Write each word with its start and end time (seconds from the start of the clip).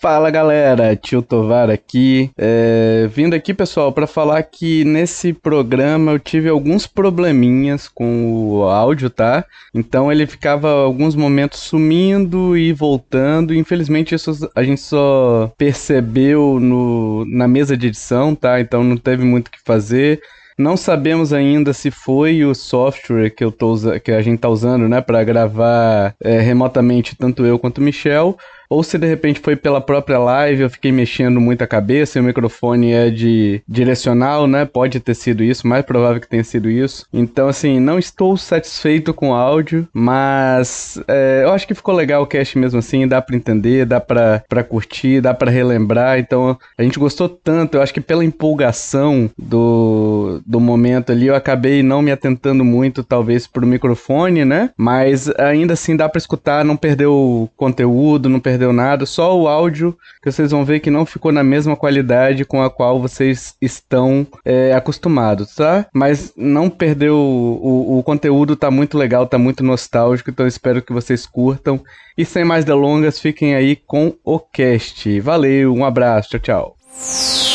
Fala 0.00 0.30
galera, 0.30 0.96
Tio 0.96 1.20
Tovar 1.20 1.68
aqui. 1.68 2.30
É, 2.38 3.06
vindo 3.12 3.34
aqui, 3.34 3.52
pessoal, 3.52 3.92
para 3.92 4.06
falar 4.06 4.42
que 4.44 4.82
nesse 4.82 5.30
programa 5.34 6.12
eu 6.12 6.18
tive 6.18 6.48
alguns 6.48 6.86
probleminhas 6.86 7.86
com 7.86 8.50
o 8.50 8.62
áudio, 8.62 9.10
tá? 9.10 9.44
Então 9.74 10.10
ele 10.10 10.26
ficava 10.26 10.70
alguns 10.70 11.14
momentos 11.14 11.60
sumindo 11.60 12.56
e 12.56 12.72
voltando. 12.72 13.54
Infelizmente, 13.54 14.14
isso 14.14 14.50
a 14.56 14.62
gente 14.62 14.80
só 14.80 15.52
percebeu 15.58 16.58
no, 16.58 17.26
na 17.26 17.46
mesa 17.46 17.76
de 17.76 17.88
edição, 17.88 18.34
tá? 18.34 18.58
Então 18.58 18.82
não 18.82 18.96
teve 18.96 19.22
muito 19.22 19.48
o 19.48 19.50
que 19.50 19.60
fazer. 19.62 20.18
Não 20.56 20.78
sabemos 20.78 21.30
ainda 21.30 21.74
se 21.74 21.90
foi 21.90 22.42
o 22.42 22.54
software 22.54 23.28
que, 23.28 23.44
eu 23.44 23.52
tô, 23.52 23.74
que 24.02 24.12
a 24.12 24.22
gente 24.22 24.40
tá 24.40 24.48
usando, 24.48 24.88
né, 24.88 25.00
para 25.02 25.22
gravar 25.24 26.14
é, 26.22 26.40
remotamente 26.40 27.16
tanto 27.16 27.44
eu 27.44 27.58
quanto 27.58 27.78
o 27.78 27.82
Michel 27.82 28.38
ou 28.70 28.84
se 28.84 28.96
de 28.96 29.06
repente 29.06 29.40
foi 29.40 29.56
pela 29.56 29.80
própria 29.80 30.16
live, 30.18 30.62
eu 30.62 30.70
fiquei 30.70 30.92
mexendo 30.92 31.40
muito 31.40 31.62
a 31.62 31.66
cabeça 31.66 32.18
e 32.18 32.22
o 32.22 32.24
microfone 32.24 32.92
é 32.92 33.10
de 33.10 33.60
direcional, 33.68 34.46
né? 34.46 34.64
Pode 34.64 35.00
ter 35.00 35.14
sido 35.14 35.42
isso, 35.42 35.66
mais 35.66 35.84
provável 35.84 36.20
que 36.20 36.28
tenha 36.28 36.44
sido 36.44 36.70
isso. 36.70 37.04
Então, 37.12 37.48
assim, 37.48 37.80
não 37.80 37.98
estou 37.98 38.36
satisfeito 38.36 39.12
com 39.12 39.30
o 39.30 39.34
áudio, 39.34 39.88
mas 39.92 41.02
é, 41.08 41.42
eu 41.44 41.50
acho 41.50 41.66
que 41.66 41.74
ficou 41.74 41.94
legal 41.94 42.22
o 42.22 42.26
cast 42.26 42.56
mesmo 42.56 42.78
assim, 42.78 43.08
dá 43.08 43.20
para 43.20 43.34
entender, 43.34 43.84
dá 43.84 44.00
para 44.00 44.62
curtir, 44.62 45.20
dá 45.20 45.34
para 45.34 45.50
relembrar. 45.50 46.20
Então, 46.20 46.56
a 46.78 46.82
gente 46.84 46.98
gostou 46.98 47.28
tanto, 47.28 47.76
eu 47.76 47.82
acho 47.82 47.92
que 47.92 48.00
pela 48.00 48.24
empolgação 48.24 49.28
do, 49.36 50.40
do 50.46 50.60
momento 50.60 51.10
ali, 51.10 51.26
eu 51.26 51.34
acabei 51.34 51.82
não 51.82 52.02
me 52.02 52.12
atentando 52.12 52.64
muito, 52.64 53.02
talvez, 53.02 53.48
pro 53.48 53.66
microfone, 53.66 54.44
né? 54.44 54.70
Mas 54.76 55.28
ainda 55.36 55.72
assim 55.72 55.96
dá 55.96 56.08
para 56.08 56.18
escutar, 56.18 56.64
não 56.64 56.76
perder 56.76 57.06
o 57.06 57.48
conteúdo, 57.56 58.28
não 58.28 58.38
perder 58.38 58.59
perdeu 58.60 58.72
nada, 58.74 59.06
só 59.06 59.38
o 59.38 59.48
áudio 59.48 59.96
que 60.22 60.30
vocês 60.30 60.50
vão 60.50 60.66
ver 60.66 60.80
que 60.80 60.90
não 60.90 61.06
ficou 61.06 61.32
na 61.32 61.42
mesma 61.42 61.74
qualidade 61.74 62.44
com 62.44 62.62
a 62.62 62.68
qual 62.68 63.00
vocês 63.00 63.54
estão 63.58 64.26
é, 64.44 64.74
acostumados, 64.74 65.54
tá? 65.54 65.86
Mas 65.94 66.34
não 66.36 66.68
perdeu 66.68 67.16
o, 67.16 67.98
o, 67.98 68.02
conteúdo, 68.02 68.54
tá 68.54 68.70
muito 68.70 68.98
legal, 68.98 69.26
tá 69.26 69.38
muito 69.38 69.64
nostálgico, 69.64 70.28
então 70.28 70.46
espero 70.46 70.82
que 70.82 70.92
vocês 70.92 71.24
curtam. 71.24 71.82
E 72.18 72.24
sem 72.24 72.44
mais 72.44 72.66
delongas, 72.66 73.18
fiquem 73.18 73.54
aí 73.54 73.76
com 73.76 74.14
o 74.22 74.38
cast. 74.38 75.18
Valeu, 75.20 75.74
um 75.74 75.84
abraço, 75.84 76.38
tchau, 76.38 76.40
tchau. 76.40 77.49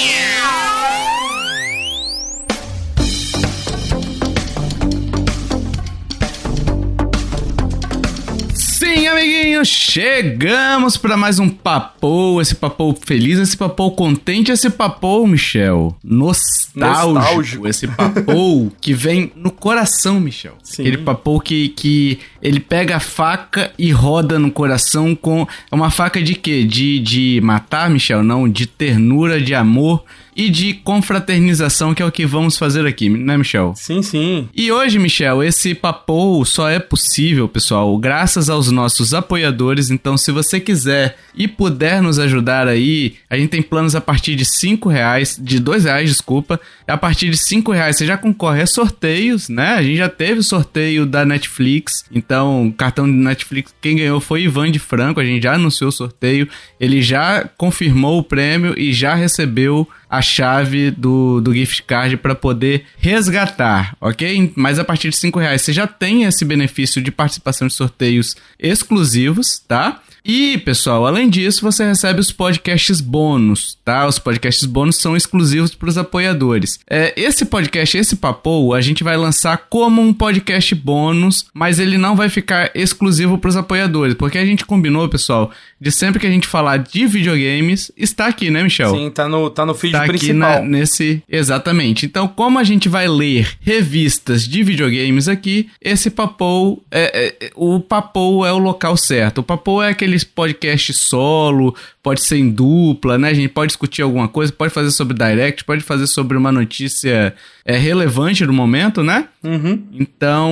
Amiguinhos, 9.15 9.69
chegamos 9.69 10.97
para 10.97 11.15
mais 11.15 11.39
um 11.39 11.47
papo, 11.47 12.41
esse 12.41 12.53
papo 12.53 12.97
feliz, 13.05 13.39
esse 13.39 13.55
papo 13.55 13.89
contente, 13.91 14.51
esse 14.51 14.69
papo, 14.69 15.25
Michel, 15.25 15.95
nostálgico, 16.03 17.13
nostálgico. 17.13 17.67
esse 17.67 17.87
papo 17.87 18.71
que 18.81 18.93
vem 18.93 19.31
no 19.33 19.51
coração, 19.51 20.19
Michel. 20.19 20.55
Sim. 20.61 20.81
Aquele 20.81 20.97
papo 20.97 21.39
que, 21.39 21.69
que 21.69 22.19
ele 22.45 22.59
pega 22.59 22.97
a 22.97 22.99
faca 22.99 23.71
e 23.75 23.89
roda 23.91 24.37
no 24.37 24.51
coração 24.51 25.15
com 25.15 25.47
é 25.71 25.75
uma 25.75 25.89
faca 25.89 26.21
de 26.21 26.35
quê? 26.35 26.63
De, 26.63 26.99
de 26.99 27.41
matar, 27.41 27.89
Michel? 27.89 28.23
Não, 28.23 28.47
de 28.47 28.67
ternura, 28.67 29.41
de 29.41 29.55
amor 29.55 30.03
e 30.35 30.49
de 30.49 30.73
confraternização, 30.73 31.93
que 31.93 32.03
é 32.03 32.05
o 32.05 32.11
que 32.11 32.25
vamos 32.25 32.57
fazer 32.57 32.85
aqui, 32.85 33.09
né, 33.09 33.37
Michel? 33.37 33.73
Sim, 33.75 34.01
sim. 34.01 34.49
E 34.53 34.71
hoje, 34.71 34.99
Michel, 34.99 35.41
esse 35.41 35.73
papo 35.73 36.43
só 36.43 36.69
é 36.69 36.77
possível, 36.77 37.47
pessoal, 37.47 37.97
graças 37.97 38.49
aos 38.49 38.69
nossos 38.69 39.13
apoiadores. 39.13 39.89
Então, 39.89 40.17
se 40.17 40.31
você 40.31 40.59
quiser 40.59 41.17
e 41.33 41.47
puder 41.47 42.01
nos 42.01 42.19
ajudar 42.19 42.67
aí, 42.67 43.15
a 43.29 43.37
gente 43.37 43.49
tem 43.49 43.61
planos 43.61 43.95
a 43.95 44.01
partir 44.01 44.35
de 44.35 44.43
5 44.43 44.89
reais, 44.89 45.39
de 45.41 45.59
2 45.59 45.85
reais, 45.85 46.09
desculpa. 46.09 46.59
A 46.85 46.97
partir 46.97 47.29
de 47.29 47.37
5 47.37 47.71
reais 47.71 47.97
você 47.97 48.05
já 48.05 48.17
concorre 48.17 48.61
a 48.61 48.67
sorteios, 48.67 49.47
né? 49.47 49.75
A 49.75 49.83
gente 49.83 49.97
já 49.97 50.09
teve 50.09 50.39
o 50.39 50.43
sorteio 50.43 51.05
da 51.05 51.23
Netflix. 51.23 52.03
Então, 52.11 52.34
cartão 52.77 53.05
de 53.05 53.13
Netflix, 53.13 53.73
quem 53.81 53.97
ganhou 53.97 54.19
foi 54.19 54.43
Ivan 54.43 54.71
de 54.71 54.79
Franco. 54.79 55.19
A 55.19 55.25
gente 55.25 55.43
já 55.43 55.53
anunciou 55.53 55.89
o 55.89 55.91
sorteio. 55.91 56.47
Ele 56.79 57.01
já 57.01 57.47
confirmou 57.57 58.19
o 58.19 58.23
prêmio 58.23 58.73
e 58.77 58.93
já 58.93 59.15
recebeu 59.15 59.87
a 60.09 60.21
chave 60.21 60.91
do, 60.91 61.41
do 61.41 61.53
gift 61.53 61.83
card 61.83 62.17
para 62.17 62.35
poder 62.35 62.85
resgatar, 62.97 63.95
ok? 63.99 64.53
Mas 64.55 64.79
a 64.79 64.83
partir 64.83 65.09
de 65.09 65.17
5 65.17 65.39
reais 65.39 65.61
você 65.61 65.73
já 65.73 65.87
tem 65.87 66.23
esse 66.23 66.45
benefício 66.45 67.01
de 67.01 67.11
participação 67.11 67.67
de 67.67 67.73
sorteios 67.73 68.35
exclusivos, 68.59 69.59
tá? 69.59 70.01
E, 70.27 70.57
pessoal, 70.57 71.05
além 71.05 71.29
disso, 71.29 71.61
você 71.61 71.85
recebe 71.85 72.19
os 72.19 72.31
podcasts 72.31 72.99
bônus, 72.99 73.77
tá? 73.85 74.07
Os 74.07 74.17
podcasts 74.17 74.65
bônus 74.65 74.97
são 74.97 75.15
exclusivos 75.15 75.75
para 75.75 75.87
os 75.87 75.99
apoiadores. 75.99 76.79
É, 76.89 77.13
esse 77.15 77.45
podcast, 77.45 77.95
esse 77.95 78.15
papo, 78.15 78.73
a 78.73 78.81
gente 78.81 79.03
vai 79.03 79.15
lançar 79.15 79.55
como 79.69 80.01
um 80.01 80.11
podcast 80.11 80.73
bônus, 80.73 81.45
mas 81.53 81.79
ele 81.79 81.95
não 81.95 82.15
vai 82.15 82.27
ficar 82.27 82.71
exclusivo 82.73 83.37
para 83.37 83.49
os 83.49 83.55
apoiadores, 83.55 84.15
porque 84.15 84.39
a 84.39 84.45
gente 84.45 84.65
combinou, 84.65 85.07
pessoal, 85.07 85.51
de 85.79 85.91
sempre 85.91 86.19
que 86.19 86.25
a 86.25 86.31
gente 86.31 86.47
falar 86.47 86.77
de 86.77 87.05
videogames, 87.05 87.91
está 87.95 88.25
aqui, 88.25 88.49
né, 88.49 88.63
Michel? 88.63 88.95
Sim, 88.95 89.11
tá 89.11 89.29
no, 89.29 89.51
tá 89.51 89.63
no 89.63 89.75
feed 89.75 89.91
tá 89.91 90.05
principal. 90.07 90.53
Aqui 90.53 90.61
na, 90.61 90.67
nesse, 90.67 91.21
exatamente. 91.29 92.07
Então, 92.07 92.27
como 92.27 92.57
a 92.57 92.63
gente 92.63 92.89
vai 92.89 93.07
ler 93.07 93.55
revistas 93.61 94.47
de 94.47 94.63
videogames 94.63 95.27
aqui, 95.27 95.69
esse 95.79 96.09
papo, 96.09 96.81
é, 96.89 97.35
é, 97.39 97.51
o 97.55 97.79
papo 97.79 98.43
é 98.43 98.51
o 98.51 98.57
local 98.57 98.97
certo. 98.97 99.39
O 99.39 99.43
papo 99.43 99.83
é 99.83 99.89
aquele 99.89 100.14
aqueles 100.15 100.23
podcasts 100.23 100.97
solo, 100.97 101.75
pode 102.01 102.23
ser 102.23 102.37
em 102.37 102.49
dupla, 102.49 103.17
né? 103.17 103.29
A 103.29 103.33
gente 103.33 103.49
pode 103.49 103.67
discutir 103.67 104.01
alguma 104.01 104.27
coisa, 104.27 104.51
pode 104.51 104.73
fazer 104.73 104.91
sobre 104.91 105.13
direct, 105.13 105.63
pode 105.65 105.81
fazer 105.81 106.07
sobre 106.07 106.37
uma 106.37 106.51
notícia 106.51 107.35
é, 107.65 107.77
relevante 107.77 108.45
do 108.45 108.53
momento, 108.53 109.03
né? 109.03 109.27
Uhum. 109.45 109.83
Então, 109.93 110.51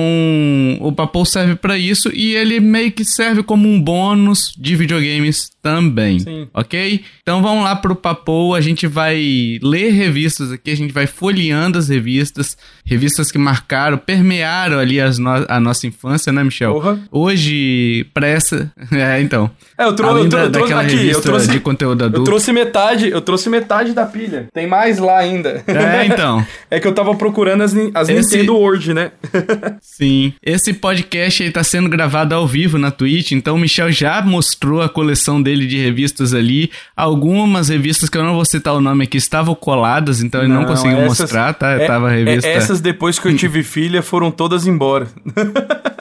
o 0.80 0.92
Papo 0.92 1.24
serve 1.24 1.56
para 1.56 1.76
isso 1.76 2.10
e 2.14 2.34
ele 2.34 2.60
meio 2.60 2.92
que 2.92 3.04
serve 3.04 3.42
como 3.42 3.68
um 3.68 3.80
bônus 3.80 4.54
de 4.56 4.76
videogames 4.76 5.50
também, 5.64 6.18
Sim. 6.18 6.46
ok? 6.52 7.02
Então 7.22 7.42
vamos 7.42 7.64
lá 7.64 7.74
pro 7.74 7.96
Papo, 7.96 8.54
a 8.54 8.60
gente 8.60 8.86
vai 8.86 9.58
ler 9.62 9.92
revistas 9.92 10.52
aqui, 10.52 10.70
a 10.70 10.76
gente 10.76 10.92
vai 10.92 11.06
folheando 11.06 11.78
as 11.78 11.88
revistas, 11.88 12.56
revistas 12.84 13.32
que 13.32 13.38
marcaram, 13.38 13.96
permearam 13.96 14.78
ali 14.78 15.00
as 15.00 15.18
no 15.18 15.34
a 15.48 15.58
nossa 15.58 15.86
infância, 15.86 16.32
né, 16.32 16.44
Michel? 16.44 17.00
Hoje, 17.10 18.06
pra 18.12 18.26
essa... 18.26 18.70
é, 18.92 19.20
então. 19.20 19.50
É, 19.78 19.84
eu, 19.84 19.94
trou 19.94 20.18
eu, 20.18 20.28
trou 20.28 20.50
da, 20.50 20.60
eu 20.60 20.78
aqui, 20.78 21.08
eu 21.08 21.20
trouxe 21.20 21.50
de 21.50 21.60
conteúdo 21.60 22.04
adulto. 22.04 22.20
Eu 22.20 22.24
trouxe 22.24 22.52
metade, 22.52 23.08
eu 23.08 23.20
trouxe 23.20 23.48
metade 23.48 23.92
da 23.92 24.04
pilha. 24.04 24.48
Tem 24.52 24.66
mais 24.66 24.98
lá 24.98 25.18
ainda. 25.18 25.64
É, 25.66 26.04
então. 26.04 26.46
é 26.70 26.78
que 26.78 26.86
eu 26.86 26.92
tava 26.92 27.14
procurando 27.14 27.62
as, 27.62 27.74
as 27.94 28.08
Esse... 28.08 28.36
Nintendo 28.36 28.54
World, 28.54 28.83
né? 28.92 29.12
Sim. 29.80 30.32
Esse 30.42 30.74
podcast 30.74 31.42
aí 31.42 31.50
tá 31.50 31.62
sendo 31.62 31.88
gravado 31.88 32.34
ao 32.34 32.46
vivo 32.46 32.78
na 32.78 32.90
Twitch, 32.90 33.32
então 33.32 33.56
o 33.56 33.58
Michel 33.58 33.90
já 33.92 34.20
mostrou 34.20 34.82
a 34.82 34.88
coleção 34.88 35.40
dele 35.40 35.66
de 35.66 35.78
revistas 35.78 36.34
ali. 36.34 36.70
Algumas 36.96 37.68
revistas 37.68 38.08
que 38.08 38.18
eu 38.18 38.24
não 38.24 38.34
vou 38.34 38.44
citar 38.44 38.74
o 38.74 38.80
nome 38.80 39.04
aqui 39.04 39.16
estavam 39.16 39.54
coladas, 39.54 40.20
então 40.20 40.40
ele 40.42 40.52
não, 40.52 40.62
não 40.62 40.68
conseguiu 40.68 40.98
essas, 40.98 41.20
mostrar, 41.20 41.54
tá? 41.54 41.70
É, 41.70 41.86
Tava 41.86 42.08
a 42.08 42.10
revista. 42.10 42.48
É, 42.48 42.54
essas 42.54 42.80
depois 42.80 43.18
que 43.18 43.28
eu 43.28 43.36
tive 43.36 43.62
filha 43.64 44.02
foram 44.02 44.30
todas 44.30 44.66
embora. 44.66 45.06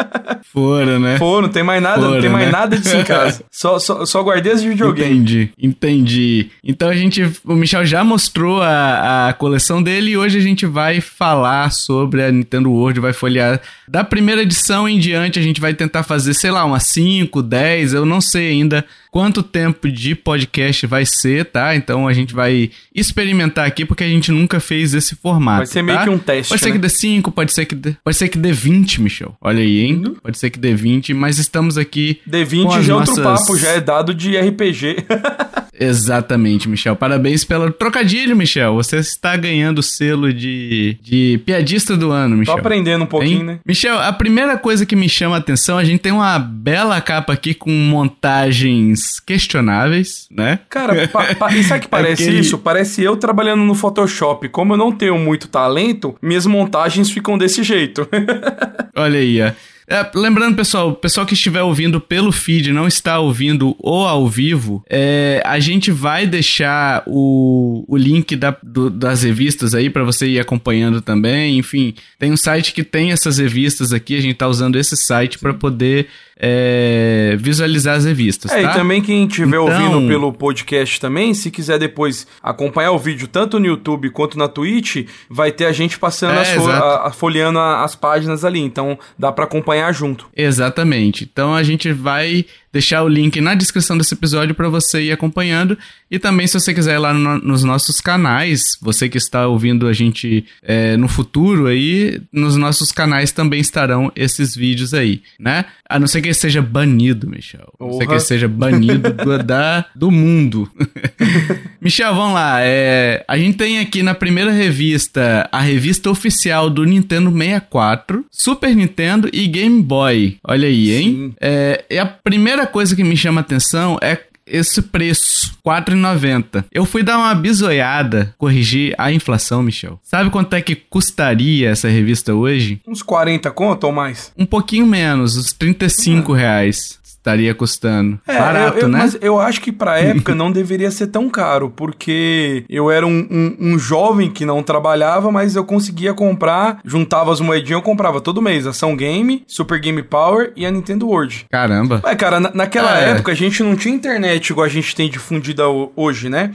Foram, 0.54 1.00
né? 1.00 1.18
Foram, 1.18 1.48
não 1.48 1.50
tem 1.50 1.64
mais 1.64 1.82
nada, 1.82 2.00
Foram, 2.00 2.14
não 2.14 2.22
tem 2.22 2.30
mais 2.30 2.46
né? 2.46 2.52
nada 2.52 2.78
disso 2.78 2.96
em 2.96 3.04
casa. 3.04 3.44
Só, 3.50 3.80
só, 3.80 4.06
só 4.06 4.22
guardei 4.22 4.52
as 4.52 4.62
de 4.62 4.70
videogame. 4.70 5.16
Entendi, 5.16 5.50
entendi. 5.58 6.50
Então 6.64 6.90
a 6.90 6.96
gente, 6.96 7.24
o 7.44 7.56
Michel 7.56 7.84
já 7.84 8.04
mostrou 8.04 8.62
a, 8.62 9.30
a 9.30 9.34
coleção 9.34 9.82
dele 9.82 10.12
e 10.12 10.18
hoje 10.18 10.38
a 10.38 10.42
gente 10.42 10.68
vai 10.68 11.02
falar 11.02 11.72
sobre 11.72 12.24
a 12.24 12.32
Nintendo 12.32 12.72
World, 12.72 13.00
vai 13.00 13.14
folhear 13.14 13.60
da 13.88 14.04
primeira 14.04 14.44
edição 14.44 14.88
em 14.88 15.00
diante, 15.00 15.40
a 15.40 15.42
gente 15.42 15.60
vai 15.60 15.74
tentar 15.74 16.04
fazer, 16.04 16.36
sei 16.36 16.52
lá, 16.52 16.64
umas 16.64 16.84
5, 16.84 17.42
10, 17.42 17.96
eu 17.96 18.06
não 18.06 18.22
sei 18.22 18.52
ainda 18.52 18.86
quanto 19.14 19.44
tempo 19.44 19.92
de 19.92 20.16
podcast 20.16 20.88
vai 20.88 21.06
ser, 21.06 21.46
tá? 21.46 21.76
Então 21.76 22.08
a 22.08 22.14
gente 22.14 22.34
vai 22.34 22.72
experimentar 22.96 23.68
aqui 23.68 23.86
porque 23.86 24.04
a 24.04 24.08
gente 24.08 24.32
nunca 24.32 24.60
fez 24.60 24.96
esse 24.96 25.16
formato. 25.16 25.58
Vai 25.58 25.68
ser 25.68 25.84
meio 25.84 26.00
tá? 26.00 26.04
que 26.06 26.10
um 26.10 26.18
teste. 26.18 26.50
Pode 26.50 26.62
ser 26.62 26.70
né? 26.70 26.74
que 26.74 26.80
dê 26.80 26.90
5, 26.90 27.32
pode 27.32 27.54
ser 27.54 27.66
que 27.68 27.76
dê, 27.76 27.96
pode 28.04 28.18
ser 28.18 28.28
que 28.28 28.40
dê 28.40 28.52
20, 28.52 29.02
Michel. 29.02 29.38
Olha 29.40 29.62
aí, 29.62 29.82
hein? 29.82 30.04
Uhum. 30.04 30.16
Pode 30.16 30.40
ser 30.40 30.50
que 30.50 30.58
dê 30.58 30.74
20, 30.74 31.14
mas 31.14 31.38
estamos 31.38 31.78
aqui. 31.78 32.22
D20 32.28 32.82
já 32.82 32.94
é 32.94 32.98
nossas... 32.98 33.18
outro 33.18 33.24
papo, 33.24 33.56
já 33.56 33.70
é 33.70 33.80
dado 33.80 34.16
de 34.16 34.36
RPG. 34.36 35.06
Exatamente, 35.84 36.70
Michel. 36.70 36.96
Parabéns 36.96 37.44
pelo 37.44 37.72
trocadilho, 37.72 38.36
Michel. 38.36 38.74
Você 38.76 38.98
está 38.98 39.36
ganhando 39.36 39.80
o 39.80 39.84
selo 39.84 40.34
de, 40.34 40.98
de 41.02 41.42
piadista 41.46 41.96
do 41.98 42.12
ano, 42.12 42.38
Michel. 42.38 42.56
Tô 42.56 42.60
aprendendo 42.60 43.04
um 43.04 43.08
pouquinho, 43.08 43.40
hein? 43.40 43.44
né? 43.44 43.60
Michel, 43.66 44.00
a 44.00 44.14
primeira 44.14 44.58
coisa 44.58 44.86
que 44.86 44.96
me 44.96 45.10
chama 45.10 45.36
a 45.36 45.40
atenção, 45.40 45.78
a 45.78 45.84
gente 45.84 46.00
tem 46.00 46.12
uma 46.12 46.40
bela 46.40 47.00
capa 47.02 47.34
aqui 47.34 47.54
com 47.54 47.72
montagens 47.72 49.20
questionáveis, 49.20 50.28
né? 50.32 50.60
Cara, 50.70 51.08
pa, 51.08 51.36
pa, 51.36 51.52
sabe 51.64 51.82
que 51.82 51.88
parece 51.90 52.24
Aquele... 52.24 52.40
isso? 52.40 52.58
Parece 52.58 53.04
eu 53.04 53.18
trabalhando 53.18 53.64
no 53.64 53.76
Photoshop. 53.76 54.48
Como 54.50 54.74
eu 54.74 54.78
não 54.78 54.92
tenho 54.92 55.18
muito 55.18 55.48
talento, 55.48 56.16
minhas 56.22 56.46
montagens 56.46 57.10
ficam 57.10 57.38
desse 57.38 57.64
jeito. 57.64 58.08
Olha 58.96 59.20
aí, 59.20 59.42
ó. 59.42 59.52
É, 59.94 60.10
lembrando, 60.16 60.56
pessoal, 60.56 60.90
o 60.90 60.96
pessoal 60.96 61.24
que 61.24 61.36
estiver 61.36 61.62
ouvindo 61.62 62.02
pelo 62.02 62.32
feed, 62.32 62.74
não 62.74 62.88
está 62.88 63.20
ouvindo 63.20 63.76
ou 63.78 64.08
ao 64.08 64.28
vivo, 64.28 64.84
é, 64.90 65.40
a 65.46 65.60
gente 65.60 65.92
vai 65.92 66.26
deixar 66.26 67.04
o, 67.06 67.86
o 67.88 67.96
link 67.96 68.36
da, 68.36 68.58
do, 68.64 68.90
das 68.90 69.22
revistas 69.22 69.76
aí 69.76 69.92
para 69.92 70.04
você 70.04 70.26
ir 70.26 70.40
acompanhando 70.40 71.00
também. 71.00 71.60
Enfim, 71.60 71.94
tem 72.18 72.32
um 72.32 72.38
site 72.38 72.74
que 72.74 72.84
tem 72.84 73.12
essas 73.12 73.38
revistas 73.38 73.94
aqui, 73.94 74.18
a 74.18 74.22
gente 74.22 74.34
tá 74.34 74.48
usando 74.48 74.78
esse 74.78 74.98
site 74.98 75.38
para 75.38 75.54
poder 75.54 76.08
é, 76.46 77.38
visualizar 77.40 77.96
as 77.96 78.04
revistas. 78.04 78.52
É, 78.52 78.62
tá? 78.62 78.72
e 78.72 78.74
também 78.74 79.02
quem 79.02 79.26
estiver 79.26 79.48
então... 79.48 79.64
ouvindo 79.64 80.06
pelo 80.10 80.34
podcast 80.34 81.00
também, 81.00 81.34
se 81.34 81.50
quiser 81.50 81.80
depois 81.80 82.28
acompanhar 82.42 82.92
o 82.92 83.00
vídeo 83.00 83.30
tanto 83.30 83.62
no 83.62 83.66
YouTube 83.66 84.10
quanto 84.10 84.38
na 84.38 84.50
Twitch, 84.50 85.08
vai 85.30 85.54
ter 85.54 85.66
a 85.66 85.72
gente 85.72 85.98
passando, 85.98 86.34
é, 86.34 86.42
as 86.42 86.50
fo 86.50 86.70
a, 86.70 87.08
a, 87.08 87.12
folheando 87.12 87.60
a, 87.60 87.86
as 87.86 87.96
páginas 87.96 88.44
ali. 88.44 88.60
Então 88.60 89.00
dá 89.18 89.32
para 89.32 89.46
acompanhar 89.46 89.94
junto. 89.94 90.28
Exatamente. 90.36 91.24
Então 91.32 91.56
a 91.56 91.64
gente 91.64 91.94
vai 91.94 92.46
deixar 92.74 93.04
o 93.04 93.08
link 93.08 93.40
na 93.40 93.54
descrição 93.54 93.96
desse 93.96 94.16
episódio 94.16 94.56
para 94.56 94.68
você 94.68 95.04
ir 95.04 95.12
acompanhando. 95.12 95.78
E 96.10 96.18
também, 96.18 96.48
se 96.48 96.60
você 96.60 96.74
quiser 96.74 96.96
ir 96.96 96.98
lá 96.98 97.14
no, 97.14 97.38
nos 97.38 97.64
nossos 97.64 98.02
canais, 98.02 98.78
você 98.82 99.08
que 99.08 99.18
está 99.18 99.48
ouvindo 99.48 99.88
a 99.88 99.94
gente 99.94 100.44
é, 100.64 100.98
no 100.98 101.08
futuro 101.08 101.68
aí, 101.68 102.20
nos 102.32 102.58
nossos 102.58 102.92
canais 102.92 103.32
também 103.32 103.60
estarão 103.60 104.12
esses 104.16 104.56
vídeos 104.56 104.94
aí, 104.94 105.22
né? 105.40 105.66
A 105.88 106.00
não 106.00 106.08
ser 106.08 106.22
que 106.22 106.28
ele 106.28 106.34
seja 106.34 106.62
banido, 106.62 107.30
Michel. 107.30 107.72
A 107.80 107.84
não 107.84 107.94
ser 107.94 108.08
que 108.08 108.14
ele 108.14 108.20
seja 108.20 108.48
banido 108.48 109.14
do, 109.14 109.44
da, 109.44 109.86
do 109.96 110.10
mundo. 110.10 110.70
Michel, 111.84 112.16
vamos 112.16 112.36
lá. 112.36 112.62
É, 112.62 113.26
a 113.28 113.38
gente 113.38 113.58
tem 113.58 113.80
aqui 113.80 114.02
na 114.02 114.16
primeira 114.16 114.52
revista 114.52 115.50
a 115.52 115.60
revista 115.60 116.10
oficial 116.10 116.70
do 116.70 116.86
Nintendo 116.86 117.30
64, 117.30 118.26
Super 118.32 118.74
Nintendo 118.74 119.30
e 119.34 119.46
Game 119.48 119.82
Boy. 119.82 120.38
Olha 120.48 120.66
aí, 120.66 120.94
hein? 120.94 121.36
É, 121.42 121.84
é 121.90 122.00
a 122.00 122.06
primeira 122.06 122.66
coisa 122.66 122.96
que 122.96 123.04
me 123.04 123.18
chama 123.18 123.42
atenção 123.42 123.98
é 124.02 124.18
esse 124.48 124.82
preço, 124.82 125.58
R$4,90. 125.66 126.64
Eu 126.72 126.86
fui 126.86 127.04
dar 127.04 127.18
uma 127.18 127.36
bisoiada, 127.36 128.34
corrigir 128.38 128.96
a 128.98 129.12
inflação, 129.12 129.62
Michel. 129.62 130.00
Sabe 130.04 130.30
quanto 130.30 130.54
é 130.54 130.62
que 130.62 130.76
custaria 130.76 131.70
essa 131.70 131.90
revista 131.90 132.34
hoje? 132.34 132.82
Uns 132.88 133.02
40 133.02 133.52
conto 133.52 133.86
ou 133.86 133.92
mais? 133.92 134.32
Um 134.38 134.46
pouquinho 134.46 134.86
menos, 134.86 135.36
uns 135.38 135.52
35 135.52 136.32
reais 136.32 137.03
estaria 137.24 137.56
custando. 137.56 138.20
É, 138.28 138.38
Barato, 138.38 138.78
eu, 138.78 138.82
eu, 138.84 138.88
né? 138.90 138.98
Mas 139.00 139.18
eu 139.22 139.40
acho 139.40 139.62
que 139.62 139.72
pra 139.72 139.98
época 139.98 140.36
não 140.36 140.52
deveria 140.52 140.92
ser 140.92 141.08
tão 141.08 141.30
caro, 141.30 141.70
porque 141.70 142.66
eu 142.70 142.92
era 142.92 143.08
um, 143.08 143.28
um, 143.32 143.58
um, 143.60 143.80
jovem 143.80 144.30
que 144.30 144.46
não 144.46 144.62
trabalhava, 144.62 145.32
mas 145.32 145.56
eu 145.56 145.64
conseguia 145.64 146.14
comprar, 146.14 146.80
juntava 146.84 147.32
as 147.32 147.40
moedinhas, 147.40 147.80
eu 147.80 147.82
comprava 147.82 148.20
todo 148.20 148.42
mês 148.42 148.68
Ação 148.68 148.96
Game, 148.96 149.44
Super 149.48 149.80
Game 149.80 150.04
Power 150.04 150.52
e 150.56 150.66
a 150.66 150.72
Nintendo 150.72 151.08
World. 151.08 151.46
Caramba. 151.50 152.02
Ué, 152.04 152.16
cara, 152.16 152.40
na, 152.40 152.52
naquela 152.54 153.00
é. 153.00 153.12
época 153.12 153.32
a 153.32 153.36
gente 153.36 153.64
não 153.64 153.76
tinha 153.76 153.96
internet 153.96 154.50
igual 154.50 154.66
a 154.66 154.70
gente 154.70 154.94
tem 154.94 155.10
difundida 155.10 155.64
hoje, 155.96 156.30
né? 156.30 156.52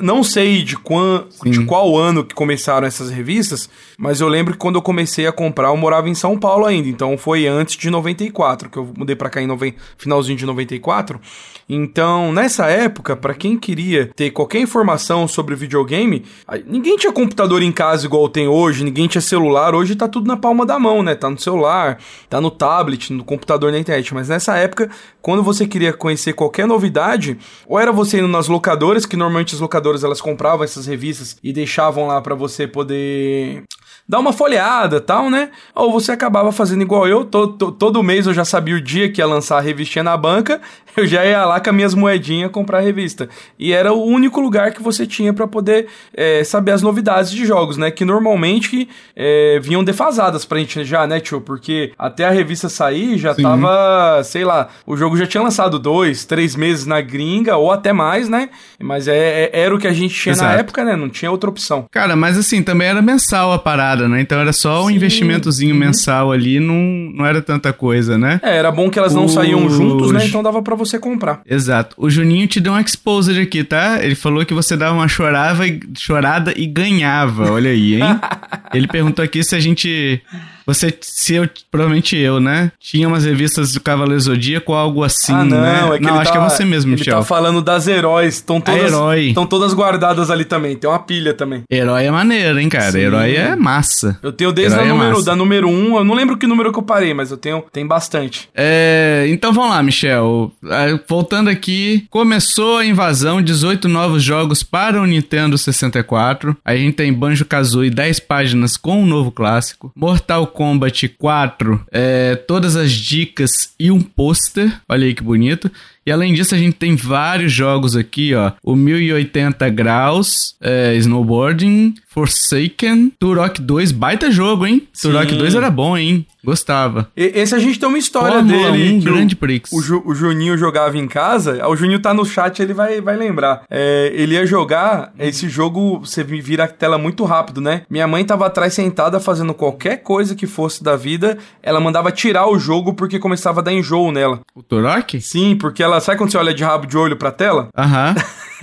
Não 0.00 0.22
sei 0.22 0.62
de, 0.62 0.76
quan, 0.76 1.24
de 1.44 1.64
qual 1.64 1.96
ano 1.98 2.22
que 2.22 2.36
começaram 2.36 2.86
essas 2.86 3.10
revistas, 3.10 3.68
mas 3.98 4.20
eu 4.20 4.28
lembro 4.28 4.52
que 4.52 4.58
quando 4.58 4.76
eu 4.76 4.82
comecei 4.82 5.26
a 5.26 5.32
comprar, 5.32 5.68
eu 5.68 5.76
morava 5.76 6.08
em 6.08 6.14
São 6.14 6.38
Paulo 6.38 6.64
ainda, 6.66 6.88
então 6.88 7.18
foi 7.18 7.48
antes 7.48 7.76
de 7.76 7.90
94, 7.90 8.70
que 8.70 8.78
eu 8.78 8.92
mudei 8.96 9.16
para 9.16 9.28
cá 9.28 9.42
em 9.42 9.46
nove... 9.46 9.74
finalzinho 9.98 10.38
de 10.38 10.46
94. 10.46 11.20
Então, 11.68 12.32
nessa 12.32 12.66
época, 12.66 13.16
para 13.16 13.34
quem 13.34 13.58
queria 13.58 14.06
ter 14.14 14.30
qualquer 14.30 14.60
informação 14.60 15.26
sobre 15.26 15.56
videogame, 15.56 16.24
ninguém 16.66 16.96
tinha 16.96 17.12
computador 17.12 17.60
em 17.62 17.72
casa 17.72 18.06
igual 18.06 18.28
tem 18.28 18.46
hoje, 18.46 18.84
ninguém 18.84 19.08
tinha 19.08 19.22
celular, 19.22 19.74
hoje 19.74 19.96
tá 19.96 20.06
tudo 20.06 20.28
na 20.28 20.36
palma 20.36 20.64
da 20.64 20.78
mão, 20.78 21.02
né? 21.02 21.14
Tá 21.14 21.28
no 21.28 21.38
celular, 21.38 21.98
tá 22.28 22.40
no 22.40 22.50
tablet, 22.50 23.12
no 23.12 23.24
computador 23.24 23.72
na 23.72 23.78
internet, 23.78 24.14
mas 24.14 24.28
nessa 24.28 24.56
época, 24.56 24.90
quando 25.20 25.42
você 25.42 25.66
queria 25.66 25.92
conhecer 25.92 26.34
qualquer 26.34 26.66
novidade, 26.66 27.38
ou 27.66 27.80
era 27.80 27.90
você 27.90 28.18
indo 28.18 28.28
nas 28.28 28.48
locadoras, 28.48 29.06
que 29.06 29.16
normalmente 29.16 29.54
as 29.54 29.60
locadoras 29.60 29.71
elas 30.04 30.20
compravam 30.20 30.64
essas 30.64 30.86
revistas 30.86 31.36
e 31.42 31.52
deixavam 31.52 32.06
lá 32.06 32.20
para 32.20 32.34
você 32.34 32.66
poder 32.66 33.64
dar 34.08 34.18
uma 34.18 34.32
folheada 34.32 35.00
tal, 35.00 35.30
né? 35.30 35.50
Ou 35.74 35.92
você 35.92 36.12
acabava 36.12 36.52
fazendo 36.52 36.82
igual 36.82 37.06
eu, 37.06 37.24
todo, 37.24 37.72
todo 37.72 38.02
mês 38.02 38.26
eu 38.26 38.34
já 38.34 38.44
sabia 38.44 38.74
o 38.74 38.80
dia 38.80 39.10
que 39.10 39.20
ia 39.20 39.26
lançar 39.26 39.58
a 39.58 39.60
revistinha 39.60 40.02
na 40.02 40.16
banca, 40.16 40.60
eu 40.96 41.06
já 41.06 41.24
ia 41.24 41.44
lá 41.44 41.60
com 41.60 41.70
as 41.70 41.76
minhas 41.76 41.94
moedinhas 41.94 42.50
comprar 42.50 42.78
a 42.78 42.80
revista. 42.82 43.28
E 43.58 43.72
era 43.72 43.92
o 43.92 44.04
único 44.04 44.40
lugar 44.40 44.72
que 44.72 44.82
você 44.82 45.06
tinha 45.06 45.32
para 45.32 45.46
poder 45.46 45.86
é, 46.14 46.44
saber 46.44 46.72
as 46.72 46.82
novidades 46.82 47.30
de 47.30 47.46
jogos, 47.46 47.76
né? 47.76 47.90
Que 47.90 48.04
normalmente 48.04 48.88
é, 49.16 49.58
vinham 49.62 49.82
defasadas 49.82 50.44
pra 50.44 50.58
gente 50.58 50.84
já, 50.84 51.06
né, 51.06 51.20
tio? 51.20 51.40
Porque 51.40 51.92
até 51.98 52.24
a 52.24 52.30
revista 52.30 52.68
sair 52.68 53.18
já 53.18 53.34
Sim. 53.34 53.42
tava, 53.42 54.22
sei 54.24 54.44
lá, 54.44 54.68
o 54.86 54.96
jogo 54.96 55.16
já 55.16 55.26
tinha 55.26 55.42
lançado 55.42 55.78
dois, 55.78 56.24
três 56.24 56.54
meses 56.56 56.86
na 56.86 57.00
gringa, 57.00 57.56
ou 57.56 57.70
até 57.70 57.92
mais, 57.92 58.28
né? 58.28 58.50
Mas 58.80 59.08
é, 59.08 59.44
é 59.44 59.62
era 59.62 59.74
o 59.74 59.78
que 59.78 59.86
a 59.86 59.92
gente 59.92 60.14
tinha 60.14 60.32
Exato. 60.32 60.52
na 60.52 60.58
época, 60.58 60.84
né? 60.84 60.96
Não 60.96 61.08
tinha 61.08 61.30
outra 61.30 61.48
opção. 61.48 61.86
Cara, 61.90 62.16
mas 62.16 62.36
assim, 62.36 62.62
também 62.62 62.88
era 62.88 63.00
mensal 63.00 63.52
a 63.52 63.58
parada, 63.58 63.91
né? 64.08 64.20
Então 64.20 64.38
era 64.40 64.52
só 64.52 64.84
um 64.84 64.88
Sim. 64.88 64.94
investimentozinho 64.96 65.74
uhum. 65.74 65.80
mensal 65.80 66.32
ali, 66.32 66.58
não, 66.58 66.74
não 67.14 67.26
era 67.26 67.40
tanta 67.40 67.72
coisa, 67.72 68.18
né? 68.18 68.40
É, 68.42 68.56
era 68.56 68.70
bom 68.70 68.90
que 68.90 68.98
elas 68.98 69.14
não 69.14 69.26
o... 69.26 69.28
saíam 69.28 69.68
juntos, 69.68 70.12
né? 70.12 70.26
Então 70.26 70.42
dava 70.42 70.62
para 70.62 70.74
você 70.74 70.98
comprar. 70.98 71.40
Exato. 71.46 71.94
O 71.98 72.08
Juninho 72.08 72.46
te 72.46 72.60
deu 72.60 72.72
um 72.72 72.78
exposed 72.78 73.40
aqui, 73.40 73.64
tá? 73.64 74.02
Ele 74.02 74.14
falou 74.14 74.44
que 74.44 74.54
você 74.54 74.76
dava 74.76 74.94
uma 74.94 75.08
chorava 75.08 75.66
e, 75.66 75.80
chorada 75.98 76.52
e 76.56 76.66
ganhava. 76.66 77.50
Olha 77.52 77.70
aí, 77.70 77.94
hein? 77.94 78.20
Ele 78.72 78.86
perguntou 78.86 79.24
aqui 79.24 79.44
se 79.44 79.54
a 79.54 79.60
gente 79.60 80.22
você, 80.66 80.96
se 81.00 81.34
eu, 81.34 81.48
provavelmente 81.70 82.16
eu, 82.16 82.40
né? 82.40 82.72
Tinha 82.78 83.08
umas 83.08 83.24
revistas 83.24 83.72
do 83.72 83.80
Cavaleiro 83.80 84.20
Zodíaco 84.20 84.72
algo 84.72 85.02
assim, 85.02 85.32
ah, 85.32 85.44
não, 85.44 85.60
né? 85.60 85.96
É 85.96 86.00
não, 86.00 86.14
acho 86.18 86.32
tá, 86.32 86.38
que 86.38 86.44
é 86.44 86.48
você 86.48 86.64
mesmo, 86.64 86.92
Michel. 86.92 87.14
Ele 87.14 87.20
tá 87.22 87.26
falando 87.26 87.62
das 87.62 87.86
heróis, 87.86 88.36
estão 88.36 88.60
todas, 88.60 88.92
estão 89.18 89.46
todas 89.46 89.74
guardadas 89.74 90.30
ali 90.30 90.44
também, 90.44 90.76
tem 90.76 90.88
uma 90.88 90.98
pilha 90.98 91.34
também. 91.34 91.62
Herói 91.70 92.04
é 92.04 92.10
maneiro, 92.10 92.58
hein, 92.58 92.68
cara? 92.68 92.92
Sim. 92.92 92.98
Herói 92.98 93.36
é 93.36 93.56
massa. 93.56 94.18
Eu 94.22 94.32
tenho 94.32 94.52
desde 94.52 94.78
a 94.78 94.82
é 94.82 94.88
número, 94.88 95.20
é 95.20 95.24
da 95.24 95.36
número 95.36 95.68
1, 95.68 95.72
um, 95.72 95.96
eu 95.96 96.04
não 96.04 96.14
lembro 96.14 96.36
que 96.36 96.46
número 96.46 96.72
que 96.72 96.78
eu 96.78 96.82
parei, 96.82 97.14
mas 97.14 97.30
eu 97.30 97.36
tenho, 97.36 97.64
tem 97.72 97.86
bastante. 97.86 98.48
É, 98.54 99.26
então 99.28 99.52
vamos 99.52 99.70
lá, 99.70 99.82
Michel. 99.82 100.52
É, 100.68 100.98
voltando 101.08 101.48
aqui, 101.48 102.06
começou 102.10 102.78
a 102.78 102.84
invasão, 102.84 103.42
18 103.42 103.88
novos 103.88 104.22
jogos 104.22 104.62
para 104.62 105.00
o 105.00 105.06
Nintendo 105.06 105.56
64. 105.58 106.56
Aí 106.64 106.78
a 106.78 106.80
gente 106.80 106.94
tem 106.94 107.12
Banjo-Kazooie, 107.12 107.90
10 107.90 108.20
páginas 108.20 108.76
com 108.76 109.02
um 109.02 109.06
novo 109.06 109.30
clássico. 109.30 109.92
Mortal 109.94 110.46
Kombat 110.52 111.08
4, 111.08 111.84
é, 111.90 112.36
todas 112.36 112.76
as 112.76 112.92
dicas 112.92 113.50
e 113.78 113.90
um 113.90 114.00
pôster. 114.00 114.80
Olha 114.88 115.06
aí 115.06 115.14
que 115.14 115.22
bonito. 115.22 115.70
E 116.04 116.10
além 116.10 116.34
disso, 116.34 116.54
a 116.54 116.58
gente 116.58 116.74
tem 116.74 116.96
vários 116.96 117.52
jogos 117.52 117.96
aqui, 117.96 118.34
ó. 118.34 118.52
O 118.62 118.74
1080 118.74 119.68
graus, 119.70 120.56
é, 120.60 120.94
snowboarding, 120.96 121.94
Forsaken, 122.08 123.12
Turok 123.18 123.60
2, 123.60 123.92
baita 123.92 124.30
jogo, 124.30 124.66
hein? 124.66 124.86
Sim. 124.92 125.08
Turok 125.08 125.34
2 125.34 125.54
era 125.54 125.70
bom, 125.70 125.96
hein? 125.96 126.26
Gostava. 126.44 127.08
E, 127.16 127.32
esse 127.36 127.54
a 127.54 127.58
gente 127.58 127.78
tem 127.78 127.88
uma 127.88 127.98
história 127.98 128.38
Fórmula 128.38 128.72
dele. 128.72 128.94
Um 128.94 129.00
grande 129.00 129.36
Prix. 129.36 129.70
O, 129.72 130.10
o, 130.10 130.14
Juninho 130.14 130.58
jogava 130.58 130.98
em 130.98 131.06
casa. 131.06 131.66
O 131.68 131.76
Juninho 131.76 132.00
tá 132.00 132.12
no 132.12 132.24
chat, 132.24 132.60
ele 132.60 132.74
vai, 132.74 133.00
vai 133.00 133.16
lembrar. 133.16 133.62
É, 133.70 134.10
ele 134.14 134.34
ia 134.34 134.44
jogar 134.44 135.12
esse 135.18 135.48
jogo, 135.48 136.00
você 136.00 136.24
vira 136.24 136.64
a 136.64 136.68
tela 136.68 136.98
muito 136.98 137.24
rápido, 137.24 137.60
né? 137.60 137.82
Minha 137.88 138.08
mãe 138.08 138.24
tava 138.24 138.46
atrás 138.46 138.74
sentada 138.74 139.20
fazendo 139.20 139.54
qualquer 139.54 139.98
coisa 139.98 140.34
que 140.34 140.46
fosse 140.46 140.82
da 140.82 140.96
vida. 140.96 141.38
Ela 141.62 141.80
mandava 141.80 142.10
tirar 142.10 142.48
o 142.48 142.58
jogo 142.58 142.92
porque 142.92 143.20
começava 143.20 143.60
a 143.60 143.62
dar 143.62 143.72
enjoo 143.72 144.10
nela. 144.10 144.40
O 144.54 144.62
Turok? 144.62 145.20
Sim, 145.20 145.56
porque 145.56 145.82
ela 145.82 145.91
ela. 145.92 146.00
Sabe 146.00 146.18
quando 146.18 146.30
você 146.30 146.38
olha 146.38 146.54
de 146.54 146.64
rabo 146.64 146.86
de 146.86 146.96
olho 146.96 147.16
pra 147.16 147.30
tela? 147.30 147.68
Aham. 147.76 148.14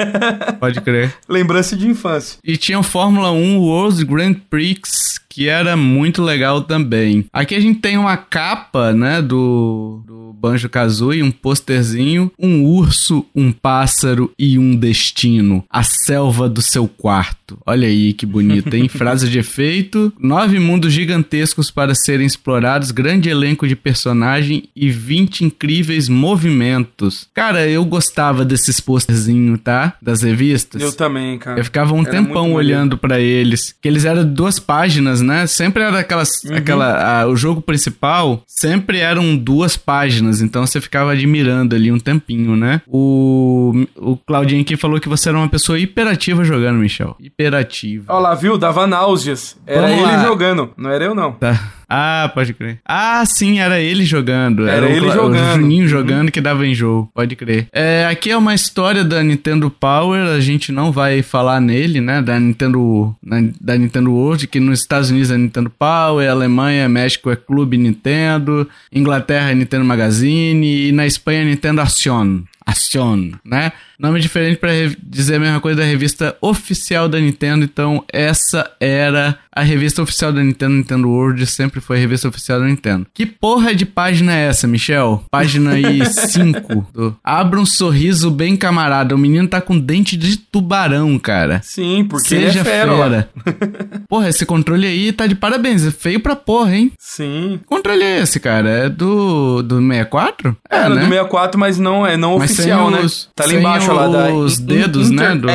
Pode 0.60 0.82
crer. 0.82 1.14
Lembrança 1.28 1.76
de 1.76 1.88
infância. 1.88 2.40
E 2.44 2.56
tinha 2.58 2.80
o 2.80 2.84
Fórmula 2.84 3.32
1 3.32 3.58
World 3.60 4.06
Grand 4.06 4.36
Prix, 4.50 5.20
que 5.30 5.48
era 5.50 5.76
muito 5.76 6.22
legal 6.22 6.62
também. 6.62 7.26
Aqui 7.34 7.56
a 7.56 7.60
gente 7.60 7.80
tem 7.80 7.98
uma 7.98 8.16
capa, 8.18 8.94
né, 8.94 9.22
do, 9.22 10.02
do 10.06 10.19
Banjo 10.39 10.69
Kazooie, 10.69 11.22
um 11.22 11.31
posterzinho, 11.31 12.31
um 12.39 12.63
urso, 12.63 13.25
um 13.36 13.51
pássaro 13.51 14.31
e 14.39 14.58
um 14.58 14.74
destino. 14.74 15.65
A 15.69 15.84
selva 15.84 16.48
do 16.48 16.62
seu 16.62 16.88
quarto. 16.88 17.58
Olha 17.65 17.88
aí 17.88 18.13
que 18.13 18.25
bonito, 18.25 18.74
hein? 18.74 18.88
Frase 18.89 19.29
de 19.29 19.39
efeito. 19.39 20.13
Nove 20.17 20.60
mundos 20.60 20.93
gigantescos 20.93 21.69
para 21.69 21.93
serem 21.93 22.25
explorados, 22.25 22.91
grande 22.91 23.29
elenco 23.29 23.67
de 23.67 23.75
personagem 23.75 24.63
e 24.75 24.89
20 24.89 25.46
incríveis 25.46 26.08
movimentos. 26.08 27.27
Cara, 27.34 27.67
eu 27.67 27.84
gostava 27.84 28.46
desses 28.46 28.79
posterzinhos, 28.79 29.60
tá? 29.62 29.96
Das 30.01 30.22
revistas. 30.22 30.81
Eu 30.81 30.93
também, 30.93 31.38
cara. 31.38 31.60
Eu 31.60 31.65
ficava 31.65 31.93
um 31.93 32.01
era 32.01 32.12
tempão 32.12 32.53
olhando 32.53 32.98
para 32.98 33.19
eles. 33.19 33.75
Que 33.81 33.88
eles 33.88 34.05
eram 34.05 34.24
duas 34.24 34.60
páginas, 34.60 35.22
né? 35.22 35.48
Sempre 35.48 35.84
era 35.84 36.00
aquelas. 36.00 36.29
Uhum. 36.46 36.55
aquela 36.55 37.22
a, 37.22 37.27
O 37.27 37.36
jogo 37.36 37.62
principal 37.62 38.43
sempre 38.48 39.00
eram 39.00 39.36
duas 39.36 39.75
páginas 39.75 40.29
então 40.42 40.66
você 40.66 40.80
ficava 40.80 41.12
admirando 41.12 41.76
ali 41.76 41.92
um 41.92 42.00
tempinho, 42.00 42.56
né? 42.56 42.82
O, 42.88 43.86
o 43.96 44.18
Claudinho 44.18 44.62
aqui 44.62 44.78
falou 44.78 45.00
que 45.00 45.10
você 45.10 45.30
era 45.30 45.38
uma 45.38 45.50
pessoa 45.50 45.80
hiperativa 45.80 46.44
jogando, 46.44 46.78
Michel. 46.78 47.16
Hiperativa. 47.20 48.06
Olha 48.14 48.20
lá, 48.20 48.36
viu? 48.36 48.58
Dava 48.58 48.86
náuseas. 48.88 49.58
Era 49.66 49.82
Vamos 49.82 49.98
ele 49.98 50.06
lá. 50.18 50.24
jogando, 50.24 50.70
não 50.78 50.90
era 50.90 51.06
eu 51.06 51.16
não. 51.16 51.34
Tá. 51.34 51.60
Ah, 51.89 52.29
pode 52.34 52.53
crer. 52.53 52.79
Ah, 52.86 53.24
sim, 53.25 53.60
era 53.60 53.81
ele 53.81 54.05
jogando. 54.05 54.67
Era, 54.67 54.86
era 54.86 54.96
ele 54.96 55.08
o, 55.08 55.12
jogando. 55.12 55.58
O 55.58 55.62
Juninho 55.62 55.84
uhum. 55.84 55.89
jogando 55.89 56.31
que 56.31 56.39
dava 56.39 56.67
enjoo. 56.67 57.10
Pode 57.15 57.36
crer. 57.36 57.67
É, 57.74 58.05
aqui 58.05 58.29
é 58.29 58.38
uma 58.38 58.53
história 58.53 59.03
da 59.03 59.24
Nintendo 59.24 59.72
Power. 59.72 60.27
A 60.27 60.39
gente 60.39 60.72
não 60.72 60.91
vai 60.91 61.24
falar 61.24 61.60
nele, 61.60 62.00
né? 62.00 62.22
Da 62.22 62.39
Nintendo, 62.39 63.15
da 63.60 63.75
Nintendo 63.75 64.12
World, 64.12 64.48
que 64.48 64.60
nos 64.60 64.81
Estados 64.81 65.10
Unidos 65.10 65.31
é 65.31 65.38
Nintendo 65.38 65.72
Power, 65.72 66.29
Alemanha, 66.29 66.88
México 66.88 67.31
é 67.31 67.36
Clube 67.36 67.77
Nintendo, 67.77 68.69
Inglaterra 68.93 69.51
é 69.51 69.55
Nintendo 69.55 69.84
Magazine 69.84 70.89
e 70.89 70.91
na 70.91 71.08
Espanha 71.08 71.41
é 71.41 71.46
Nintendo 71.46 71.81
Action. 71.81 72.41
Action, 72.65 73.31
né? 73.43 73.72
Nome 73.98 74.19
diferente 74.19 74.58
para 74.58 74.72
dizer 75.01 75.36
a 75.36 75.39
mesma 75.39 75.60
coisa 75.60 75.81
da 75.81 75.86
revista 75.86 76.38
oficial 76.39 77.10
da 77.10 77.19
Nintendo. 77.19 77.65
Então, 77.65 78.03
essa 78.13 78.72
era 78.79 79.39
a 79.60 79.63
revista 79.63 80.01
oficial 80.01 80.32
da 80.32 80.42
Nintendo, 80.42 80.75
Nintendo 80.75 81.10
World, 81.10 81.46
sempre 81.46 81.82
foi 81.82 81.98
a 81.98 82.00
revista 82.00 82.28
oficial 82.30 82.60
da 82.62 82.66
Nintendo. 82.66 83.06
Que 83.13 83.25
porra 83.25 83.75
de 83.75 83.86
página 83.86 84.34
é 84.34 84.48
essa, 84.48 84.66
Michel? 84.68 85.24
Página 85.30 85.72
aí 85.72 86.00
5. 86.08 86.88
Do... 86.94 87.16
Abra 87.24 87.60
um 87.60 87.66
sorriso 87.66 88.32
bem 88.32 88.56
camarada. 88.56 89.13
O 89.13 89.18
menino 89.18 89.48
tá 89.48 89.60
com 89.60 89.78
dente 89.78 90.16
de 90.16 90.38
tubarão, 90.38 91.20
cara. 91.20 91.60
Sim, 91.62 92.06
porque 92.10 92.30
Seja 92.30 92.48
ele 92.48 92.60
é 92.60 92.63
fera. 92.63 92.98
fera. 92.98 93.30
porra, 94.08 94.30
esse 94.30 94.46
controle 94.46 94.88
aí 94.88 95.12
tá 95.12 95.28
de 95.28 95.36
parabéns. 95.36 95.86
É 95.86 95.92
feio 95.92 96.22
pra 96.22 96.36
porra, 96.36 96.75
hein? 96.75 96.92
Sim. 96.98 97.60
Que 97.62 97.66
controle 97.66 98.04
é 98.04 98.20
esse, 98.22 98.39
cara? 98.39 98.70
É 98.70 98.89
do, 98.89 99.62
do 99.62 99.80
64? 99.82 100.56
É, 100.70 100.78
Era 100.78 100.89
né? 100.89 101.01
do 101.01 101.10
64, 101.10 101.60
mas 101.60 101.78
não 101.78 102.08
é 102.08 102.16
não 102.16 102.38
mas 102.38 102.51
oficial, 102.51 102.89
né? 102.89 103.01
Os, 103.01 103.30
tá 103.36 103.44
ali 103.44 103.58
embaixo 103.58 103.92
lá 103.92 104.08
da... 104.08 104.30
Os 104.34 104.58
dedos, 104.58 105.10
né? 105.10 105.36
Do... 105.36 105.50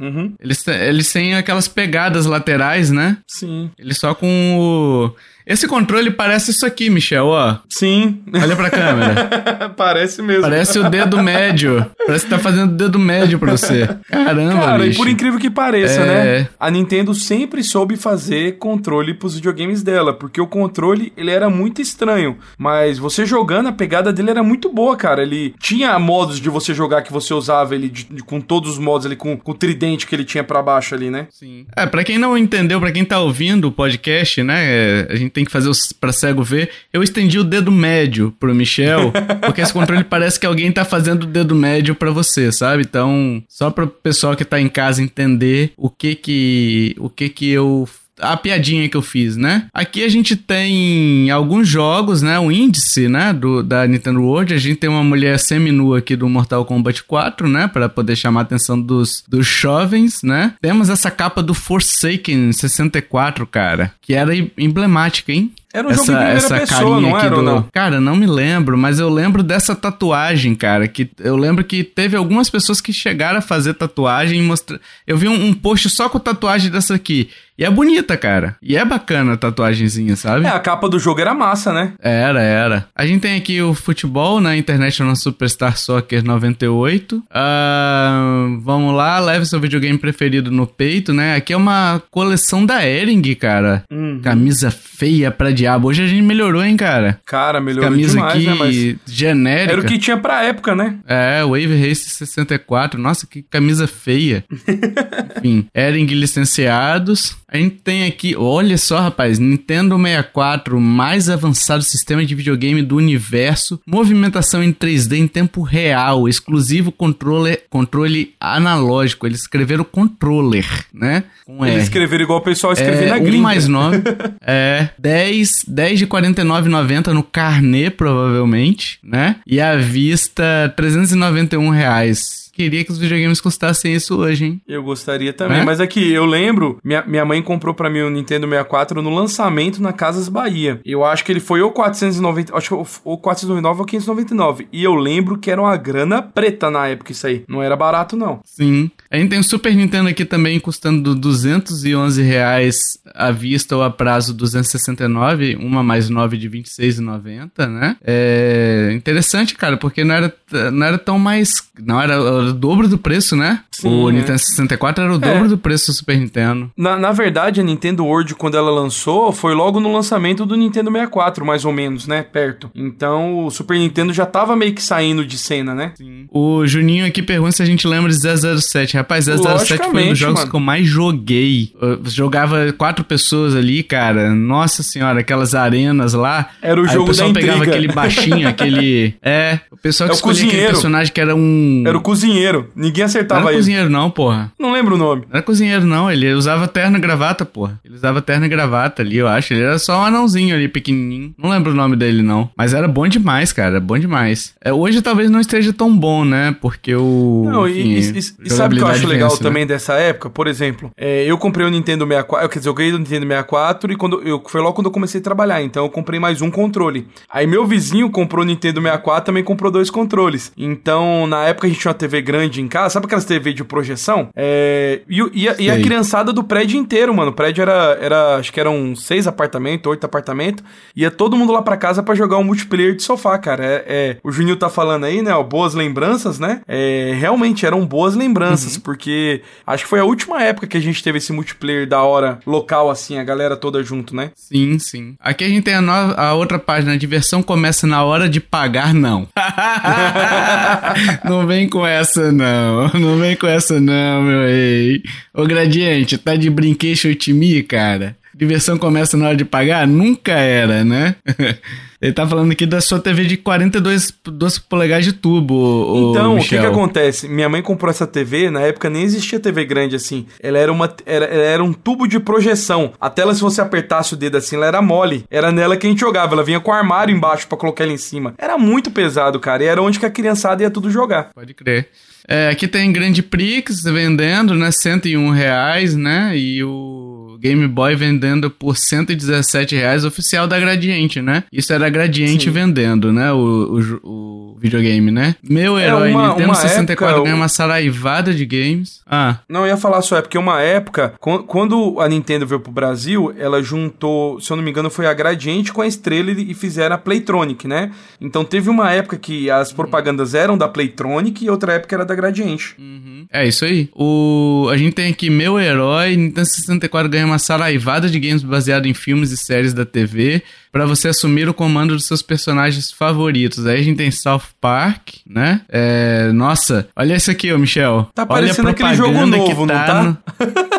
Uhum. 0.00 0.32
Eles, 0.40 0.66
eles 0.68 1.12
têm 1.12 1.34
aquelas 1.34 1.66
pegadas 1.66 2.24
laterais, 2.24 2.90
né? 2.90 3.18
Sim. 3.26 3.47
Sim. 3.48 3.70
Ele 3.78 3.94
só 3.94 4.14
com 4.14 4.26
o. 4.60 5.16
Esse 5.48 5.66
controle 5.66 6.10
parece 6.10 6.50
isso 6.50 6.66
aqui, 6.66 6.90
Michel, 6.90 7.28
ó. 7.28 7.56
Sim. 7.70 8.20
Olha 8.34 8.54
pra 8.54 8.68
câmera. 8.68 9.70
parece 9.74 10.20
mesmo. 10.20 10.42
Parece 10.42 10.78
o 10.78 10.90
dedo 10.90 11.22
médio. 11.22 11.86
Parece 12.06 12.26
que 12.26 12.30
tá 12.30 12.38
fazendo 12.38 12.72
o 12.72 12.76
dedo 12.76 12.98
médio 12.98 13.38
pra 13.38 13.52
você. 13.52 13.88
Caramba, 14.10 14.60
Cara, 14.60 14.84
bicho. 14.84 14.92
e 14.92 14.96
por 14.96 15.08
incrível 15.08 15.40
que 15.40 15.48
pareça, 15.48 16.04
né? 16.04 16.20
é... 16.20 16.40
né? 16.40 16.48
A 16.60 16.70
Nintendo 16.70 17.14
sempre 17.14 17.64
soube 17.64 17.96
fazer 17.96 18.58
controle 18.58 19.14
pros 19.14 19.36
videogames 19.36 19.82
dela, 19.82 20.12
porque 20.12 20.38
o 20.38 20.46
controle, 20.46 21.14
ele 21.16 21.30
era 21.30 21.48
muito 21.48 21.80
estranho, 21.80 22.36
mas 22.58 22.98
você 22.98 23.24
jogando, 23.24 23.68
a 23.68 23.72
pegada 23.72 24.12
dele 24.12 24.30
era 24.30 24.42
muito 24.42 24.70
boa, 24.70 24.98
cara. 24.98 25.22
Ele 25.22 25.54
tinha 25.58 25.98
modos 25.98 26.38
de 26.38 26.50
você 26.50 26.74
jogar 26.74 27.00
que 27.00 27.12
você 27.12 27.32
usava 27.32 27.74
ele 27.74 27.88
de, 27.88 28.04
de, 28.04 28.22
com 28.22 28.38
todos 28.38 28.72
os 28.72 28.78
modos 28.78 29.06
ali, 29.06 29.16
com, 29.16 29.34
com 29.34 29.52
o 29.52 29.54
tridente 29.54 30.06
que 30.06 30.14
ele 30.14 30.24
tinha 30.24 30.44
para 30.44 30.62
baixo 30.62 30.94
ali, 30.94 31.08
né? 31.08 31.26
Sim. 31.30 31.64
É, 31.74 31.86
pra 31.86 32.04
quem 32.04 32.18
não 32.18 32.36
entendeu, 32.36 32.78
pra 32.78 32.92
quem 32.92 33.04
tá 33.04 33.18
ouvindo 33.18 33.68
o 33.68 33.72
podcast, 33.72 34.42
né, 34.42 35.06
a 35.08 35.16
gente 35.16 35.37
tem 35.38 35.44
que 35.44 35.52
fazer 35.52 35.70
pra 36.00 36.12
cego 36.12 36.42
ver. 36.42 36.70
Eu 36.92 37.02
estendi 37.02 37.38
o 37.38 37.44
dedo 37.44 37.70
médio 37.70 38.34
pro 38.40 38.54
Michel, 38.54 39.12
porque 39.40 39.60
esse 39.60 39.72
controle 39.72 40.02
parece 40.02 40.38
que 40.38 40.46
alguém 40.46 40.72
tá 40.72 40.84
fazendo 40.84 41.22
o 41.22 41.26
dedo 41.26 41.54
médio 41.54 41.94
para 41.94 42.10
você, 42.10 42.50
sabe? 42.50 42.82
Então, 42.82 43.42
só 43.48 43.70
pro 43.70 43.86
pessoal 43.86 44.34
que 44.34 44.44
tá 44.44 44.60
em 44.60 44.68
casa 44.68 45.02
entender 45.02 45.72
o 45.76 45.88
que 45.88 46.16
que, 46.16 46.96
o 46.98 47.08
que 47.08 47.28
que 47.28 47.48
eu 47.48 47.88
a 48.20 48.36
piadinha 48.36 48.88
que 48.88 48.96
eu 48.96 49.02
fiz, 49.02 49.36
né? 49.36 49.66
Aqui 49.72 50.04
a 50.04 50.08
gente 50.08 50.36
tem 50.36 51.30
alguns 51.30 51.68
jogos, 51.68 52.22
né? 52.22 52.38
O 52.38 52.50
índice, 52.50 53.08
né? 53.08 53.32
Do, 53.32 53.62
da 53.62 53.86
Nintendo 53.86 54.22
World. 54.22 54.54
A 54.54 54.58
gente 54.58 54.76
tem 54.76 54.90
uma 54.90 55.04
mulher 55.04 55.38
semi-nua 55.38 55.98
aqui 55.98 56.16
do 56.16 56.28
Mortal 56.28 56.64
Kombat 56.64 57.02
4, 57.04 57.48
né? 57.48 57.68
Para 57.68 57.88
poder 57.88 58.16
chamar 58.16 58.40
a 58.40 58.42
atenção 58.42 58.80
dos, 58.80 59.22
dos 59.28 59.46
jovens, 59.46 60.22
né? 60.22 60.54
Temos 60.60 60.88
essa 60.88 61.10
capa 61.10 61.42
do 61.42 61.54
Forsaken 61.54 62.52
64, 62.52 63.46
cara. 63.46 63.92
Que 64.00 64.14
era 64.14 64.32
emblemática, 64.56 65.32
hein? 65.32 65.52
Era 65.72 65.86
um 65.86 65.90
essa, 65.90 66.06
jogo 66.06 66.12
em 66.12 66.16
primeira 66.16 66.38
essa 66.38 66.60
pessoa, 66.60 67.00
não 67.00 67.18
era 67.18 67.36
do... 67.36 67.42
não? 67.42 67.62
Cara, 67.70 68.00
não 68.00 68.16
me 68.16 68.26
lembro, 68.26 68.78
mas 68.78 68.98
eu 68.98 69.10
lembro 69.10 69.42
dessa 69.42 69.76
tatuagem, 69.76 70.54
cara. 70.54 70.88
Que 70.88 71.10
eu 71.20 71.36
lembro 71.36 71.62
que 71.62 71.84
teve 71.84 72.16
algumas 72.16 72.48
pessoas 72.48 72.80
que 72.80 72.90
chegaram 72.90 73.38
a 73.38 73.42
fazer 73.42 73.74
tatuagem 73.74 74.40
e 74.40 74.42
mostrar. 74.42 74.80
Eu 75.06 75.18
vi 75.18 75.28
um, 75.28 75.48
um 75.48 75.52
post 75.52 75.90
só 75.90 76.08
com 76.08 76.18
tatuagem 76.18 76.70
dessa 76.70 76.94
aqui. 76.94 77.28
E 77.58 77.64
é 77.64 77.70
bonita, 77.70 78.16
cara. 78.16 78.54
E 78.62 78.76
é 78.76 78.84
bacana 78.84 79.32
a 79.32 79.36
tatuagenzinha, 79.36 80.14
sabe? 80.14 80.46
É, 80.46 80.48
a 80.48 80.60
capa 80.60 80.88
do 80.88 80.96
jogo 80.96 81.20
era 81.20 81.34
massa, 81.34 81.72
né? 81.72 81.92
Era, 82.00 82.40
era. 82.40 82.86
A 82.94 83.04
gente 83.04 83.22
tem 83.22 83.36
aqui 83.36 83.60
o 83.60 83.74
futebol 83.74 84.40
na 84.40 84.56
International 84.56 85.16
Superstar 85.16 85.76
Soccer 85.76 86.24
98. 86.24 87.16
Uh, 87.16 88.60
vamos 88.60 88.94
lá, 88.94 89.18
leve 89.18 89.44
seu 89.44 89.58
videogame 89.58 89.98
preferido 89.98 90.52
no 90.52 90.68
peito, 90.68 91.12
né? 91.12 91.34
Aqui 91.34 91.52
é 91.52 91.56
uma 91.56 92.00
coleção 92.12 92.64
da 92.64 92.86
Ering, 92.86 93.34
cara. 93.34 93.82
Uhum. 93.90 94.20
Camisa 94.22 94.70
feia 94.70 95.32
pra 95.32 95.50
diabo. 95.50 95.88
Hoje 95.88 96.04
a 96.04 96.06
gente 96.06 96.22
melhorou, 96.22 96.64
hein, 96.64 96.76
cara? 96.76 97.18
Cara, 97.26 97.60
melhorou 97.60 97.90
Camisa 97.90 98.14
demais, 98.14 98.34
aqui, 98.34 98.46
né? 98.46 98.54
Mas 98.54 98.96
genérica. 99.04 99.72
Era 99.72 99.80
o 99.80 99.84
que 99.84 99.98
tinha 99.98 100.16
pra 100.16 100.44
época, 100.44 100.76
né? 100.76 100.96
É, 101.08 101.42
Wave 101.42 101.76
Race 101.76 102.08
64. 102.08 103.00
Nossa, 103.00 103.26
que 103.26 103.42
camisa 103.42 103.88
feia. 103.88 104.44
Enfim, 105.38 105.66
Ering 105.74 106.06
licenciados. 106.06 107.36
A 107.50 107.56
gente 107.56 107.76
tem 107.76 108.04
aqui, 108.04 108.36
olha 108.36 108.76
só, 108.76 109.00
rapaz, 109.00 109.38
Nintendo 109.38 109.96
64, 109.96 110.78
mais 110.78 111.30
avançado 111.30 111.82
sistema 111.82 112.22
de 112.22 112.34
videogame 112.34 112.82
do 112.82 112.96
universo, 112.96 113.80
movimentação 113.86 114.62
em 114.62 114.70
3D 114.70 115.16
em 115.16 115.26
tempo 115.26 115.62
real, 115.62 116.28
exclusivo 116.28 116.92
controle, 116.92 117.58
controle 117.70 118.34
analógico. 118.38 119.26
Eles 119.26 119.40
escreveram 119.40 119.82
controller, 119.82 120.66
né? 120.92 121.24
Com 121.46 121.64
Eles 121.64 121.84
escreveram 121.84 122.24
igual 122.24 122.40
o 122.40 122.44
pessoal 122.44 122.74
escreveu 122.74 123.08
é, 123.08 123.10
na 123.12 123.18
gringa. 123.18 123.38
Um 123.38 123.40
mais 123.40 123.66
9. 123.66 124.02
é, 124.46 124.90
10, 124.98 125.50
10 125.66 125.98
de 126.00 126.06
49,90 126.06 127.06
no 127.14 127.22
carnê, 127.22 127.88
provavelmente, 127.88 128.98
né? 129.02 129.36
E 129.46 129.58
à 129.58 129.74
vista, 129.74 130.70
391 130.76 131.70
reais 131.70 132.47
queria 132.58 132.84
que 132.84 132.90
os 132.90 132.98
videogames 132.98 133.40
custassem 133.40 133.94
isso 133.94 134.18
hoje, 134.18 134.44
hein? 134.44 134.60
Eu 134.66 134.82
gostaria 134.82 135.32
também, 135.32 135.60
é? 135.60 135.64
mas 135.64 135.80
aqui, 135.80 136.12
eu 136.12 136.26
lembro, 136.26 136.80
minha, 136.82 137.04
minha 137.06 137.24
mãe 137.24 137.40
comprou 137.40 137.72
para 137.72 137.88
mim 137.88 138.00
o 138.00 138.10
Nintendo 138.10 138.48
64 138.48 139.00
no 139.00 139.10
lançamento 139.10 139.80
na 139.80 139.92
Casas 139.92 140.28
Bahia. 140.28 140.80
Eu 140.84 141.04
acho 141.04 141.24
que 141.24 141.30
ele 141.30 141.38
foi 141.38 141.62
ou 141.62 141.70
490, 141.70 142.56
acho 142.56 142.68
que 142.68 142.74
ou 143.04 143.16
499 143.16 143.80
ou 143.80 143.86
599. 143.86 144.68
E 144.72 144.82
eu 144.82 144.96
lembro 144.96 145.38
que 145.38 145.52
era 145.52 145.60
uma 145.60 145.76
grana 145.76 146.20
preta 146.20 146.68
na 146.68 146.88
época 146.88 147.12
isso 147.12 147.28
aí. 147.28 147.44
Não 147.46 147.62
era 147.62 147.76
barato, 147.76 148.16
não. 148.16 148.40
Sim. 148.44 148.90
A 149.10 149.16
gente 149.16 149.30
tem 149.30 149.38
o 149.38 149.44
Super 149.44 149.74
Nintendo 149.74 150.08
aqui 150.08 150.24
também 150.24 150.60
custando 150.60 151.14
211 151.14 152.22
reais 152.22 152.76
à 153.14 153.30
vista 153.30 153.74
ou 153.74 153.82
a 153.82 153.90
prazo 153.90 154.34
269, 154.34 155.56
uma 155.56 155.82
mais 155.82 156.10
9 156.10 156.36
de 156.36 156.48
26,90, 156.50 157.66
né? 157.68 157.96
É 158.04 158.90
interessante, 158.92 159.54
cara, 159.54 159.76
porque 159.76 160.04
não 160.04 160.14
era, 160.14 160.34
não 160.72 160.86
era 160.86 160.98
tão 160.98 161.18
mais... 161.18 161.66
Não 161.80 162.00
era 162.00 162.20
o 162.20 162.52
dobro 162.52 162.88
do 162.88 162.98
preço, 162.98 163.34
né? 163.34 163.62
Sim, 163.70 163.88
o 163.88 164.10
é. 164.10 164.12
Nintendo 164.12 164.38
64 164.40 165.04
era 165.04 165.14
o 165.14 165.18
dobro 165.18 165.44
é. 165.44 165.48
do 165.48 165.56
preço 165.56 165.86
do 165.86 165.94
Super 165.94 166.18
Nintendo. 166.18 166.70
Na, 166.76 166.98
na 166.98 167.12
verdade, 167.12 167.60
a 167.60 167.64
Nintendo 167.64 168.04
World, 168.04 168.34
quando 168.34 168.56
ela 168.56 168.70
lançou, 168.70 169.32
foi 169.32 169.54
logo 169.54 169.78
no 169.78 169.92
lançamento 169.92 170.44
do 170.44 170.56
Nintendo 170.56 170.90
64, 170.90 171.46
mais 171.46 171.64
ou 171.64 171.72
menos, 171.72 172.06
né? 172.06 172.22
Perto. 172.22 172.70
Então, 172.74 173.46
o 173.46 173.50
Super 173.50 173.78
Nintendo 173.78 174.12
já 174.12 174.26
tava 174.26 174.56
meio 174.56 174.74
que 174.74 174.82
saindo 174.82 175.24
de 175.24 175.38
cena, 175.38 175.74
né? 175.74 175.92
Sim. 175.96 176.26
O 176.30 176.66
Juninho 176.66 177.06
aqui 177.06 177.22
pergunta 177.22 177.52
se 177.52 177.62
a 177.62 177.66
gente 177.66 177.86
lembra 177.86 178.10
de 178.10 178.18
007. 178.18 178.97
Rapaz, 178.98 179.24
007 179.24 179.90
foi 179.90 180.04
um 180.04 180.08
dos 180.10 180.18
jogos 180.18 180.40
mano. 180.40 180.50
que 180.50 180.56
eu 180.56 180.60
mais 180.60 180.86
joguei. 180.86 181.72
Eu 181.80 182.00
jogava 182.06 182.72
quatro 182.72 183.04
pessoas 183.04 183.54
ali, 183.54 183.82
cara. 183.82 184.34
Nossa 184.34 184.82
senhora, 184.82 185.20
aquelas 185.20 185.54
arenas 185.54 186.12
lá. 186.12 186.50
Era 186.62 186.80
o 186.80 186.86
jogo 186.86 187.04
O 187.04 187.06
pessoal 187.06 187.32
pegava 187.32 187.64
aquele 187.64 187.88
baixinho, 187.88 188.46
aquele... 188.48 189.14
É, 189.22 189.60
o 189.70 189.76
pessoal 189.76 190.08
que 190.08 190.14
é 190.14 190.16
escolhia 190.16 190.46
aquele 190.46 190.66
personagem 190.66 191.12
que 191.12 191.20
era 191.20 191.34
um... 191.34 191.84
Era 191.86 191.96
o 191.96 192.00
cozinheiro 192.00 192.28
cozinheiro. 192.28 192.70
Ninguém 192.74 193.04
acertava 193.04 193.40
não 193.40 193.48
era 193.48 193.54
ele. 193.54 193.60
cozinheiro 193.60 193.90
não, 193.90 194.10
porra. 194.10 194.52
Não 194.58 194.72
lembro 194.72 194.94
o 194.94 194.98
nome. 194.98 195.22
Não 195.22 195.30
era 195.32 195.42
cozinheiro 195.42 195.86
não, 195.86 196.10
ele 196.10 196.32
usava 196.32 196.68
terno 196.68 196.96
e 196.96 197.00
gravata, 197.00 197.44
porra. 197.44 197.78
Ele 197.84 197.94
usava 197.94 198.20
terno 198.20 198.46
e 198.46 198.48
gravata 198.48 199.02
ali, 199.02 199.16
eu 199.16 199.28
acho. 199.28 199.52
Ele 199.52 199.62
era 199.62 199.78
só 199.78 200.00
um 200.00 200.04
anãozinho 200.04 200.54
ali, 200.54 200.68
pequenininho. 200.68 201.34
Não 201.38 201.50
lembro 201.50 201.72
o 201.72 201.74
nome 201.74 201.96
dele 201.96 202.22
não. 202.22 202.50
Mas 202.56 202.74
era 202.74 202.88
bom 202.88 203.06
demais, 203.06 203.52
cara, 203.52 203.80
bom 203.80 203.98
demais. 203.98 204.54
É, 204.62 204.72
hoje 204.72 205.02
talvez 205.02 205.30
não 205.30 205.40
esteja 205.40 205.72
tão 205.72 205.96
bom, 205.96 206.24
né? 206.24 206.54
Porque 206.60 206.94
o... 206.94 207.44
Não, 207.50 207.68
enfim, 207.68 207.94
e, 207.94 208.00
e, 208.00 208.46
e 208.46 208.50
sabe 208.50 208.74
o 208.74 208.78
que 208.78 208.84
eu 208.84 208.87
acho 208.90 209.06
legal 209.06 209.30
né? 209.30 209.38
também 209.40 209.66
dessa 209.66 209.94
época? 209.94 210.30
Por 210.30 210.46
exemplo, 210.46 210.90
é, 210.96 211.24
eu 211.24 211.38
comprei 211.38 211.66
o 211.66 211.70
Nintendo 211.70 212.06
64, 212.06 212.48
quer 212.48 212.58
dizer, 212.58 212.68
eu 212.68 212.74
ganhei 212.74 212.92
o 212.92 212.98
Nintendo 212.98 213.26
64 213.26 213.92
e 213.92 213.96
quando 213.96 214.22
eu, 214.22 214.42
foi 214.46 214.60
logo 214.60 214.74
quando 214.74 214.86
eu 214.86 214.92
comecei 214.92 215.20
a 215.20 215.24
trabalhar, 215.24 215.62
então 215.62 215.84
eu 215.84 215.90
comprei 215.90 216.20
mais 216.20 216.40
um 216.40 216.50
controle. 216.50 217.08
Aí 217.30 217.46
meu 217.46 217.66
vizinho 217.66 218.10
comprou 218.10 218.44
o 218.44 218.46
Nintendo 218.46 218.80
64, 218.80 219.26
também 219.26 219.44
comprou 219.44 219.70
dois 219.70 219.90
controles. 219.90 220.52
Então, 220.56 221.26
na 221.26 221.44
época 221.44 221.66
a 221.66 221.70
gente 221.70 221.80
tinha 221.80 221.90
uma 221.90 221.98
TV 221.98 222.22
grande 222.22 222.60
em 222.60 222.68
casa, 222.68 222.94
sabe 222.94 223.06
aquelas 223.06 223.24
TV 223.24 223.52
de 223.52 223.64
projeção? 223.64 224.28
É, 224.34 225.00
e, 225.08 225.18
e, 225.32 225.48
a, 225.48 225.56
e, 225.58 225.70
a, 225.70 225.80
criançada 225.80 226.32
do 226.32 226.42
prédio 226.42 226.78
inteiro, 226.78 227.14
mano. 227.14 227.30
O 227.30 227.34
prédio 227.34 227.62
era, 227.62 227.98
era 228.00 228.36
acho 228.36 228.52
que 228.52 228.60
eram 228.60 228.94
seis 228.96 229.26
apartamentos, 229.26 229.90
oito 229.90 230.04
apartamentos. 230.04 230.64
Ia 230.96 231.10
todo 231.10 231.36
mundo 231.36 231.52
lá 231.52 231.62
pra 231.62 231.76
casa 231.76 232.02
para 232.02 232.14
jogar 232.14 232.38
um 232.38 232.44
multiplayer 232.44 232.94
de 232.94 233.02
sofá, 233.02 233.38
cara. 233.38 233.64
É, 233.64 233.84
é, 233.86 234.16
o 234.22 234.32
Juninho 234.32 234.56
tá 234.56 234.68
falando 234.68 235.04
aí, 235.04 235.22
né? 235.22 235.34
Ó, 235.34 235.42
boas 235.42 235.74
lembranças, 235.74 236.38
né? 236.38 236.60
É, 236.66 237.14
realmente 237.18 237.66
eram 237.66 237.86
boas 237.86 238.14
lembranças. 238.14 238.77
Porque 238.80 239.42
acho 239.66 239.84
que 239.84 239.90
foi 239.90 240.00
a 240.00 240.04
última 240.04 240.42
época 240.42 240.66
que 240.66 240.76
a 240.76 240.80
gente 240.80 241.02
teve 241.02 241.18
esse 241.18 241.32
multiplayer 241.32 241.86
da 241.86 242.02
hora 242.02 242.38
local, 242.46 242.90
assim, 242.90 243.18
a 243.18 243.24
galera 243.24 243.56
toda 243.56 243.82
junto, 243.82 244.14
né? 244.14 244.30
Sim, 244.34 244.78
sim. 244.78 245.16
Aqui 245.20 245.44
a 245.44 245.48
gente 245.48 245.64
tem 245.64 245.74
a, 245.74 245.80
no... 245.80 245.92
a 245.92 246.34
outra 246.34 246.58
página, 246.58 246.92
a 246.92 246.98
diversão 246.98 247.42
começa 247.42 247.86
na 247.86 248.02
hora 248.04 248.28
de 248.28 248.40
pagar, 248.40 248.92
não. 248.92 249.28
não 251.24 251.46
vem 251.46 251.68
com 251.68 251.86
essa, 251.86 252.32
não. 252.32 252.88
Não 252.94 253.18
vem 253.18 253.36
com 253.36 253.46
essa, 253.46 253.80
não, 253.80 254.22
meu 254.22 254.42
rei. 254.42 255.02
Ô, 255.32 255.44
Gradiente, 255.44 256.18
tá 256.18 256.34
de 256.34 256.50
brinquedo 256.50 256.88
te 257.14 257.32
me, 257.32 257.62
cara? 257.62 258.16
Diversão 258.38 258.78
começa 258.78 259.16
na 259.16 259.26
hora 259.26 259.36
de 259.36 259.44
pagar? 259.44 259.84
Nunca 259.84 260.30
era, 260.32 260.84
né? 260.84 261.16
Ele 262.00 262.12
tá 262.12 262.24
falando 262.24 262.52
aqui 262.52 262.64
da 262.64 262.80
sua 262.80 263.00
TV 263.00 263.24
de 263.24 263.36
42 263.36 264.14
2 264.24 264.58
polegadas 264.60 265.04
de 265.04 265.12
tubo. 265.12 266.12
Então, 266.12 266.36
o 266.36 266.40
que 266.40 266.50
que 266.50 266.56
acontece? 266.58 267.26
Minha 267.26 267.48
mãe 267.48 267.60
comprou 267.60 267.90
essa 267.90 268.06
TV, 268.06 268.48
na 268.48 268.60
época 268.60 268.88
nem 268.88 269.02
existia 269.02 269.40
TV 269.40 269.64
grande 269.64 269.96
assim. 269.96 270.24
Ela 270.40 270.58
era 270.58 270.70
uma 270.70 270.88
era, 271.04 271.24
era 271.24 271.64
um 271.64 271.72
tubo 271.72 272.06
de 272.06 272.20
projeção. 272.20 272.92
A 273.00 273.10
tela 273.10 273.34
se 273.34 273.40
você 273.40 273.60
apertasse 273.60 274.14
o 274.14 274.16
dedo 274.16 274.36
assim, 274.36 274.54
ela 274.54 274.66
era 274.66 274.80
mole. 274.80 275.24
Era 275.28 275.50
nela 275.50 275.76
que 275.76 275.88
a 275.88 275.90
gente 275.90 275.98
jogava, 275.98 276.36
ela 276.36 276.44
vinha 276.44 276.60
com 276.60 276.70
o 276.70 276.74
armário 276.74 277.12
embaixo 277.12 277.48
para 277.48 277.58
colocar 277.58 277.82
ela 277.82 277.92
em 277.92 277.98
cima. 277.98 278.34
Era 278.38 278.56
muito 278.56 278.92
pesado, 278.92 279.40
cara, 279.40 279.64
e 279.64 279.66
era 279.66 279.82
onde 279.82 279.98
que 279.98 280.06
a 280.06 280.10
criançada 280.10 280.62
ia 280.62 280.70
tudo 280.70 280.92
jogar. 280.92 281.30
Pode 281.34 281.52
crer. 281.54 281.88
É, 282.28 282.50
aqui 282.50 282.68
tem 282.68 282.92
Grande 282.92 283.22
Prix 283.22 283.82
vendendo, 283.82 284.54
né, 284.54 284.70
101 284.70 285.30
reais, 285.30 285.96
né, 285.96 286.36
e 286.36 286.62
o 286.62 287.07
Game 287.36 287.66
Boy 287.66 287.94
vendendo 287.94 288.50
por 288.50 288.76
117 288.76 289.74
reais, 289.74 290.04
oficial 290.04 290.46
da 290.46 290.58
Gradiente, 290.58 291.20
né? 291.20 291.44
Isso 291.52 291.72
era 291.72 291.88
Gradiente 291.88 292.44
Sim. 292.44 292.50
vendendo, 292.50 293.12
né, 293.12 293.32
o, 293.32 293.38
o, 293.38 294.08
o, 294.08 294.58
videogame, 294.58 295.10
né? 295.10 295.34
Meu 295.42 295.78
é, 295.78 295.86
herói, 295.86 296.10
é 296.10 296.14
uma, 296.14 296.28
Nintendo 296.28 296.48
uma 296.48 296.54
64 296.54 297.14
época, 297.14 297.24
ganha 297.24 297.36
uma 297.36 297.48
saraivada 297.48 298.34
de 298.34 298.46
games. 298.46 299.00
Ah. 299.06 299.38
Não, 299.48 299.60
eu 299.60 299.68
ia 299.68 299.76
falar 299.76 300.02
só, 300.02 300.16
é 300.16 300.22
porque 300.22 300.38
uma 300.38 300.60
época, 300.60 301.14
quando 301.46 302.00
a 302.00 302.08
Nintendo 302.08 302.46
veio 302.46 302.60
pro 302.60 302.72
Brasil, 302.72 303.34
ela 303.38 303.62
juntou, 303.62 304.40
se 304.40 304.50
eu 304.50 304.56
não 304.56 304.64
me 304.64 304.70
engano, 304.70 304.90
foi 304.90 305.06
a 305.06 305.14
Gradiente 305.14 305.72
com 305.72 305.80
a 305.80 305.86
Estrela 305.86 306.30
e 306.30 306.54
fizeram 306.54 306.94
a 306.94 306.98
Playtronic, 306.98 307.66
né? 307.66 307.90
Então 308.20 308.44
teve 308.44 308.70
uma 308.70 308.92
época 308.92 309.16
que 309.16 309.50
as 309.50 309.72
propagandas 309.72 310.34
eram 310.34 310.56
da 310.56 310.68
Playtronic 310.68 311.44
e 311.44 311.50
outra 311.50 311.74
época 311.74 311.94
era 311.94 312.04
da 312.04 312.14
Gradiente. 312.14 312.74
Uhum. 312.78 313.26
É 313.32 313.46
isso 313.46 313.64
aí. 313.64 313.88
O... 313.94 314.68
A 314.70 314.76
gente 314.76 314.94
tem 314.94 315.10
aqui 315.10 315.30
Meu 315.30 315.58
Herói, 315.58 316.16
Nintendo 316.16 316.46
64 316.46 317.08
ganha 317.08 317.26
uma 317.28 317.38
saraivada 317.38 318.08
de 318.08 318.18
games 318.18 318.42
baseado 318.42 318.86
em 318.86 318.94
filmes 318.94 319.30
e 319.30 319.36
séries 319.36 319.72
da 319.72 319.84
TV 319.84 320.42
para 320.72 320.86
você 320.86 321.08
assumir 321.08 321.48
o 321.48 321.54
comando 321.54 321.94
dos 321.94 322.06
seus 322.06 322.22
personagens 322.22 322.90
favoritos. 322.90 323.66
Aí 323.66 323.80
a 323.80 323.82
gente 323.82 323.96
tem 323.96 324.10
South 324.10 324.42
Park, 324.60 325.16
né? 325.26 325.62
É... 325.68 326.30
Nossa, 326.32 326.88
olha 326.96 327.14
isso 327.14 327.30
aqui, 327.30 327.52
ô 327.52 327.58
Michel. 327.58 328.08
Tá 328.14 328.26
parecendo 328.26 328.68
aquele 328.68 328.94
jogo 328.94 329.26
novo, 329.26 329.66
tá 329.66 329.74
não 329.74 329.86
tá? 329.86 330.02
No... 330.02 330.18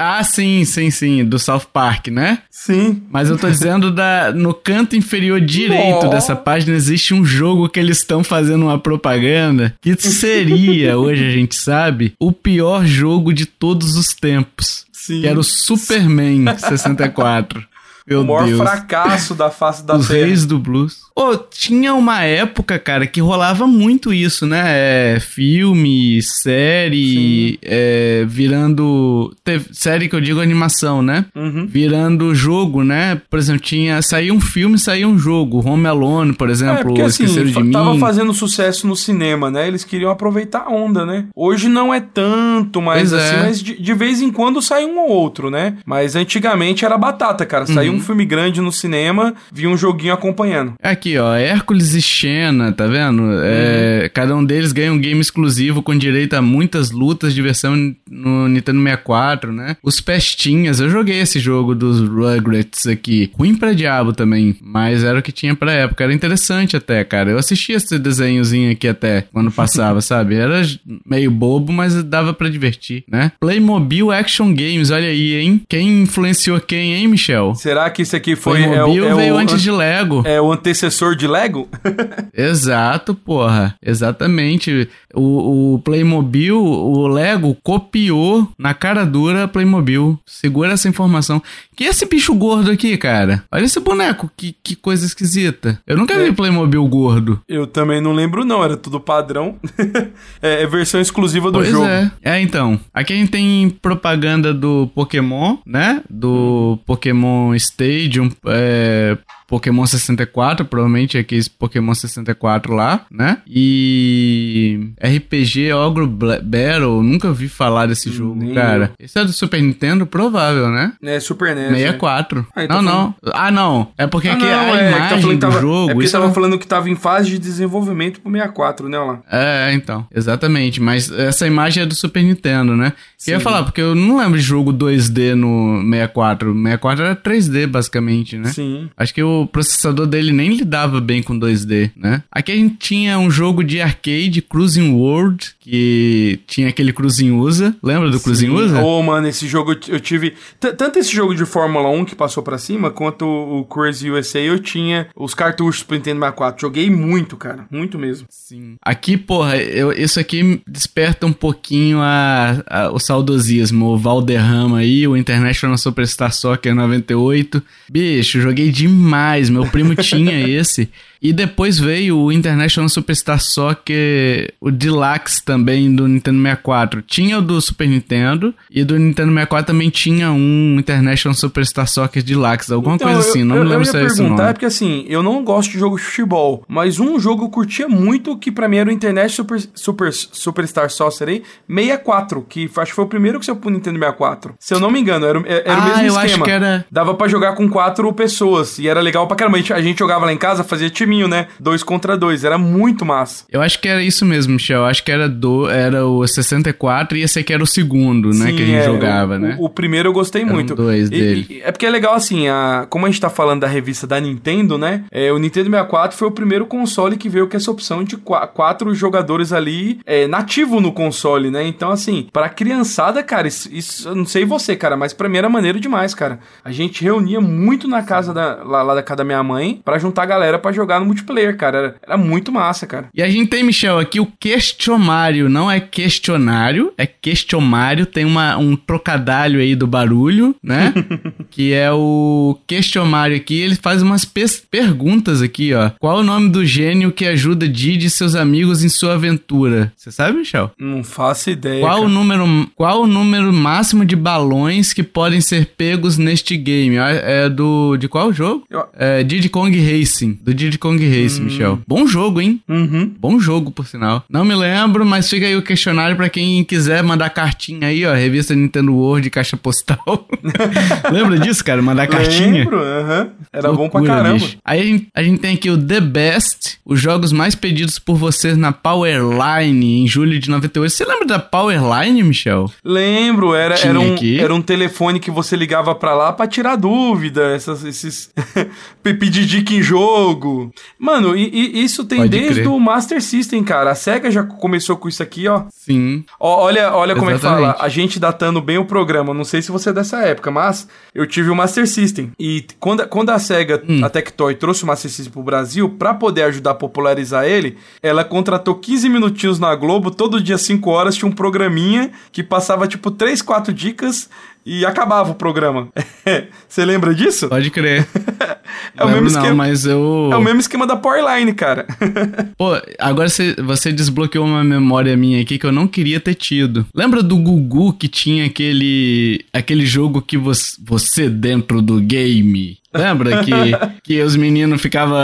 Ah, 0.00 0.22
sim, 0.22 0.64
sim, 0.64 0.92
sim, 0.92 1.24
do 1.24 1.40
South 1.40 1.66
Park, 1.72 2.06
né? 2.06 2.38
Sim. 2.48 3.02
Mas 3.10 3.28
eu 3.28 3.36
tô 3.36 3.50
dizendo 3.50 3.90
da 3.90 4.30
no 4.32 4.54
canto 4.54 4.94
inferior 4.94 5.40
direito 5.40 6.06
oh. 6.06 6.08
dessa 6.08 6.36
página 6.36 6.76
existe 6.76 7.12
um 7.12 7.24
jogo 7.24 7.68
que 7.68 7.80
eles 7.80 7.98
estão 7.98 8.22
fazendo 8.22 8.66
uma 8.66 8.78
propaganda 8.78 9.74
que 9.80 9.96
seria, 9.96 10.96
hoje 10.96 11.26
a 11.26 11.30
gente 11.32 11.56
sabe, 11.56 12.12
o 12.20 12.30
pior 12.30 12.86
jogo 12.86 13.32
de 13.32 13.44
todos 13.44 13.96
os 13.96 14.14
tempos. 14.14 14.86
Sim. 15.08 15.22
Que 15.22 15.26
era 15.26 15.40
o 15.40 15.42
Superman 15.42 16.54
64. 16.58 17.66
Meu 18.08 18.22
o 18.22 18.24
maior 18.24 18.46
Deus. 18.46 18.58
fracasso 18.58 19.34
da 19.34 19.50
face 19.50 19.84
da 19.84 19.96
Os 19.96 20.08
Terra. 20.08 20.26
reis 20.26 20.46
do 20.46 20.58
blues. 20.58 21.00
Ô, 21.14 21.32
oh, 21.32 21.36
tinha 21.36 21.92
uma 21.94 22.22
época, 22.22 22.78
cara, 22.78 23.06
que 23.06 23.20
rolava 23.20 23.66
muito 23.66 24.12
isso, 24.12 24.46
né? 24.46 24.62
É, 24.66 25.20
filme, 25.20 26.22
série, 26.22 27.58
é, 27.60 28.24
virando... 28.26 29.34
Teve, 29.44 29.66
série 29.72 30.08
que 30.08 30.16
eu 30.16 30.20
digo 30.20 30.40
animação, 30.40 31.02
né? 31.02 31.26
Uhum. 31.34 31.66
Virando 31.66 32.34
jogo, 32.34 32.82
né? 32.82 33.20
Por 33.28 33.38
exemplo, 33.38 33.60
tinha... 33.60 34.00
Saía 34.00 34.32
um 34.32 34.40
filme, 34.40 34.78
saía 34.78 35.06
um 35.06 35.18
jogo. 35.18 35.68
Home 35.68 35.86
Alone, 35.86 36.32
por 36.32 36.48
exemplo, 36.48 36.78
é, 36.78 36.82
porque, 36.84 37.02
assim, 37.02 37.24
Esqueceram 37.24 37.50
de 37.50 37.62
Mim. 37.64 37.72
Tava 37.72 37.98
fazendo 37.98 38.32
sucesso 38.32 38.86
no 38.86 38.96
cinema, 38.96 39.50
né? 39.50 39.66
Eles 39.66 39.84
queriam 39.84 40.10
aproveitar 40.10 40.64
a 40.66 40.70
onda, 40.70 41.04
né? 41.04 41.26
Hoje 41.34 41.68
não 41.68 41.92
é 41.92 42.00
tanto 42.00 42.80
mais 42.80 43.10
pois 43.10 43.12
assim, 43.12 43.36
é. 43.36 43.42
mas 43.42 43.62
de, 43.62 43.82
de, 43.82 43.94
vez 43.94 44.22
em 44.22 44.30
quando 44.30 44.62
sai 44.62 44.84
um 44.84 44.98
ou 44.98 45.08
outro, 45.08 45.50
né? 45.50 45.76
Mas 45.84 46.14
antigamente 46.14 46.84
era 46.84 46.96
batata, 46.96 47.44
cara. 47.44 47.66
Saiu 47.66 47.92
uhum 47.92 47.97
um 47.97 47.97
filme 48.00 48.24
grande 48.24 48.60
no 48.60 48.72
cinema, 48.72 49.34
vi 49.52 49.66
um 49.66 49.76
joguinho 49.76 50.14
acompanhando. 50.14 50.74
Aqui, 50.82 51.18
ó, 51.18 51.34
Hércules 51.34 51.94
e 51.94 52.02
Xena, 52.02 52.72
tá 52.72 52.86
vendo? 52.86 53.22
Uhum. 53.22 53.40
É, 53.42 54.10
cada 54.12 54.34
um 54.36 54.44
deles 54.44 54.72
ganha 54.72 54.92
um 54.92 54.98
game 54.98 55.20
exclusivo 55.20 55.82
com 55.82 55.96
direito 55.96 56.34
a 56.34 56.42
muitas 56.42 56.90
lutas 56.90 57.34
de 57.34 57.42
versão 57.42 57.94
no 58.10 58.48
Nintendo 58.48 58.82
64, 58.82 59.52
né? 59.52 59.76
Os 59.82 60.00
Pestinhas, 60.00 60.80
eu 60.80 60.88
joguei 60.90 61.20
esse 61.20 61.38
jogo 61.38 61.74
dos 61.74 62.00
Rugrats 62.00 62.86
aqui. 62.86 63.30
Ruim 63.34 63.54
pra 63.54 63.72
diabo 63.72 64.12
também, 64.12 64.56
mas 64.60 65.04
era 65.04 65.18
o 65.18 65.22
que 65.22 65.32
tinha 65.32 65.54
pra 65.54 65.72
época. 65.72 66.04
Era 66.04 66.12
interessante 66.14 66.76
até, 66.76 67.04
cara. 67.04 67.30
Eu 67.30 67.38
assistia 67.38 67.76
esse 67.76 67.98
desenhozinho 67.98 68.72
aqui 68.72 68.88
até 68.88 69.24
quando 69.32 69.50
passava, 69.50 70.00
sabe? 70.02 70.34
Era 70.34 70.62
meio 71.06 71.30
bobo, 71.30 71.72
mas 71.72 72.02
dava 72.02 72.32
pra 72.32 72.48
divertir, 72.48 73.04
né? 73.08 73.32
Playmobil 73.40 74.10
Action 74.10 74.54
Games, 74.54 74.90
olha 74.90 75.08
aí, 75.08 75.34
hein? 75.34 75.62
Quem 75.68 76.02
influenciou 76.02 76.60
quem, 76.60 76.94
hein, 76.94 77.08
Michel? 77.08 77.54
Será 77.54 77.87
que 77.90 78.02
isso 78.02 78.16
aqui 78.16 78.36
foi. 78.36 78.62
Playmobil 78.62 79.04
é, 79.04 79.08
é 79.08 79.14
veio 79.14 79.34
o, 79.34 79.38
antes 79.38 79.60
de 79.60 79.70
Lego. 79.70 80.22
É 80.24 80.40
o 80.40 80.52
antecessor 80.52 81.14
de 81.14 81.26
Lego? 81.26 81.68
Exato, 82.34 83.14
porra. 83.14 83.74
Exatamente. 83.82 84.88
O, 85.14 85.74
o 85.74 85.78
Playmobil, 85.80 86.58
o 86.58 87.06
Lego 87.06 87.56
copiou 87.62 88.48
na 88.58 88.74
cara 88.74 89.04
dura 89.04 89.48
Playmobil. 89.48 90.18
Segura 90.26 90.72
essa 90.72 90.88
informação. 90.88 91.42
Que 91.76 91.84
esse 91.84 92.06
bicho 92.06 92.34
gordo 92.34 92.70
aqui, 92.70 92.96
cara? 92.96 93.44
Olha 93.52 93.64
esse 93.64 93.80
boneco, 93.80 94.30
que, 94.36 94.54
que 94.62 94.74
coisa 94.74 95.06
esquisita. 95.06 95.80
Eu 95.86 95.96
nunca 95.96 96.14
é. 96.14 96.24
vi 96.24 96.32
Playmobil 96.32 96.84
gordo. 96.86 97.40
Eu 97.48 97.66
também 97.66 98.00
não 98.00 98.12
lembro, 98.12 98.44
não. 98.44 98.64
Era 98.64 98.76
tudo 98.76 99.00
padrão. 99.00 99.56
é, 100.42 100.62
é, 100.62 100.66
versão 100.66 101.00
exclusiva 101.00 101.50
do 101.50 101.58
pois 101.58 101.70
jogo. 101.70 101.86
É. 101.86 102.10
é, 102.22 102.40
então. 102.40 102.78
Aqui 102.92 103.12
a 103.12 103.16
gente 103.16 103.30
tem 103.30 103.70
propaganda 103.70 104.52
do 104.52 104.90
Pokémon, 104.94 105.58
né? 105.66 106.02
Do. 106.10 106.78
Pokémon 106.84 107.54
Stadium, 107.78 108.28
é, 108.46 109.16
Pokémon 109.48 109.86
64, 109.86 110.66
provavelmente 110.66 111.16
é 111.16 111.20
aquele 111.20 111.42
Pokémon 111.58 111.94
64 111.94 112.74
lá, 112.74 113.06
né? 113.10 113.38
E 113.48 114.90
RPG 115.02 115.72
Ogre 115.72 116.06
Battle, 116.06 117.02
nunca 117.02 117.32
vi 117.32 117.48
falar 117.48 117.86
desse 117.86 118.12
jogo, 118.12 118.36
Nem 118.36 118.54
cara. 118.54 118.92
Eu. 118.98 119.06
Esse 119.06 119.18
é 119.18 119.24
do 119.24 119.32
Super 119.32 119.62
Nintendo, 119.62 120.04
provável, 120.06 120.68
né? 120.68 120.92
É, 121.02 121.18
Super 121.18 121.56
NES. 121.56 121.70
64. 121.70 122.46
É. 122.54 122.64
Ah, 122.64 122.68
não, 122.68 122.68
falando... 122.68 122.84
não. 122.84 123.14
Ah, 123.32 123.50
não. 123.50 123.88
É 123.96 124.06
porque 124.06 124.28
ah, 124.28 124.34
aqui 124.34 124.44
não, 124.44 124.74
a 124.74 124.82
é, 124.82 124.90
imagem 124.90 125.34
do 125.34 125.38
tava, 125.38 125.60
jogo... 125.60 125.90
É 125.90 125.94
porque 125.94 126.10
tava 126.10 126.26
é... 126.26 126.32
falando 126.32 126.58
que 126.58 126.66
tava 126.66 126.90
em 126.90 126.96
fase 126.96 127.30
de 127.30 127.38
desenvolvimento 127.38 128.20
pro 128.20 128.30
64, 128.30 128.86
né, 128.86 128.98
lá? 128.98 129.20
É, 129.30 129.72
então. 129.72 130.06
Exatamente. 130.14 130.78
Mas 130.78 131.10
essa 131.10 131.46
imagem 131.46 131.84
é 131.84 131.86
do 131.86 131.94
Super 131.94 132.22
Nintendo, 132.22 132.76
né? 132.76 132.92
Sim. 133.16 133.30
Eu 133.30 133.38
ia 133.38 133.40
falar, 133.40 133.62
porque 133.62 133.80
eu 133.80 133.94
não 133.94 134.18
lembro 134.18 134.38
de 134.38 134.44
jogo 134.44 134.74
2D 134.74 135.34
no 135.34 135.80
64. 135.90 136.52
64 136.52 137.04
era 137.04 137.16
3D, 137.16 137.66
basicamente, 137.66 138.36
né? 138.36 138.50
Sim. 138.50 138.90
Acho 138.94 139.14
que 139.14 139.22
o 139.22 139.37
o 139.42 139.46
processador 139.46 140.06
dele 140.06 140.32
nem 140.32 140.54
lidava 140.54 141.00
bem 141.00 141.22
com 141.22 141.38
2D, 141.38 141.90
né? 141.96 142.22
Aqui 142.30 142.52
a 142.52 142.56
gente 142.56 142.76
tinha 142.76 143.18
um 143.18 143.30
jogo 143.30 143.62
de 143.62 143.80
arcade, 143.80 144.42
Cruising 144.42 144.92
World, 144.92 145.54
que 145.60 146.40
tinha 146.46 146.68
aquele 146.68 146.92
Cruising 146.92 147.32
USA. 147.32 147.74
Lembra 147.82 148.10
do 148.10 148.18
Sim. 148.18 148.24
Cruising 148.24 148.50
USA? 148.50 148.82
Oh, 148.82 149.02
mano, 149.02 149.28
esse 149.28 149.46
jogo 149.46 149.76
eu 149.88 150.00
tive. 150.00 150.34
Tanto 150.58 150.98
esse 150.98 151.14
jogo 151.14 151.34
de 151.34 151.44
Fórmula 151.44 151.88
1 151.90 152.04
que 152.04 152.14
passou 152.14 152.42
para 152.42 152.58
cima, 152.58 152.90
quanto 152.90 153.24
o 153.26 153.64
Cruising 153.64 154.10
USA 154.10 154.40
eu 154.40 154.58
tinha 154.58 155.08
os 155.14 155.34
cartuchos 155.34 155.82
pro 155.82 155.96
Nintendo 155.96 156.20
64. 156.20 156.60
Joguei 156.60 156.90
muito, 156.90 157.36
cara. 157.36 157.66
Muito 157.70 157.98
mesmo. 157.98 158.26
Sim. 158.30 158.76
Aqui, 158.82 159.16
porra, 159.16 159.56
eu, 159.56 159.92
isso 159.92 160.18
aqui 160.18 160.62
desperta 160.66 161.26
um 161.26 161.32
pouquinho 161.32 161.98
a, 162.00 162.62
a, 162.66 162.90
o 162.90 162.98
saudosismo. 162.98 163.86
O 163.86 163.98
Valderrama 163.98 164.78
aí, 164.78 165.06
o 165.06 165.16
International 165.16 165.76
Superstar 165.76 166.32
Soccer 166.32 166.74
98. 166.74 167.62
Bicho, 167.90 168.40
joguei 168.40 168.70
demais 168.70 169.27
Meu 169.50 169.66
primo 169.66 169.94
tinha 169.94 170.40
esse. 170.48 170.88
E 171.20 171.32
depois 171.32 171.78
veio 171.78 172.18
o 172.18 172.32
International 172.32 172.88
Superstar 172.88 173.40
Soccer, 173.40 174.52
o 174.60 174.70
Deluxe 174.70 175.44
também 175.44 175.94
do 175.94 176.06
Nintendo 176.06 176.40
64. 176.40 177.02
Tinha 177.02 177.38
o 177.38 177.42
do 177.42 177.60
Super 177.60 177.88
Nintendo 177.88 178.54
e 178.70 178.84
do 178.84 178.98
Nintendo 178.98 179.32
64 179.32 179.66
também 179.66 179.90
tinha 179.90 180.30
um 180.30 180.76
International 180.78 181.34
Superstar 181.34 181.88
Soccer 181.88 182.22
Deluxe, 182.22 182.72
alguma 182.72 182.96
então, 182.96 183.12
coisa 183.12 183.28
assim, 183.28 183.44
não 183.44 183.56
eu, 183.56 183.64
me 183.64 183.70
lembro 183.70 183.84
se 183.84 183.96
é 183.96 184.04
esse 184.04 184.22
nome. 184.22 184.40
É 184.40 184.52
porque 184.52 184.66
assim, 184.66 185.04
eu 185.08 185.22
não 185.22 185.42
gosto 185.44 185.72
de 185.72 185.78
jogo 185.78 185.96
de 185.96 186.02
futebol, 186.02 186.64
mas 186.68 187.00
um 187.00 187.18
jogo 187.18 187.44
eu 187.44 187.48
curtia 187.48 187.88
muito 187.88 188.36
que 188.36 188.50
pra 188.50 188.68
mim 188.68 188.76
era 188.76 188.88
o 188.88 188.92
International 188.92 189.28
Super, 189.28 189.60
Super, 189.74 190.12
Superstar 190.12 190.90
Soccer 190.90 191.28
aí, 191.28 191.42
64, 191.68 192.42
que 192.48 192.70
acho 192.76 192.90
que 192.90 192.96
foi 192.96 193.04
o 193.04 193.08
primeiro 193.08 193.40
que 193.40 193.46
saiu 193.46 193.56
pro 193.56 193.70
Nintendo 193.70 193.98
64. 193.98 194.54
Se 194.58 194.74
eu 194.74 194.80
não 194.80 194.90
me 194.90 195.00
engano, 195.00 195.26
era, 195.26 195.38
era 195.46 195.74
ah, 195.74 195.78
o 195.78 195.84
mesmo 195.84 196.02
eu 196.02 196.06
esquema. 196.06 196.24
Acho 196.24 196.44
que 196.44 196.50
era... 196.50 196.86
Dava 196.90 197.14
pra 197.14 197.28
jogar 197.28 197.54
com 197.54 197.68
quatro 197.68 198.12
pessoas 198.12 198.78
e 198.78 198.88
era 198.88 199.00
legal 199.00 199.26
pra 199.26 199.36
caramba. 199.36 199.58
A 199.58 199.80
gente 199.80 199.98
jogava 199.98 200.24
lá 200.24 200.32
em 200.32 200.38
casa, 200.38 200.62
fazia 200.62 200.88
time 200.90 201.07
esqueminho, 201.08 201.26
né? 201.26 201.48
Dois 201.58 201.82
contra 201.82 202.16
dois. 202.16 202.44
Era 202.44 202.58
muito 202.58 203.04
massa. 203.04 203.44
Eu 203.50 203.62
acho 203.62 203.80
que 203.80 203.88
era 203.88 204.02
isso 204.02 204.24
mesmo, 204.24 204.54
Michel. 204.54 204.80
Eu 204.80 204.86
acho 204.86 205.02
que 205.02 205.10
era, 205.10 205.28
do, 205.28 205.68
era 205.68 206.06
o 206.06 206.26
64 206.26 207.16
e 207.16 207.22
esse 207.22 207.38
aqui 207.38 207.52
era 207.52 207.62
o 207.62 207.66
segundo, 207.66 208.28
né? 208.30 208.46
Sim, 208.46 208.56
que 208.56 208.62
a 208.62 208.66
gente 208.66 208.78
é, 208.78 208.84
jogava, 208.84 209.36
o, 209.36 209.38
né? 209.38 209.56
O, 209.58 209.64
o, 209.64 209.70
primeiro 209.70 210.08
eu 210.08 210.12
gostei 210.12 210.42
Eram 210.42 210.52
muito. 210.52 210.74
dois 210.74 211.08
e, 211.08 211.10
dele. 211.10 211.46
E, 211.48 211.62
é 211.62 211.72
porque 211.72 211.86
é 211.86 211.90
legal 211.90 212.14
assim, 212.14 212.48
a, 212.48 212.86
como 212.90 213.06
a 213.06 213.08
gente 213.08 213.20
tá 213.20 213.30
falando 213.30 213.60
da 213.60 213.66
revista 213.66 214.06
da 214.06 214.20
Nintendo, 214.20 214.76
né? 214.76 215.04
É, 215.10 215.32
o 215.32 215.38
Nintendo 215.38 215.70
64 215.70 216.16
foi 216.16 216.28
o 216.28 216.32
primeiro 216.32 216.66
console 216.66 217.16
que 217.16 217.28
veio 217.28 217.48
com 217.48 217.56
essa 217.56 217.70
opção 217.70 218.04
de 218.04 218.16
qu 218.16 218.34
quatro 218.54 218.94
jogadores 218.94 219.52
ali 219.52 220.00
é, 220.04 220.26
nativo 220.26 220.80
no 220.80 220.92
console, 220.92 221.50
né? 221.50 221.66
Então, 221.66 221.90
assim, 221.90 222.28
pra 222.32 222.48
criançada, 222.48 223.22
cara, 223.22 223.48
isso, 223.48 223.68
isso 223.72 224.08
eu 224.08 224.14
não 224.14 224.26
sei 224.26 224.44
você, 224.44 224.76
cara, 224.76 224.96
mas 224.96 225.12
pra 225.12 225.28
mim 225.28 225.38
era 225.38 225.48
maneiro 225.48 225.80
demais, 225.80 226.14
cara. 226.14 226.38
A 226.64 226.70
gente 226.70 227.02
reunia 227.02 227.40
muito 227.40 227.88
na 227.88 228.02
casa 228.02 228.32
da, 228.34 228.62
lá, 228.62 228.82
lá 228.82 228.94
da 228.94 229.02
casa 229.02 229.18
da 229.18 229.24
minha 229.24 229.42
mãe 229.42 229.80
para 229.84 229.98
juntar 229.98 230.22
a 230.22 230.26
galera 230.26 230.58
para 230.58 230.72
jogar 230.72 230.97
no 231.00 231.06
multiplayer, 231.06 231.56
cara. 231.56 231.78
Era, 231.78 231.94
era, 232.02 232.16
muito 232.16 232.52
massa, 232.52 232.86
cara. 232.86 233.08
E 233.14 233.22
a 233.22 233.28
gente 233.28 233.48
tem, 233.48 233.62
Michel, 233.62 233.98
aqui 233.98 234.20
o 234.20 234.26
questionário. 234.26 235.48
Não 235.48 235.70
é 235.70 235.80
questionário, 235.80 236.92
é 236.96 237.06
questionário. 237.06 238.06
Tem 238.06 238.24
uma, 238.24 238.56
um 238.56 238.76
trocadilho 238.76 239.60
aí 239.60 239.74
do 239.74 239.86
barulho, 239.86 240.54
né? 240.62 240.92
que 241.50 241.72
é 241.72 241.90
o 241.92 242.58
questionário 242.66 243.36
aqui. 243.36 243.60
Ele 243.60 243.74
faz 243.74 244.02
umas 244.02 244.24
perguntas 244.70 245.42
aqui, 245.42 245.74
ó. 245.74 245.90
Qual 245.98 246.18
o 246.18 246.22
nome 246.24 246.48
do 246.48 246.64
gênio 246.64 247.12
que 247.12 247.26
ajuda 247.26 247.68
Didi 247.68 248.06
e 248.06 248.10
seus 248.10 248.34
amigos 248.34 248.84
em 248.84 248.88
sua 248.88 249.14
aventura? 249.14 249.92
Você 249.96 250.10
sabe, 250.10 250.38
Michel? 250.38 250.70
Não 250.78 251.02
faço 251.02 251.50
ideia. 251.50 251.80
Qual 251.80 252.02
o 252.02 252.08
número, 252.08 252.70
qual 252.74 253.02
o 253.02 253.06
número 253.06 253.52
máximo 253.52 254.04
de 254.04 254.16
balões 254.16 254.92
que 254.92 255.02
podem 255.02 255.40
ser 255.40 255.66
pegos 255.76 256.18
neste 256.18 256.56
game? 256.56 256.96
É, 256.96 257.44
é 257.44 257.48
do 257.48 257.96
de 257.96 258.08
qual 258.08 258.32
jogo? 258.32 258.64
Eu... 258.70 258.86
É 258.94 259.22
Diddy 259.22 259.48
Kong 259.48 259.76
Racing, 259.78 260.38
do 260.42 260.54
Diddy 260.54 260.78
Kong 260.78 260.87
Racing, 260.96 261.42
hum. 261.42 261.44
Michel. 261.44 261.78
Bom 261.86 262.06
jogo, 262.06 262.40
hein? 262.40 262.62
Uhum. 262.68 263.12
Bom 263.18 263.38
jogo, 263.38 263.70
por 263.70 263.86
sinal. 263.86 264.24
Não 264.28 264.44
me 264.44 264.54
lembro, 264.54 265.04
mas 265.04 265.28
fica 265.28 265.46
aí 265.46 265.56
o 265.56 265.62
questionário 265.62 266.16
para 266.16 266.28
quem 266.28 266.62
quiser 266.64 267.02
mandar 267.02 267.30
cartinha 267.30 267.88
aí, 267.88 268.04
ó, 268.04 268.14
revista 268.14 268.54
Nintendo 268.54 268.94
World, 268.94 269.28
caixa 269.30 269.56
postal. 269.56 270.26
Lembra 271.12 271.38
disso, 271.38 271.64
cara? 271.64 271.82
Mandar 271.82 272.06
cartinha? 272.06 272.64
Lembro, 272.64 272.80
aham. 272.80 273.20
Uhum. 273.20 273.30
Era 273.52 273.68
Loucura, 273.68 273.88
bom 273.88 274.06
pra 274.06 274.14
caramba. 274.14 274.38
Bicho. 274.38 274.58
Aí 274.64 274.80
a 274.80 274.84
gente, 274.84 275.08
a 275.14 275.22
gente 275.22 275.40
tem 275.40 275.54
aqui 275.54 275.70
o 275.70 275.78
The 275.78 276.00
Best, 276.00 276.78
os 276.84 277.00
jogos 277.00 277.32
mais 277.32 277.54
pedidos 277.54 277.98
por 277.98 278.16
vocês 278.16 278.56
na 278.56 278.72
Powerline 278.72 280.02
em 280.02 280.06
julho 280.06 280.38
de 280.38 280.50
98. 280.50 280.90
Você 280.90 281.04
lembra 281.04 281.26
da 281.26 281.38
Powerline, 281.38 282.22
Michel? 282.22 282.70
Lembro, 282.84 283.54
era, 283.54 283.74
era, 283.78 283.98
um, 283.98 284.16
era 284.38 284.54
um 284.54 284.62
telefone 284.62 285.20
que 285.20 285.30
você 285.30 285.56
ligava 285.56 285.94
para 285.94 286.14
lá 286.14 286.32
para 286.32 286.46
tirar 286.46 286.76
dúvida, 286.76 287.54
essas, 287.54 287.84
esses 287.84 288.30
pedir 289.02 289.46
dica 289.46 289.74
em 289.74 289.82
jogo. 289.82 290.72
Mano, 290.98 291.36
e, 291.36 291.48
e 291.48 291.84
isso 291.84 292.04
tem 292.04 292.18
Pode 292.18 292.30
desde 292.30 292.62
crer. 292.62 292.68
o 292.68 292.80
Master 292.80 293.22
System, 293.22 293.62
cara. 293.62 293.90
A 293.90 293.94
SEGA 293.94 294.30
já 294.30 294.42
começou 294.42 294.96
com 294.96 295.08
isso 295.08 295.22
aqui, 295.22 295.46
ó. 295.46 295.64
Sim. 295.70 296.24
Ó, 296.40 296.64
olha, 296.64 296.92
olha 296.92 297.14
como 297.14 297.30
é 297.30 297.34
que 297.34 297.40
fala. 297.40 297.76
A 297.78 297.88
gente 297.88 298.18
datando 298.18 298.60
bem 298.60 298.78
o 298.78 298.84
programa. 298.84 299.32
Não 299.32 299.44
sei 299.44 299.62
se 299.62 299.70
você 299.70 299.90
é 299.90 299.92
dessa 299.92 300.18
época, 300.22 300.50
mas 300.50 300.88
eu 301.14 301.26
tive 301.26 301.50
o 301.50 301.54
Master 301.54 301.86
System. 301.86 302.32
E 302.38 302.64
quando, 302.80 303.06
quando 303.08 303.30
a 303.30 303.38
SEGA, 303.38 303.82
hum. 303.88 304.04
a 304.04 304.10
Tectoy, 304.10 304.54
trouxe 304.54 304.84
o 304.84 304.86
Master 304.86 305.10
System 305.10 305.32
pro 305.32 305.42
Brasil, 305.42 305.88
pra 305.90 306.14
poder 306.14 306.42
ajudar 306.44 306.72
a 306.72 306.74
popularizar 306.74 307.44
ele, 307.44 307.76
ela 308.02 308.24
contratou 308.24 308.74
15 308.74 309.08
minutinhos 309.08 309.58
na 309.58 309.74
Globo, 309.74 310.10
todo 310.10 310.40
dia 310.40 310.58
5 310.58 310.90
horas 310.90 311.14
tinha 311.14 311.28
um 311.28 311.32
programinha 311.32 312.10
que 312.32 312.42
passava 312.42 312.86
tipo 312.88 313.10
3, 313.10 313.42
4 313.42 313.72
dicas 313.72 314.28
e 314.68 314.84
acabava 314.84 315.30
o 315.30 315.34
programa. 315.34 315.88
Você 316.68 316.84
lembra 316.84 317.14
disso? 317.14 317.48
Pode 317.48 317.70
crer. 317.70 318.06
é 318.94 319.02
o 319.02 319.08
mesmo 319.08 319.28
esquema. 319.28 319.48
Não, 319.48 319.56
mas 319.56 319.86
eu... 319.86 320.28
É 320.30 320.36
o 320.36 320.42
mesmo 320.42 320.60
esquema 320.60 320.86
da 320.86 320.94
Powerline, 320.94 321.54
cara. 321.54 321.86
Pô, 322.56 322.72
agora 322.98 323.30
você, 323.30 323.54
você 323.54 323.90
desbloqueou 323.90 324.44
uma 324.44 324.62
memória 324.62 325.16
minha 325.16 325.40
aqui 325.40 325.58
que 325.58 325.64
eu 325.64 325.72
não 325.72 325.88
queria 325.88 326.20
ter 326.20 326.34
tido. 326.34 326.86
Lembra 326.94 327.22
do 327.22 327.38
Gugu 327.38 327.94
que 327.94 328.08
tinha 328.08 328.44
aquele 328.44 329.42
aquele 329.54 329.86
jogo 329.86 330.20
que 330.20 330.36
você, 330.36 330.76
você 330.84 331.30
dentro 331.30 331.80
do 331.80 331.98
game 332.00 332.78
Lembra 332.92 333.44
que, 333.44 333.52
que 334.02 334.22
os 334.22 334.36
meninos 334.36 334.80
ficavam. 334.80 335.18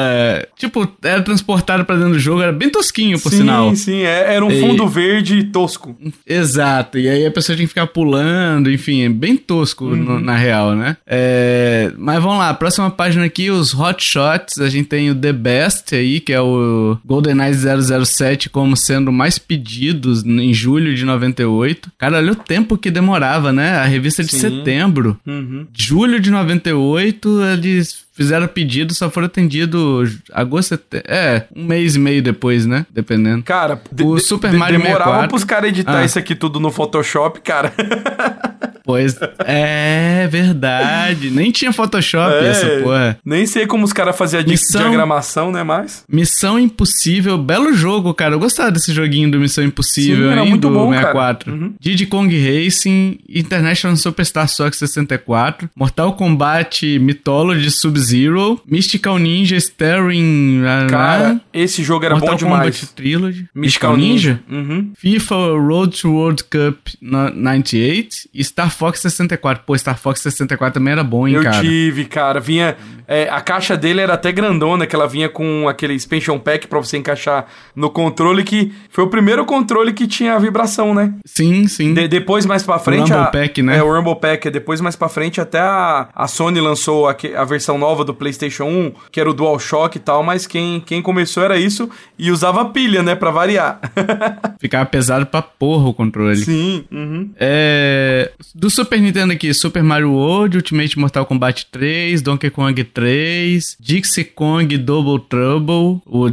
Tipo, 0.57 0.87
era 1.03 1.23
transportado 1.23 1.85
pra 1.85 1.97
dentro 1.97 2.13
do 2.13 2.19
jogo, 2.19 2.43
era 2.43 2.53
bem 2.53 2.69
tosquinho, 2.69 3.19
por 3.19 3.31
sim, 3.31 3.39
sinal. 3.39 3.71
Sim, 3.71 3.77
sim, 3.77 4.01
é, 4.03 4.35
era 4.35 4.45
um 4.45 4.51
fundo 4.51 4.85
e... 4.85 4.89
verde 4.89 5.45
tosco. 5.45 5.97
Exato, 6.27 6.99
e 6.99 7.09
aí 7.09 7.25
a 7.27 7.31
pessoa 7.31 7.57
tinha 7.57 7.67
que 7.67 7.71
ficar 7.71 7.87
pulando, 7.87 8.71
enfim, 8.71 9.03
é 9.03 9.09
bem 9.09 9.37
tosco 9.37 9.87
uhum. 9.87 9.97
no, 9.97 10.21
na 10.21 10.37
real, 10.37 10.75
né? 10.75 10.97
É... 11.07 11.93
Mas 11.97 12.23
vamos 12.23 12.39
lá, 12.39 12.53
próxima 12.53 12.91
página 12.91 13.25
aqui, 13.25 13.51
os 13.51 13.75
Hot 13.75 14.03
Shots. 14.03 14.59
A 14.59 14.69
gente 14.69 14.89
tem 14.89 15.11
o 15.11 15.15
The 15.15 15.33
Best 15.33 15.95
aí, 15.95 16.21
que 16.21 16.33
é 16.33 16.41
o 16.41 16.99
GoldenEye 17.05 17.55
007 17.55 18.51
como 18.51 18.77
sendo 18.77 19.11
mais 19.11 19.39
pedidos 19.39 20.25
em 20.25 20.53
julho 20.53 20.95
de 20.95 21.05
98. 21.05 21.93
Cara, 21.99 22.19
olha 22.19 22.33
o 22.33 22.37
tempo 22.37 22.77
que 22.77 22.91
demorava, 22.91 23.53
né? 23.53 23.77
A 23.77 23.85
revista 23.85 24.23
de 24.23 24.31
sim. 24.31 24.39
setembro. 24.39 25.19
Uhum. 25.27 25.67
Julho 25.73 26.21
de 26.21 26.31
98 26.31 27.54
eles 27.55 28.05
fizeram 28.13 28.47
pedido, 28.47 28.95
só 28.95 29.11
foram 29.11 29.27
atendidos 29.27 30.19
agosto, 30.33 30.79
é, 31.07 31.45
um 31.55 31.65
mês 31.65 31.97
e 31.97 31.99
meio 31.99 32.23
depois, 32.23 32.65
né? 32.67 32.87
Dependendo. 32.91 33.43
Cara, 33.43 33.81
o 34.03 34.19
Super 34.19 34.53
Mario 34.53 34.79
demorava 34.79 35.05
64... 35.05 35.29
pros 35.29 35.45
caras 35.45 35.69
editar 35.71 35.99
ah. 35.99 36.05
isso 36.05 36.19
aqui 36.19 36.35
tudo 36.35 36.61
no 36.61 36.71
Photoshop, 36.71 37.41
cara. 37.41 37.73
Pois 38.85 39.17
é 39.47 40.29
verdade. 40.31 41.31
Nem 41.31 41.51
tinha 41.51 41.73
Photoshop 41.73 42.35
é, 42.35 42.49
essa 42.49 42.67
porra. 42.83 43.19
Nem 43.25 43.47
sei 43.47 43.67
como 43.67 43.85
os 43.85 43.93
caras 43.93 44.17
faziam 44.17 44.43
Missão... 44.45 44.83
diagramação, 44.83 45.51
né? 45.51 45.63
Mas. 45.63 46.05
Missão 46.09 46.59
Impossível, 46.59 47.39
belo 47.39 47.73
jogo, 47.73 48.13
cara. 48.13 48.35
Eu 48.35 48.39
gostava 48.39 48.71
desse 48.71 48.93
joguinho 48.93 49.31
do 49.31 49.41
Missão 49.41 49.65
Impossível, 49.65 50.27
Sim, 50.27 50.33
era 50.33 50.43
hein, 50.43 50.51
muito 50.51 50.69
do 50.69 50.75
bom, 50.75 50.91
64. 50.91 51.51
Cara. 51.51 51.65
Uhum. 51.65 51.75
Diddy 51.81 52.07
Kong 52.07 52.37
Racing, 52.37 53.19
International 53.29 53.97
Superstar 53.97 54.49
Soccer 54.49 54.75
64, 54.75 55.71
Mortal 55.75 56.13
Kombat 56.13 56.99
Mythology 56.99 57.71
Sub-Zero, 57.71 58.61
Mystical 58.67 59.19
Ninja 59.19 59.57
Starring. 59.57 60.63
Cara, 60.91 61.41
esse 61.55 61.85
jogo 61.85 62.05
era 62.05 62.15
Mortal 62.17 62.33
bom 62.33 62.37
demais. 62.37 62.81
Kombat 62.81 62.95
Trilogy, 62.95 63.49
Mystical, 63.55 63.97
Ninja, 63.97 64.41
Ninja. 64.49 64.73
Uhum. 64.73 64.93
FIFA 64.97 65.35
Road 65.37 66.01
to 66.01 66.11
World 66.11 66.45
Cup 66.45 66.89
98 67.01 68.29
e 68.35 68.43
Star 68.43 68.71
Fox 68.71 69.01
64. 69.01 69.63
Pô, 69.65 69.79
Star 69.79 69.97
Fox 69.97 70.21
64 70.21 70.75
também 70.75 70.93
era 70.93 71.05
bom, 71.05 71.29
hein, 71.29 71.35
eu 71.35 71.43
cara? 71.45 71.59
Eu 71.59 71.63
tive, 71.63 72.07
cara. 72.07 72.41
Vinha. 72.41 72.77
É, 73.07 73.29
a 73.31 73.41
caixa 73.41 73.77
dele 73.77 74.01
era 74.01 74.15
até 74.15 74.33
grandona, 74.33 74.87
que 74.87 74.97
ela 74.97 75.07
vinha 75.07 75.29
com 75.29 75.69
aquele 75.69 75.95
expansion 75.95 76.39
pack 76.39 76.67
pra 76.67 76.79
você 76.79 76.97
encaixar 76.97 77.47
no 77.77 77.91
controle, 77.91 78.43
que 78.43 78.73
foi 78.89 79.05
o 79.05 79.09
primeiro 79.09 79.45
controle 79.45 79.93
que 79.93 80.07
tinha 80.07 80.35
a 80.35 80.39
vibração, 80.39 80.95
né? 80.95 81.15
Sim, 81.25 81.69
sim. 81.69 81.95
De, 81.95 82.09
depois, 82.09 82.47
mais 82.47 82.63
pra 82.63 82.79
frente. 82.79 83.13
O 83.13 83.15
Rumble 83.15 83.29
a, 83.29 83.31
Pack, 83.31 83.63
né? 83.63 83.77
É, 83.77 83.83
o 83.83 83.95
Rumble 83.95 84.17
Pack. 84.17 84.51
Depois, 84.51 84.81
mais 84.81 84.97
pra 84.97 85.09
frente, 85.09 85.41
até 85.41 85.61
a, 85.61 86.09
a 86.13 86.27
Sony 86.27 86.61
lançou 86.61 87.07
a, 87.09 87.17
a 87.37 87.45
versão 87.45 87.79
nova 87.79 88.05
do 88.05 88.15
PlayStation 88.15 88.65
1, 88.65 88.93
que 89.13 89.21
era 89.21 89.31
o 89.31 89.35
DualShock 89.35 89.99
e 89.99 90.01
tal, 90.01 90.23
mas 90.23 90.47
quem, 90.47 90.81
quem 90.81 91.01
começou 91.01 91.44
era 91.45 91.59
isso 91.59 91.89
e 92.19 92.31
usava 92.31 92.65
pilha, 92.67 93.03
né? 93.03 93.15
Pra 93.15 93.31
variar. 93.31 93.81
Ficava 94.61 94.87
pesado 94.87 95.27
pra 95.27 95.43
porra 95.43 95.89
o 95.89 95.95
controle. 95.95 96.37
Sim. 96.37 96.85
Uhum. 96.91 97.31
É. 97.39 98.33
Do 98.55 98.71
Super 98.71 99.01
Nintendo 99.01 99.33
aqui, 99.33 99.53
Super 99.55 99.83
Mario 99.83 100.13
World, 100.13 100.57
Ultimate 100.57 100.99
Mortal 100.99 101.27
Kombat 101.27 101.67
3, 101.71 102.23
Donkey 102.23 102.51
Kong 102.51 102.85
3, 102.85 103.77
Dixie 103.79 104.25
Kong 104.25 104.77
Double 104.79 105.25
Trouble, 105.29 106.01
o, 106.07 106.29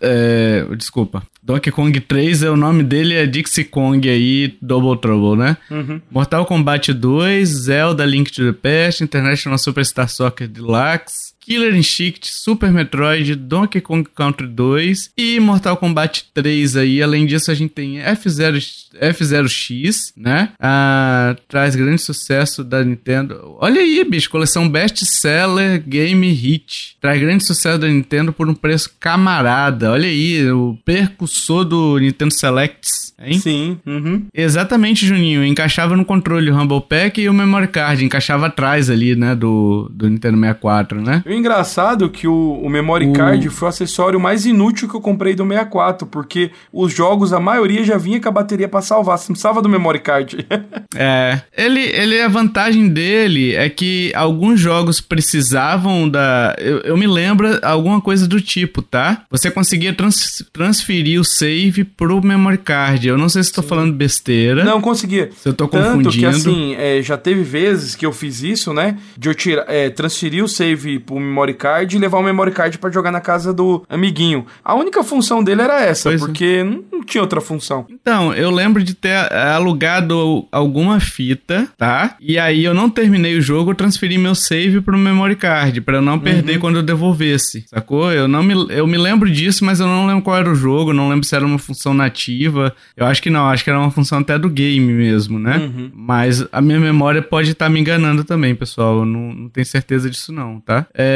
é, 0.00 0.66
desculpa, 0.76 1.22
Donkey 1.42 1.70
Kong 1.70 1.98
3 1.98 2.42
é 2.42 2.50
o 2.50 2.56
nome 2.56 2.84
dele 2.84 3.14
é 3.14 3.26
Dixie 3.26 3.64
Kong 3.64 4.08
aí, 4.08 4.56
Double 4.60 5.00
Trouble, 5.00 5.36
né? 5.36 5.56
Uhum. 5.70 6.00
Mortal 6.10 6.44
Kombat 6.44 6.92
2, 6.92 7.48
Zelda 7.48 8.04
Link 8.04 8.30
to 8.30 8.52
the 8.52 8.52
Past, 8.52 9.02
International 9.02 9.58
Superstar 9.58 10.08
Soccer 10.08 10.46
Deluxe, 10.46 11.27
Killer 11.48 11.74
Instinct, 11.74 12.28
Super 12.30 12.70
Metroid, 12.70 13.34
Donkey 13.34 13.80
Kong 13.80 14.06
Country 14.14 14.46
2 14.46 15.12
e 15.16 15.40
Mortal 15.40 15.78
Kombat 15.78 16.26
3 16.34 16.76
aí. 16.76 17.02
Além 17.02 17.24
disso, 17.24 17.50
a 17.50 17.54
gente 17.54 17.70
tem 17.70 17.94
F0, 18.00 18.62
F0X, 19.00 20.12
né? 20.14 20.50
Ah, 20.60 21.34
traz 21.48 21.74
grande 21.74 22.02
sucesso 22.02 22.62
da 22.62 22.84
Nintendo. 22.84 23.56
Olha 23.58 23.80
aí, 23.80 24.04
bicho, 24.04 24.28
coleção 24.28 24.68
Best 24.68 25.06
Seller 25.06 25.82
Game 25.86 26.30
Hit. 26.30 26.98
Traz 27.00 27.18
grande 27.18 27.46
sucesso 27.46 27.78
da 27.78 27.88
Nintendo 27.88 28.30
por 28.30 28.46
um 28.46 28.54
preço 28.54 28.90
camarada. 29.00 29.92
Olha 29.92 30.06
aí, 30.06 30.52
o 30.52 30.76
percussor 30.84 31.64
do 31.64 31.98
Nintendo 31.98 32.34
Selects, 32.34 33.14
hein? 33.18 33.38
Sim. 33.38 33.78
Uhum. 33.86 34.26
Exatamente, 34.34 35.06
Juninho. 35.06 35.42
Encaixava 35.42 35.96
no 35.96 36.04
controle 36.04 36.50
o 36.50 36.54
Rumble 36.54 36.82
Pack 36.82 37.22
e 37.22 37.26
o 37.26 37.32
Memory 37.32 37.68
Card. 37.68 38.04
Encaixava 38.04 38.48
atrás 38.48 38.90
ali, 38.90 39.16
né? 39.16 39.34
Do, 39.34 39.90
do 39.90 40.10
Nintendo 40.10 40.38
64, 40.38 41.00
né? 41.00 41.22
O 41.24 41.37
engraçado 41.38 42.08
que 42.08 42.26
o, 42.26 42.60
o 42.62 42.68
Memory. 42.68 43.12
Card 43.12 43.48
foi 43.50 43.66
o 43.66 43.68
acessório 43.68 44.20
mais 44.20 44.44
inútil 44.44 44.88
que 44.88 44.94
eu 44.94 45.00
comprei 45.00 45.34
do 45.34 45.46
64, 45.46 46.06
porque 46.06 46.50
os 46.72 46.92
jogos, 46.92 47.32
a 47.32 47.40
maioria 47.40 47.84
já 47.84 47.96
vinha 47.96 48.20
com 48.20 48.28
a 48.28 48.32
bateria 48.32 48.68
para 48.68 48.82
salvar. 48.82 49.18
Você 49.18 49.24
não 49.28 49.34
precisava 49.34 49.62
do 49.62 49.68
Memory 49.68 50.00
Card. 50.00 50.46
é. 50.94 51.40
Ele, 51.56 51.80
ele, 51.80 52.20
a 52.20 52.28
vantagem 52.28 52.88
dele 52.88 53.54
é 53.54 53.68
que 53.68 54.12
alguns 54.14 54.60
jogos 54.60 55.00
precisavam 55.00 56.08
da. 56.08 56.54
Eu, 56.58 56.80
eu 56.80 56.96
me 56.96 57.06
lembro 57.06 57.58
alguma 57.62 58.00
coisa 58.00 58.26
do 58.26 58.40
tipo, 58.40 58.82
tá? 58.82 59.24
Você 59.30 59.50
conseguia 59.50 59.92
trans, 59.92 60.44
transferir 60.52 61.20
o 61.20 61.24
save 61.24 61.84
pro 61.84 62.24
memory 62.24 62.58
card. 62.58 63.08
Eu 63.08 63.18
não 63.18 63.28
sei 63.28 63.42
se 63.42 63.50
estou 63.50 63.64
falando 63.64 63.92
besteira. 63.92 64.64
Não, 64.64 64.80
conseguia. 64.80 65.30
Se 65.36 65.48
eu 65.48 65.52
tô 65.52 65.68
Tanto 65.68 65.84
confundindo. 65.84 66.18
que, 66.18 66.26
assim, 66.26 66.74
é, 66.74 67.02
já 67.02 67.16
teve 67.16 67.42
vezes 67.42 67.94
que 67.94 68.04
eu 68.04 68.12
fiz 68.12 68.42
isso, 68.42 68.72
né? 68.72 68.98
De 69.16 69.28
eu 69.28 69.34
tirar, 69.34 69.64
é, 69.68 69.90
transferir 69.90 70.42
o 70.42 70.48
save 70.48 70.98
pro 70.98 71.18
memory 71.28 71.54
card 71.54 71.96
e 71.96 71.98
levar 71.98 72.18
o 72.18 72.22
memory 72.22 72.52
card 72.52 72.78
para 72.78 72.90
jogar 72.90 73.10
na 73.10 73.20
casa 73.20 73.52
do 73.52 73.84
amiguinho. 73.88 74.46
A 74.64 74.74
única 74.74 75.04
função 75.04 75.42
dele 75.42 75.62
era 75.62 75.80
essa, 75.82 76.08
pois 76.08 76.22
é. 76.22 76.24
porque 76.24 76.44
é. 76.44 76.64
não, 76.64 77.02
tinha 77.04 77.22
outra 77.22 77.40
função. 77.40 77.86
Então, 77.90 78.32
eu 78.34 78.50
lembro 78.50 78.82
de 78.82 78.94
ter 78.94 79.14
alugado 79.32 80.46
alguma 80.50 81.00
fita, 81.00 81.68
tá? 81.76 82.16
E 82.20 82.38
aí 82.38 82.64
eu 82.64 82.74
não 82.74 82.90
terminei 82.90 83.36
o 83.36 83.42
jogo, 83.42 83.70
eu 83.70 83.74
transferi 83.74 84.18
meu 84.18 84.34
save 84.34 84.80
pro 84.80 84.96
memory 84.96 85.36
card, 85.36 85.80
para 85.80 85.98
eu 85.98 86.02
não 86.02 86.18
perder 86.18 86.54
uhum. 86.54 86.60
quando 86.60 86.76
eu 86.76 86.82
devolvesse, 86.82 87.64
sacou? 87.68 88.12
Eu 88.12 88.28
não 88.28 88.42
me, 88.42 88.54
eu 88.70 88.86
me 88.86 88.98
lembro 88.98 89.30
disso, 89.30 89.64
mas 89.64 89.80
eu 89.80 89.86
não 89.86 90.06
lembro 90.06 90.22
qual 90.22 90.36
era 90.36 90.50
o 90.50 90.54
jogo, 90.54 90.92
não 90.92 91.08
lembro 91.08 91.26
se 91.26 91.34
era 91.34 91.44
uma 91.44 91.58
função 91.58 91.94
nativa. 91.94 92.74
Eu 92.96 93.06
acho 93.06 93.22
que 93.22 93.30
não, 93.30 93.48
acho 93.48 93.64
que 93.64 93.70
era 93.70 93.78
uma 93.78 93.90
função 93.90 94.18
até 94.18 94.38
do 94.38 94.48
game 94.48 94.92
mesmo, 94.92 95.38
né? 95.38 95.56
Uhum. 95.58 95.90
Mas 95.94 96.44
a 96.52 96.60
minha 96.60 96.80
memória 96.80 97.22
pode 97.22 97.52
estar 97.52 97.66
tá 97.66 97.70
me 97.70 97.80
enganando 97.80 98.24
também, 98.24 98.54
pessoal. 98.54 99.00
Eu 99.00 99.04
não, 99.04 99.32
não 99.32 99.48
tenho 99.48 99.66
certeza 99.66 100.10
disso 100.10 100.32
não, 100.32 100.60
tá? 100.60 100.86
É, 100.94 101.07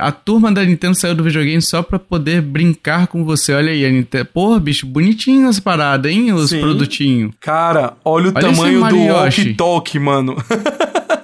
a 0.00 0.12
turma 0.12 0.52
da 0.52 0.64
Nintendo 0.64 0.94
saiu 0.94 1.14
do 1.14 1.24
videogame 1.24 1.62
só 1.62 1.82
pra 1.82 1.98
poder 1.98 2.42
brincar 2.42 3.06
com 3.06 3.24
você. 3.24 3.52
Olha 3.52 3.70
aí, 3.70 3.84
a 3.84 3.90
Nintendo... 3.90 4.26
Porra, 4.26 4.58
bicho, 4.58 4.86
bonitinho 4.86 5.48
as 5.48 5.60
paradas, 5.60 6.10
hein? 6.10 6.32
Os 6.32 6.52
produtinhos. 6.52 7.32
Cara, 7.40 7.94
olha 8.04 8.30
o 8.30 8.32
olha 8.34 8.40
tamanho 8.40 8.88
do 8.88 8.96
walkie-talkie, 8.96 9.98
mano. 9.98 10.36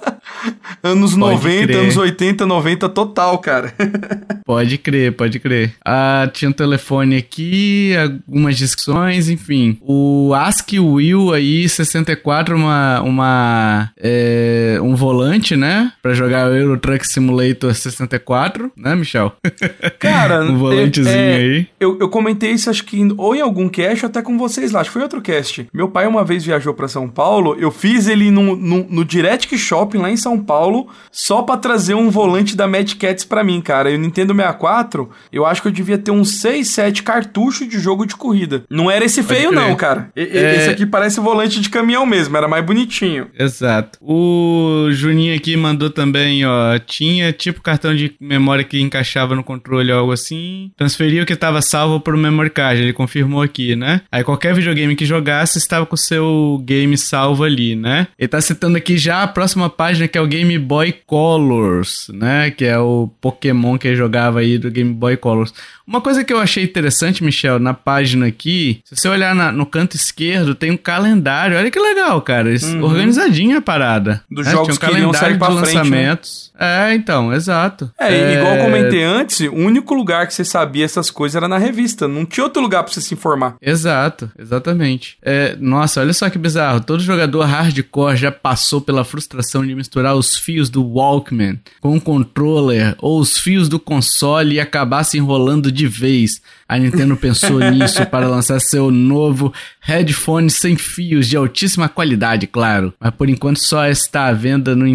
Anos 0.82 1.14
pode 1.14 1.35
90, 1.37 1.66
crer. 1.66 1.76
anos 1.78 1.96
80, 1.96 2.46
90 2.46 2.88
total, 2.88 3.38
cara. 3.38 3.74
pode 4.44 4.78
crer, 4.78 5.12
pode 5.12 5.38
crer. 5.38 5.74
Ah, 5.85 6.28
tinha 6.32 6.48
um 6.48 6.52
telefone 6.52 7.16
aqui, 7.16 7.92
algumas 7.96 8.56
discussões, 8.56 9.28
enfim. 9.28 9.78
O 9.80 10.32
ASCII 10.35 10.78
Wheel 10.78 11.32
aí, 11.32 11.68
64, 11.68 12.56
uma, 12.56 13.00
uma 13.00 13.90
é, 13.98 14.78
um 14.82 14.94
volante, 14.94 15.56
né? 15.56 15.92
Pra 16.02 16.14
jogar 16.14 16.50
o 16.50 16.54
Euro 16.54 16.78
Truck 16.78 17.06
Simulator 17.06 17.74
64, 17.74 18.70
né, 18.76 18.94
Michel? 18.94 19.32
Cara, 19.98 20.44
um 20.44 20.56
volantezinho 20.56 21.14
é, 21.14 21.32
é, 21.32 21.37
aí. 21.37 21.66
Eu, 21.80 21.98
eu 21.98 22.09
comentei 22.09 22.52
isso, 22.52 22.70
acho 22.70 22.85
que 22.85 23.06
ou 23.16 23.35
em 23.35 23.40
algum 23.40 23.68
cast, 23.68 24.04
ou 24.04 24.09
até 24.09 24.22
com 24.22 24.38
vocês 24.38 24.72
lá, 24.72 24.80
acho 24.80 24.90
que 24.90 24.94
foi 24.94 25.02
outro 25.02 25.20
cast. 25.20 25.66
Meu 25.72 25.88
pai 25.88 26.06
uma 26.06 26.24
vez 26.24 26.44
viajou 26.44 26.74
para 26.74 26.88
São 26.88 27.09
Paulo, 27.09 27.56
eu 27.59 27.70
fiz 27.70 28.06
ele 28.06 28.30
no, 28.30 28.56
no, 28.56 28.87
no 28.88 29.04
Direct 29.04 29.56
Shopping 29.59 29.98
lá 29.98 30.11
em 30.11 30.16
São 30.16 30.36
Paulo 30.38 30.66
Paulo 30.66 30.88
só 31.12 31.42
para 31.42 31.59
trazer 31.59 31.94
um 31.94 32.11
volante 32.11 32.57
da 32.57 32.66
Mad 32.66 32.92
Cats 32.94 33.25
para 33.25 33.44
mim, 33.44 33.61
cara. 33.61 33.90
E 33.90 33.94
o 33.94 33.99
Nintendo 33.99 34.35
64, 34.35 35.11
eu 35.33 35.46
acho 35.46 35.62
que 35.62 35.68
eu 35.68 35.72
devia 35.72 35.96
ter 35.96 36.11
uns 36.11 36.40
6, 36.40 36.68
7 36.68 37.03
cartuchos 37.03 37.68
de 37.68 37.79
jogo 37.79 38.05
de 38.05 38.16
corrida. 38.16 38.64
Não 38.68 38.90
era 38.90 39.05
esse 39.05 39.22
feio, 39.22 39.53
não, 39.53 39.75
cara. 39.77 40.11
E, 40.16 40.22
é... 40.22 40.57
Esse 40.57 40.70
aqui 40.70 40.85
parece 40.85 41.20
volante 41.20 41.61
de 41.61 41.68
caminhão 41.68 42.05
mesmo, 42.05 42.37
era 42.37 42.49
mais 42.49 42.64
bonitinho. 42.64 43.29
Exato. 43.38 43.99
O 44.01 44.88
Juninho 44.90 45.35
aqui 45.35 45.57
mandou 45.57 45.90
também, 45.90 46.44
ó. 46.44 46.79
Tinha 46.79 47.33
tipo 47.33 47.62
cartão 47.62 47.94
de 47.94 48.14
memória 48.20 48.64
que 48.64 48.81
encaixava 48.81 49.35
no 49.35 49.44
controle 49.44 49.92
ou 49.92 49.99
algo 49.99 50.12
assim. 50.12 50.70
Transferia 50.77 51.22
o 51.22 51.27
que 51.27 51.33
estava 51.33 51.62
salvo 51.62 52.01
pro 52.01 52.18
memory 52.18 52.51
card. 52.51 52.83
Ele 52.83 52.92
confirmou 52.92 53.42
aqui, 53.42 53.77
né? 53.77 54.03
Aí 54.11 54.25
qualquer 54.25 54.55
videogame 54.55 54.96
que 54.96 55.05
jogasse 55.05 55.59
estava 55.59 55.87
com 55.87 55.94
o 55.94 55.99
seu 55.99 56.61
game 56.64 56.96
salvo 56.96 57.44
ali, 57.44 57.77
né? 57.77 58.09
Ele 58.18 58.29
tá 58.29 58.40
citando 58.40 58.77
aqui 58.77 58.99
já 58.99 59.22
a 59.22 59.29
próxima 59.29 59.68
página 59.68 60.09
que 60.09 60.15
é 60.16 60.20
o 60.20 60.26
Game 60.26 60.59
Boy 60.59 60.94
Colors, 61.07 62.09
né? 62.12 62.50
Que 62.50 62.64
é 62.64 62.79
o 62.79 63.11
Pokémon 63.20 63.79
que 63.79 63.88
ele 63.88 63.96
jogava 63.96 64.40
aí 64.40 64.59
do 64.59 64.70
Game 64.70 64.92
Boy 64.92 65.16
Colors. 65.16 65.52
Uma 65.87 66.00
coisa 66.00 66.24
que 66.24 66.33
eu 66.33 66.40
achei 66.40 66.64
interessante, 66.64 67.22
Michel, 67.22 67.61
na 67.61 67.72
página 67.72 68.26
aqui, 68.26 68.81
se 68.85 68.96
você 68.96 69.09
olhar 69.09 69.37
na, 69.37 69.52
no 69.52 69.64
canto 69.64 69.94
esquerdo, 69.94 70.52
tem 70.52 70.72
um 70.72 70.76
calendário. 70.76 71.57
Olha 71.57 71.70
que 71.70 71.79
legal, 71.79 72.20
cara. 72.22 72.48
Uhum. 72.50 72.83
Organizadinha 72.83 73.59
a 73.59 73.62
parada. 73.62 74.20
Dos 74.29 74.46
né? 74.46 74.52
jogos 74.52 74.76
um 74.76 74.81
que 74.81 75.16
sair 75.16 75.38
pra 75.38 75.46
frente, 75.46 75.74
né? 75.74 75.79
lançamentos. 75.79 76.52
Né? 76.59 76.90
É, 76.90 76.94
então, 76.94 77.33
exato. 77.33 77.88
É, 78.00 78.12
é, 78.12 78.35
igual 78.35 78.57
eu 78.57 78.64
comentei 78.64 79.05
antes, 79.05 79.40
o 79.40 79.55
único 79.55 79.94
lugar 79.94 80.26
que 80.26 80.35
você 80.35 80.44
sabia 80.44 80.85
essas 80.85 81.09
coisas 81.09 81.37
era 81.37 81.46
na 81.46 81.59
revista. 81.59 82.09
Não 82.09 82.26
tinha 82.26 82.42
outro 82.42 82.61
lugar 82.61 82.83
pra 82.83 82.92
você 82.92 83.00
se 83.00 83.14
informar. 83.14 83.55
Exato, 83.62 84.29
exatamente. 84.37 85.16
É, 85.22 85.57
nossa, 85.61 86.00
olha 86.00 86.12
só 86.12 86.29
que 86.29 86.38
bizarro. 86.38 86.81
Todo 86.81 87.00
jogador 87.00 87.44
hardcore 87.44 88.16
já 88.16 88.33
passou 88.33 88.81
pela 88.81 89.05
frustração 89.05 89.64
de 89.64 89.74
misturar 89.74 90.06
os 90.14 90.37
fios 90.37 90.71
do 90.71 90.85
Walkman 90.85 91.59
com 91.81 91.97
o 91.97 92.01
controller 92.01 92.95
ou 92.99 93.21
os 93.21 93.38
fios 93.38 93.69
do 93.69 93.79
console 93.79 94.55
e 94.55 94.61
acabar 94.61 95.05
se 95.05 95.19
enrolando 95.19 95.73
de 95.73 95.87
vez. 95.87 96.40
A 96.69 96.79
Nintendo 96.79 97.16
pensou 97.19 97.59
nisso 97.59 98.05
para 98.07 98.29
lançar 98.29 98.61
seu 98.61 98.90
novo 98.90 99.53
headphone 99.81 100.51
sem 100.51 100.77
fios 100.77 101.29
de 101.29 101.37
altíssima 101.37 101.88
qualidade, 101.88 102.47
claro. 102.47 102.92
Mas 103.01 103.14
por 103.14 103.29
enquanto 103.29 103.59
só 103.59 103.87
está 103.87 104.27
à 104.27 104.33
venda 104.33 104.75
no, 104.75 104.87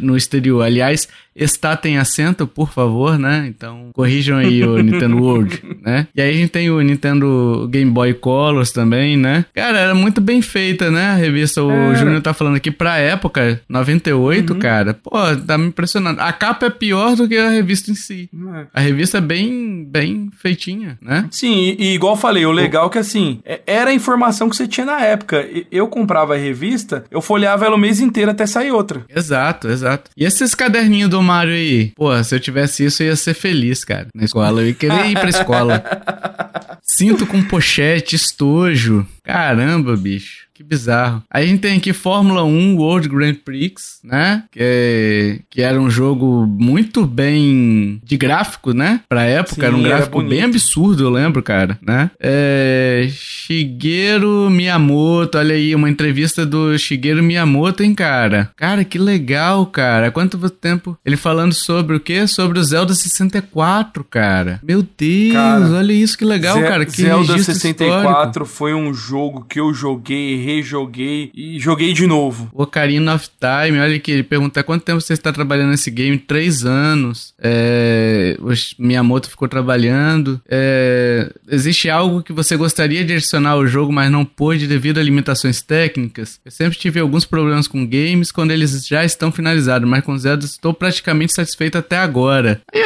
no 0.00 0.16
exterior. 0.16 0.62
Aliás, 0.62 1.08
está 1.38 1.76
tem 1.76 1.98
acento, 1.98 2.46
por 2.46 2.70
favor, 2.70 3.18
né? 3.18 3.46
Então 3.48 3.90
corrijam 3.92 4.38
aí 4.38 4.62
o 4.62 4.82
Nintendo 4.82 5.16
World, 5.16 5.62
né? 5.82 6.06
E 6.14 6.20
aí 6.20 6.30
a 6.30 6.32
gente 6.32 6.50
tem 6.50 6.70
o 6.70 6.80
Nintendo 6.80 7.68
Game 7.70 7.90
Boy 7.90 8.14
Colors 8.14 8.72
também, 8.72 9.16
né? 9.16 9.44
Cara, 9.54 9.78
era 9.78 9.94
muito 9.94 10.20
bem 10.20 10.42
feita, 10.42 10.90
né? 10.90 11.10
A 11.10 11.14
revista, 11.14 11.62
o 11.62 11.70
é. 11.70 11.94
Júnior 11.94 12.20
tá 12.20 12.34
falando 12.34 12.56
aqui 12.56 12.70
pra 12.70 12.98
época, 12.98 13.60
98, 13.68 14.52
uhum. 14.52 14.58
cara. 14.58 14.94
Pô, 14.94 15.10
tá 15.46 15.56
me 15.56 15.68
impressionando. 15.68 16.20
A 16.20 16.32
capa 16.32 16.66
é 16.66 16.70
pior 16.70 17.16
do 17.16 17.28
que 17.28 17.36
a 17.36 17.50
revista 17.50 17.90
em 17.90 17.94
si. 17.94 18.28
É. 18.54 18.66
A 18.74 18.80
revista 18.80 19.18
é 19.18 19.20
bem, 19.20 19.84
bem 19.84 20.30
feitinha, 20.36 20.98
né? 21.00 21.26
Sim, 21.30 21.54
e, 21.54 21.76
e 21.78 21.94
igual 21.94 22.14
eu 22.14 22.20
falei, 22.20 22.44
o 22.46 22.52
legal 22.52 22.86
é 22.88 22.90
que 22.90 22.98
assim, 22.98 23.40
é, 23.44 23.60
era 23.66 23.90
a 23.90 23.94
informação 23.94 24.48
que 24.48 24.56
você 24.56 24.66
tinha 24.66 24.86
na 24.86 25.00
época. 25.00 25.46
Eu 25.70 25.88
comprava 25.88 26.34
a 26.34 26.38
revista, 26.38 27.04
eu 27.10 27.20
folheava 27.20 27.64
ela 27.64 27.76
o 27.76 27.78
mês 27.78 28.00
inteiro 28.00 28.30
até 28.30 28.46
sair 28.46 28.70
outra. 28.70 29.04
Exato, 29.14 29.68
exato. 29.68 30.10
E 30.16 30.24
esses 30.24 30.54
caderninhos 30.54 31.10
do 31.10 31.22
Mario 31.28 31.52
aí? 31.52 31.92
Pô, 31.94 32.24
se 32.24 32.34
eu 32.34 32.40
tivesse 32.40 32.84
isso, 32.86 33.02
eu 33.02 33.08
ia 33.08 33.16
ser 33.16 33.34
feliz, 33.34 33.84
cara. 33.84 34.08
Na 34.14 34.24
escola, 34.24 34.62
eu 34.62 34.68
ia 34.68 34.74
querer 34.74 35.06
ir 35.10 35.14
pra 35.14 35.28
escola. 35.28 35.84
Cinto 36.82 37.26
com 37.26 37.42
pochete, 37.42 38.16
estojo. 38.16 39.06
Caramba, 39.22 39.94
bicho. 39.94 40.47
Que 40.58 40.64
bizarro. 40.64 41.22
Aí 41.30 41.44
a 41.44 41.46
gente 41.46 41.60
tem 41.60 41.76
aqui 41.76 41.92
Fórmula 41.92 42.42
1 42.42 42.76
World 42.78 43.08
Grand 43.08 43.34
Prix, 43.44 44.00
né? 44.02 44.42
Que, 44.50 44.58
é, 44.60 45.38
que 45.48 45.62
era 45.62 45.80
um 45.80 45.88
jogo 45.88 46.48
muito 46.48 47.06
bem 47.06 48.00
de 48.02 48.16
gráfico, 48.16 48.72
né? 48.72 49.02
Pra 49.08 49.22
época, 49.22 49.54
Sim, 49.54 49.66
era 49.68 49.76
um 49.76 49.82
gráfico 49.84 50.18
era 50.18 50.28
bem 50.28 50.42
absurdo, 50.42 51.04
eu 51.04 51.10
lembro, 51.10 51.44
cara, 51.44 51.78
né? 51.80 52.10
É, 52.18 53.08
Shigeru 53.08 54.50
Miyamoto, 54.50 55.38
olha 55.38 55.54
aí, 55.54 55.76
uma 55.76 55.88
entrevista 55.88 56.44
do 56.44 56.76
Shigeru 56.76 57.22
Miyamoto, 57.22 57.84
hein, 57.84 57.94
cara? 57.94 58.50
Cara, 58.56 58.82
que 58.82 58.98
legal, 58.98 59.64
cara. 59.64 60.10
Quanto 60.10 60.50
tempo 60.50 60.98
ele 61.06 61.16
falando 61.16 61.52
sobre 61.52 61.94
o 61.94 62.00
quê? 62.00 62.26
Sobre 62.26 62.58
o 62.58 62.64
Zelda 62.64 62.94
64, 62.94 64.02
cara. 64.02 64.58
Meu 64.64 64.82
Deus, 64.82 65.34
cara, 65.34 65.70
olha 65.70 65.92
isso 65.92 66.18
que 66.18 66.24
legal, 66.24 66.58
Ze 66.58 66.64
cara. 66.64 66.84
Que 66.84 67.00
Zelda 67.00 67.38
64 67.38 68.08
histórico. 68.08 68.44
foi 68.44 68.74
um 68.74 68.92
jogo 68.92 69.46
que 69.48 69.60
eu 69.60 69.72
joguei 69.72 70.47
rejoguei 70.48 71.30
e 71.34 71.58
joguei 71.58 71.92
de 71.92 72.06
novo. 72.06 72.48
Ocarina 72.54 73.14
of 73.14 73.28
Time, 73.38 73.78
olha 73.78 73.96
aqui, 73.96 74.12
ele 74.12 74.22
pergunta 74.22 74.62
quanto 74.62 74.82
tempo 74.82 75.00
você 75.00 75.12
está 75.12 75.30
trabalhando 75.30 75.70
nesse 75.70 75.90
game? 75.90 76.16
Três 76.16 76.64
anos. 76.64 77.34
É, 77.38 78.36
o 78.40 78.48
Miyamoto 78.82 79.28
ficou 79.28 79.46
trabalhando. 79.46 80.40
É, 80.48 81.30
existe 81.50 81.90
algo 81.90 82.22
que 82.22 82.32
você 82.32 82.56
gostaria 82.56 83.04
de 83.04 83.12
adicionar 83.12 83.50
ao 83.50 83.66
jogo, 83.66 83.92
mas 83.92 84.10
não 84.10 84.24
pôde 84.24 84.66
devido 84.66 84.98
a 84.98 85.02
limitações 85.02 85.60
técnicas? 85.60 86.40
Eu 86.44 86.50
sempre 86.50 86.78
tive 86.78 86.98
alguns 86.98 87.26
problemas 87.26 87.68
com 87.68 87.86
games 87.86 88.32
quando 88.32 88.50
eles 88.50 88.86
já 88.86 89.04
estão 89.04 89.30
finalizados, 89.30 89.88
mas 89.88 90.02
com 90.02 90.16
Zelda 90.16 90.44
estou 90.44 90.72
praticamente 90.72 91.34
satisfeito 91.34 91.76
até 91.76 91.98
agora. 91.98 92.62
Aí 92.72 92.82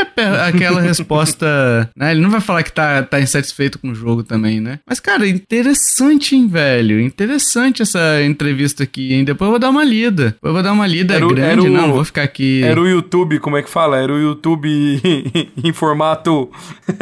aquela 0.48 0.80
resposta, 0.82 1.88
né? 1.96 2.10
Ele 2.10 2.20
não 2.20 2.30
vai 2.30 2.40
falar 2.40 2.64
que 2.64 2.72
tá, 2.72 3.02
tá 3.02 3.20
insatisfeito 3.20 3.78
com 3.78 3.90
o 3.90 3.94
jogo 3.94 4.24
também, 4.24 4.60
né? 4.60 4.80
Mas, 4.86 4.98
cara, 4.98 5.28
interessante, 5.28 6.34
hein, 6.34 6.48
velho? 6.48 7.00
Interessante 7.00 7.51
interessante 7.52 7.82
essa 7.82 8.22
entrevista 8.22 8.82
aqui, 8.82 9.12
hein? 9.12 9.24
Depois 9.24 9.46
eu 9.46 9.52
vou 9.52 9.58
dar 9.58 9.70
uma 9.70 9.84
lida. 9.84 10.30
Depois 10.30 10.50
eu 10.50 10.52
vou 10.52 10.62
dar 10.62 10.72
uma 10.72 10.86
lida. 10.86 11.14
Era, 11.14 11.24
é 11.24 11.28
grande, 11.28 11.66
o, 11.66 11.70
não, 11.70 11.92
vou 11.92 12.04
ficar 12.04 12.22
aqui. 12.22 12.62
Era 12.62 12.80
o 12.80 12.88
YouTube, 12.88 13.38
como 13.38 13.56
é 13.56 13.62
que 13.62 13.70
fala? 13.70 13.98
Era 13.98 14.12
o 14.12 14.18
YouTube 14.18 14.68
em 15.62 15.72
formato 15.72 16.50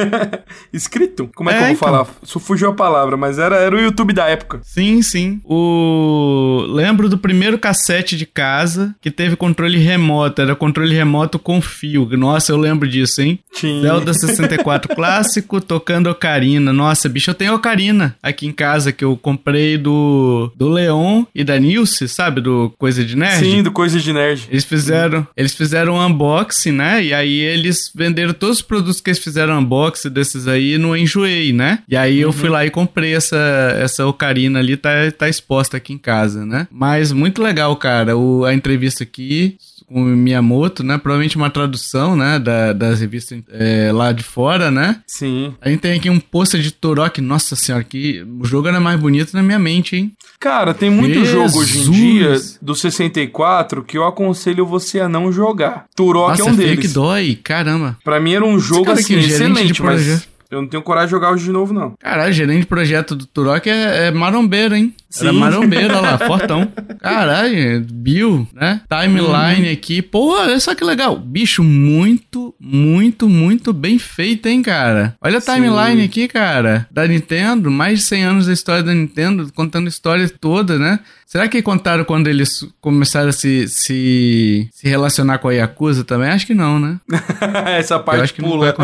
escrito? 0.73 1.31
Como 1.35 1.51
é, 1.51 1.53
é 1.53 1.57
que 1.57 1.63
eu 1.63 1.67
vou 1.67 1.75
então. 1.75 1.89
falar? 1.89 2.07
Isso 2.23 2.41
fugiu 2.41 2.71
a 2.71 2.75
palavra, 2.75 3.17
mas 3.17 3.39
era, 3.39 3.57
era 3.57 3.75
o 3.75 3.81
YouTube 3.81 4.13
da 4.13 4.29
época. 4.29 4.61
Sim, 4.63 5.03
sim. 5.03 5.41
O... 5.45 6.65
Lembro 6.69 7.09
do 7.09 7.19
primeiro 7.19 7.59
cassete 7.59 8.17
de 8.17 8.27
casa 8.27 8.95
que 9.01 9.11
teve 9.11 9.37
controle 9.37 9.79
remoto. 9.79 10.43
Era 10.43 10.57
controle 10.57 10.95
remoto 10.95 11.39
com 11.39 11.61
fio. 11.61 12.09
Nossa, 12.17 12.53
eu 12.53 12.57
lembro 12.57 12.89
disso, 12.89 13.23
hein? 13.23 13.39
Tinha. 13.53 13.83
Zelda 13.83 14.13
64 14.15 14.95
clássico, 14.95 15.61
tocando 15.61 16.11
Ocarina. 16.11 16.73
Nossa, 16.73 17.09
bicho, 17.09 17.31
eu 17.31 17.35
tenho 17.35 17.55
Ocarina 17.55 18.17
aqui 18.23 18.47
em 18.47 18.53
casa 18.53 18.93
que 18.93 19.05
eu 19.05 19.17
comprei 19.17 19.77
do, 19.77 20.40
do 20.49 20.69
Leon 20.69 21.25
e 21.35 21.45
da 21.45 21.59
Nilce, 21.59 22.09
sabe? 22.09 22.41
Do 22.41 22.73
Coisa 22.79 23.05
de 23.05 23.17
Nerd. 23.17 23.45
Sim, 23.45 23.63
do 23.63 23.73
Coisa 23.73 23.99
de 23.99 24.13
Nerd. 24.13 24.49
Eles 24.51 24.65
fizeram, 24.65 25.27
eles 25.37 25.55
fizeram 25.55 25.95
um 25.95 26.07
unboxing, 26.07 26.73
né? 26.73 27.03
E 27.03 27.15
aí 27.15 27.41
eles 27.41 27.91
venderam 27.95 28.33
todos 28.33 28.57
os 28.57 28.63
produtos 28.63 29.01
que 29.01 29.11
eles 29.11 29.23
fizeram 29.23 29.59
unboxing 29.59 30.11
desses 30.11 30.47
aí 30.47 30.79
no 30.79 30.97
Enjoei, 30.97 31.53
né? 31.53 31.81
E 31.89 31.97
aí 31.97 32.25
uhum. 32.25 32.31
eu 32.31 32.33
fui 32.33 32.49
lá 32.49 32.65
e 32.65 32.71
comprei 32.71 33.15
essa, 33.15 33.37
essa 33.79 34.07
Ocarina 34.07 34.59
ali, 34.59 34.77
tá, 34.77 34.91
tá 35.17 35.29
exposta 35.29 35.77
aqui 35.77 35.93
em 35.93 35.99
casa, 35.99 36.45
né? 36.45 36.67
Mas 36.71 37.13
muito 37.13 37.43
legal, 37.43 37.75
cara, 37.77 38.17
o, 38.17 38.45
a 38.45 38.55
entrevista 38.55 39.03
aqui 39.03 39.57
com 39.91 40.03
o 40.03 40.07
Miyamoto, 40.07 40.85
né? 40.85 40.97
Provavelmente 40.97 41.37
uma 41.37 41.51
tradução, 41.51 42.17
né? 42.17 42.39
Da, 42.39 42.73
das 42.73 43.01
revistas 43.01 43.43
é, 43.51 43.91
lá 43.93 44.13
de 44.13 44.23
fora, 44.23 44.71
né? 44.71 45.03
Sim. 45.07 45.53
A 45.61 45.69
gente 45.69 45.81
tem 45.81 45.99
aqui 45.99 46.09
um 46.09 46.21
pôster 46.21 46.61
de 46.61 46.71
Turok. 46.71 47.21
Nossa 47.21 47.57
senhora, 47.57 47.83
que 47.83 48.25
o 48.41 48.45
jogo 48.45 48.69
era 48.69 48.79
mais 48.79 48.99
bonito 48.99 49.35
na 49.35 49.43
minha 49.43 49.59
mente, 49.59 49.97
hein? 49.97 50.13
Cara, 50.39 50.73
tem 50.73 50.89
muito 50.89 51.25
Jesus. 51.25 51.31
jogo 51.31 51.59
hoje 51.59 51.81
em 51.81 51.91
dia 51.91 52.37
do 52.63 52.75
64 52.75 53.83
que 53.83 53.99
eu 53.99 54.05
aconselho 54.05 54.65
você 54.65 55.01
a 55.01 55.09
não 55.09 55.33
jogar. 55.33 55.87
Turok 55.95 56.39
Nossa, 56.39 56.51
é 56.51 56.53
um 56.53 56.57
deles. 56.57 56.87
que 56.87 56.89
dói, 56.89 57.39
caramba. 57.43 57.99
Pra 58.05 58.21
mim 58.21 58.35
era 58.35 58.45
um 58.45 58.59
jogo 58.59 58.91
assim, 58.91 59.19
excelente, 59.19 59.83
mas 59.83 60.29
eu 60.51 60.63
não 60.63 60.69
tenho 60.69 60.83
coragem 60.83 61.07
de 61.07 61.11
jogar 61.13 61.33
hoje 61.33 61.45
de 61.45 61.53
novo, 61.53 61.73
não. 61.73 61.95
Caralho, 62.01 62.33
gerente 62.33 62.61
de 62.61 62.67
projeto 62.67 63.15
do 63.15 63.25
Turok 63.25 63.69
é, 63.69 64.07
é 64.07 64.11
marombeiro, 64.11 64.75
hein? 64.75 64.95
Sim. 65.11 65.27
Era 65.27 65.33
marombeiro, 65.33 65.97
olha 65.97 66.01
lá, 66.01 66.19
fortão. 66.25 66.73
Caralho, 67.01 67.85
Bill, 67.93 68.47
né? 68.55 68.81
Timeline 68.89 69.67
uhum. 69.67 69.73
aqui. 69.73 70.01
Pô, 70.01 70.39
olha 70.39 70.61
só 70.61 70.73
que 70.73 70.85
legal. 70.85 71.17
Bicho, 71.19 71.65
muito, 71.65 72.55
muito, 72.61 73.29
muito 73.29 73.73
bem 73.73 73.99
feito, 73.99 74.47
hein, 74.47 74.63
cara? 74.63 75.17
Olha 75.21 75.39
a 75.39 75.41
timeline 75.41 76.03
Sim. 76.03 76.05
aqui, 76.05 76.29
cara. 76.29 76.87
Da 76.93 77.09
Nintendo, 77.09 77.73
mais 77.73 77.99
de 77.99 78.05
100 78.05 78.25
anos 78.25 78.47
da 78.47 78.53
história 78.53 78.85
da 78.85 78.95
Nintendo, 78.95 79.51
contando 79.53 79.87
a 79.87 79.89
história 79.89 80.29
toda, 80.29 80.79
né? 80.79 81.01
Será 81.27 81.49
que 81.49 81.63
contaram 81.63 82.05
quando 82.05 82.29
eles 82.29 82.65
começaram 82.81 83.29
a 83.29 83.33
se, 83.33 83.69
se, 83.69 84.69
se 84.73 84.89
relacionar 84.89 85.39
com 85.39 85.49
a 85.49 85.53
Yakuza 85.53 86.05
também? 86.05 86.29
Acho 86.29 86.47
que 86.47 86.55
não, 86.55 86.79
né? 86.79 86.99
Essa 87.79 87.99
parte 87.99 88.19
Eu 88.19 88.25
acho 88.25 88.35
que 88.35 88.43
pula. 88.43 88.75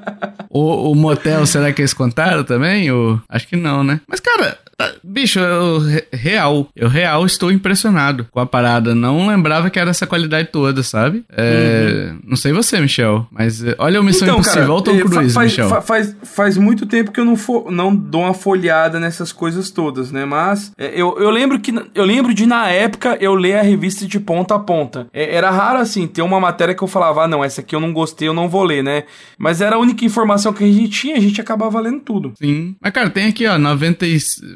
o, 0.48 0.92
o 0.92 0.94
motel, 0.94 1.46
será 1.46 1.72
que 1.72 1.80
eles 1.80 1.94
contaram 1.94 2.44
também? 2.44 2.90
Ou... 2.90 3.20
Acho 3.28 3.48
que 3.48 3.56
não, 3.56 3.82
né? 3.82 4.00
Mas, 4.06 4.20
cara, 4.20 4.58
Tá, 4.76 4.92
bicho, 5.04 5.38
eu 5.38 5.73
real, 6.12 6.68
eu 6.74 6.88
real 6.88 7.24
estou 7.26 7.50
impressionado 7.50 8.26
com 8.30 8.40
a 8.40 8.46
parada. 8.46 8.94
Não 8.94 9.26
lembrava 9.26 9.70
que 9.70 9.78
era 9.78 9.90
essa 9.90 10.06
qualidade 10.06 10.48
toda, 10.50 10.82
sabe? 10.82 11.24
É, 11.30 12.10
uhum. 12.10 12.18
Não 12.24 12.36
sei 12.36 12.52
você, 12.52 12.80
Michel, 12.80 13.26
mas 13.30 13.62
é, 13.62 13.74
olha 13.78 14.00
o 14.00 14.04
Missão 14.04 14.26
então, 14.26 14.40
Impossível, 14.40 14.64
olha 14.64 14.72
o 14.72 14.82
Tom 14.82 14.96
é, 14.96 15.00
Cruise, 15.00 15.34
faz, 15.34 15.50
Michel. 15.50 15.82
Faz, 15.82 16.16
faz 16.22 16.56
muito 16.56 16.86
tempo 16.86 17.12
que 17.12 17.20
eu 17.20 17.24
não, 17.24 17.36
for, 17.36 17.70
não 17.70 17.94
dou 17.94 18.22
uma 18.22 18.34
folhada 18.34 18.98
nessas 19.00 19.32
coisas 19.32 19.70
todas, 19.70 20.10
né? 20.10 20.24
Mas 20.24 20.72
é, 20.78 20.92
eu, 20.94 21.16
eu 21.18 21.30
lembro 21.30 21.60
que 21.60 21.74
eu 21.94 22.04
lembro 22.04 22.34
de 22.34 22.46
na 22.46 22.68
época 22.68 23.16
eu 23.20 23.34
ler 23.34 23.58
a 23.58 23.62
revista 23.62 24.06
de 24.06 24.20
ponta 24.20 24.54
a 24.54 24.58
ponta. 24.58 25.06
Era 25.12 25.50
raro 25.50 25.78
assim 25.78 26.06
ter 26.06 26.22
uma 26.22 26.40
matéria 26.40 26.74
que 26.74 26.82
eu 26.82 26.88
falava, 26.88 27.24
ah, 27.24 27.28
não, 27.28 27.42
essa 27.42 27.60
aqui 27.60 27.74
eu 27.74 27.80
não 27.80 27.92
gostei, 27.92 28.28
eu 28.28 28.34
não 28.34 28.48
vou 28.48 28.62
ler, 28.62 28.82
né? 28.82 29.04
Mas 29.38 29.60
era 29.60 29.76
a 29.76 29.78
única 29.78 30.04
informação 30.04 30.52
que 30.52 30.64
a 30.64 30.66
gente 30.66 30.88
tinha, 30.88 31.16
a 31.16 31.20
gente 31.20 31.40
acabava 31.40 31.80
lendo 31.80 32.00
tudo. 32.00 32.32
Sim. 32.36 32.76
Mas 32.80 32.92
cara, 32.92 33.10
tem 33.10 33.26
aqui, 33.26 33.46
ó, 33.46 33.58
90 33.58 34.04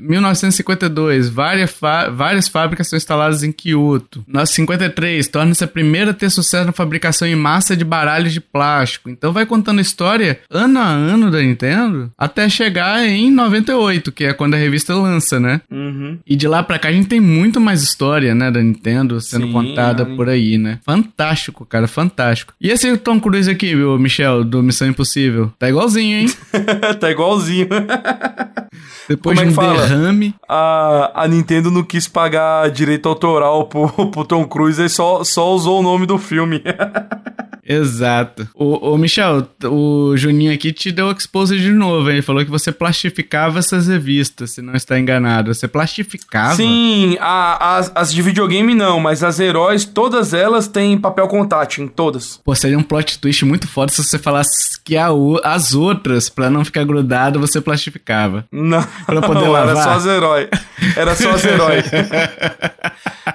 1952, 0.01 1.08
várias, 1.29 1.75
várias 2.12 2.49
fábricas 2.49 2.88
são 2.88 2.97
instaladas 2.97 3.42
em 3.42 3.53
Kyoto. 3.53 4.25
1953, 4.27 5.29
torna-se 5.29 5.64
a 5.64 5.68
primeira 5.68 6.11
a 6.11 6.14
ter 6.14 6.31
sucesso 6.31 6.66
na 6.66 6.73
fabricação 6.73 7.27
em 7.27 7.35
massa 7.35 7.77
de 7.77 7.85
baralhos 7.85 8.33
de 8.33 8.40
plástico. 8.40 9.11
Então 9.11 9.33
vai 9.33 9.47
contando 9.47 9.79
a 9.79 9.83
história 9.83 10.40
ano 10.51 10.79
a 10.79 10.87
ano 10.87 11.31
da 11.31 11.40
Nintendo 11.40 12.12
até 12.16 12.49
chegar 12.49 13.05
em 13.07 13.31
98, 13.31 14.12
que 14.12 14.25
é 14.25 14.33
quando 14.33 14.55
a 14.55 14.59
revista 14.59 14.94
lança, 14.94 15.38
né? 15.38 15.61
Uhum. 15.71 16.18
E 16.27 16.37
de 16.37 16.47
lá 16.47 16.62
pra 16.62 16.79
cá 16.79 16.88
a 16.88 16.92
gente 16.92 17.09
tem 17.09 17.21
muito 17.21 17.61
mais 17.61 17.83
história, 17.83 18.35
né, 18.35 18.51
da 18.51 18.62
Nintendo 18.62 19.21
sendo 19.21 19.47
Sim, 19.47 19.53
contada 19.53 20.05
por 20.05 20.29
aí, 20.29 20.59
né? 20.59 20.79
Fantástico, 20.85 21.64
cara, 21.64 21.87
fantástico. 21.87 22.53
E 22.61 22.71
esse 22.71 22.97
Tom 22.99 23.21
Cruise 23.21 23.51
aqui, 23.51 23.75
viu, 23.75 23.99
Michel, 23.99 24.44
do 24.44 24.62
Missão 24.62 24.88
Impossível? 24.88 25.53
Tá 25.59 25.68
igualzinho, 25.68 26.18
hein? 26.18 26.29
tá 27.01 27.11
igualzinho. 27.11 27.68
Depois 29.09 29.38
Como 29.38 29.49
é 29.49 29.53
de 29.53 29.59
um 29.59 29.62
fala? 29.62 29.87
derrame. 29.87 30.35
A, 30.47 31.23
a 31.25 31.29
Nintendo 31.29 31.71
não 31.71 31.83
quis 31.83 32.07
pagar 32.07 32.71
direito 32.71 33.09
autoral 33.09 33.64
pro, 33.66 33.88
pro 34.11 34.25
Tom 34.25 34.44
Cruise 34.47 34.83
e 34.83 34.88
só, 34.88 35.25
só 35.25 35.53
usou 35.55 35.81
o 35.81 35.83
nome 35.83 36.05
do 36.05 36.18
filme. 36.18 36.62
Exato. 37.69 38.49
O, 38.55 38.95
o, 38.95 38.97
Michel, 38.99 39.47
o 39.65 40.17
Juninho 40.17 40.55
aqui 40.55 40.73
te 40.73 40.91
deu 40.91 41.11
expose 41.13 41.59
de 41.59 41.71
novo, 41.71 42.09
hein? 42.09 42.17
Ele 42.17 42.23
falou 42.23 42.43
que 42.43 42.51
você 42.51 42.73
plastificava 42.73 43.59
essas 43.59 43.89
revistas, 43.89 44.53
se 44.53 44.63
não 44.63 44.73
está 44.75 44.99
enganado. 44.99 45.53
Você 45.53 45.69
plastificava? 45.69 46.55
Sim, 46.55 47.19
a, 47.21 47.77
as, 47.77 47.93
as 47.95 48.13
de 48.13 48.23
videogame 48.23 48.75
não, 48.75 48.99
mas 48.99 49.23
as 49.23 49.39
heróis, 49.39 49.85
todas 49.85 50.33
elas 50.33 50.67
têm 50.67 50.97
papel 50.97 51.29
contato, 51.29 51.83
em 51.83 51.89
todas. 51.89 52.41
Pô, 52.43 52.55
seria 52.55 52.79
um 52.79 52.83
plot 52.83 53.19
twist 53.19 53.45
muito 53.45 53.69
forte 53.69 53.95
se 53.95 54.03
você 54.03 54.19
falasse 54.19 54.81
que 54.83 54.97
a, 54.97 55.09
as 55.45 55.75
outras, 55.75 56.31
pra 56.31 56.49
não 56.49 56.65
ficar 56.65 56.85
grudado, 56.85 57.39
você 57.39 57.61
plastificava. 57.61 58.47
Não, 58.51 58.83
pra 59.05 59.21
poder 59.21 59.45
não, 59.45 59.53
lavar. 59.53 59.77
era 59.77 59.83
só 59.83 59.91
as 59.91 60.07
heróis. 60.07 60.49
Era 60.97 61.15
só 61.17 61.31
as 61.33 61.45
heróis. 61.45 61.85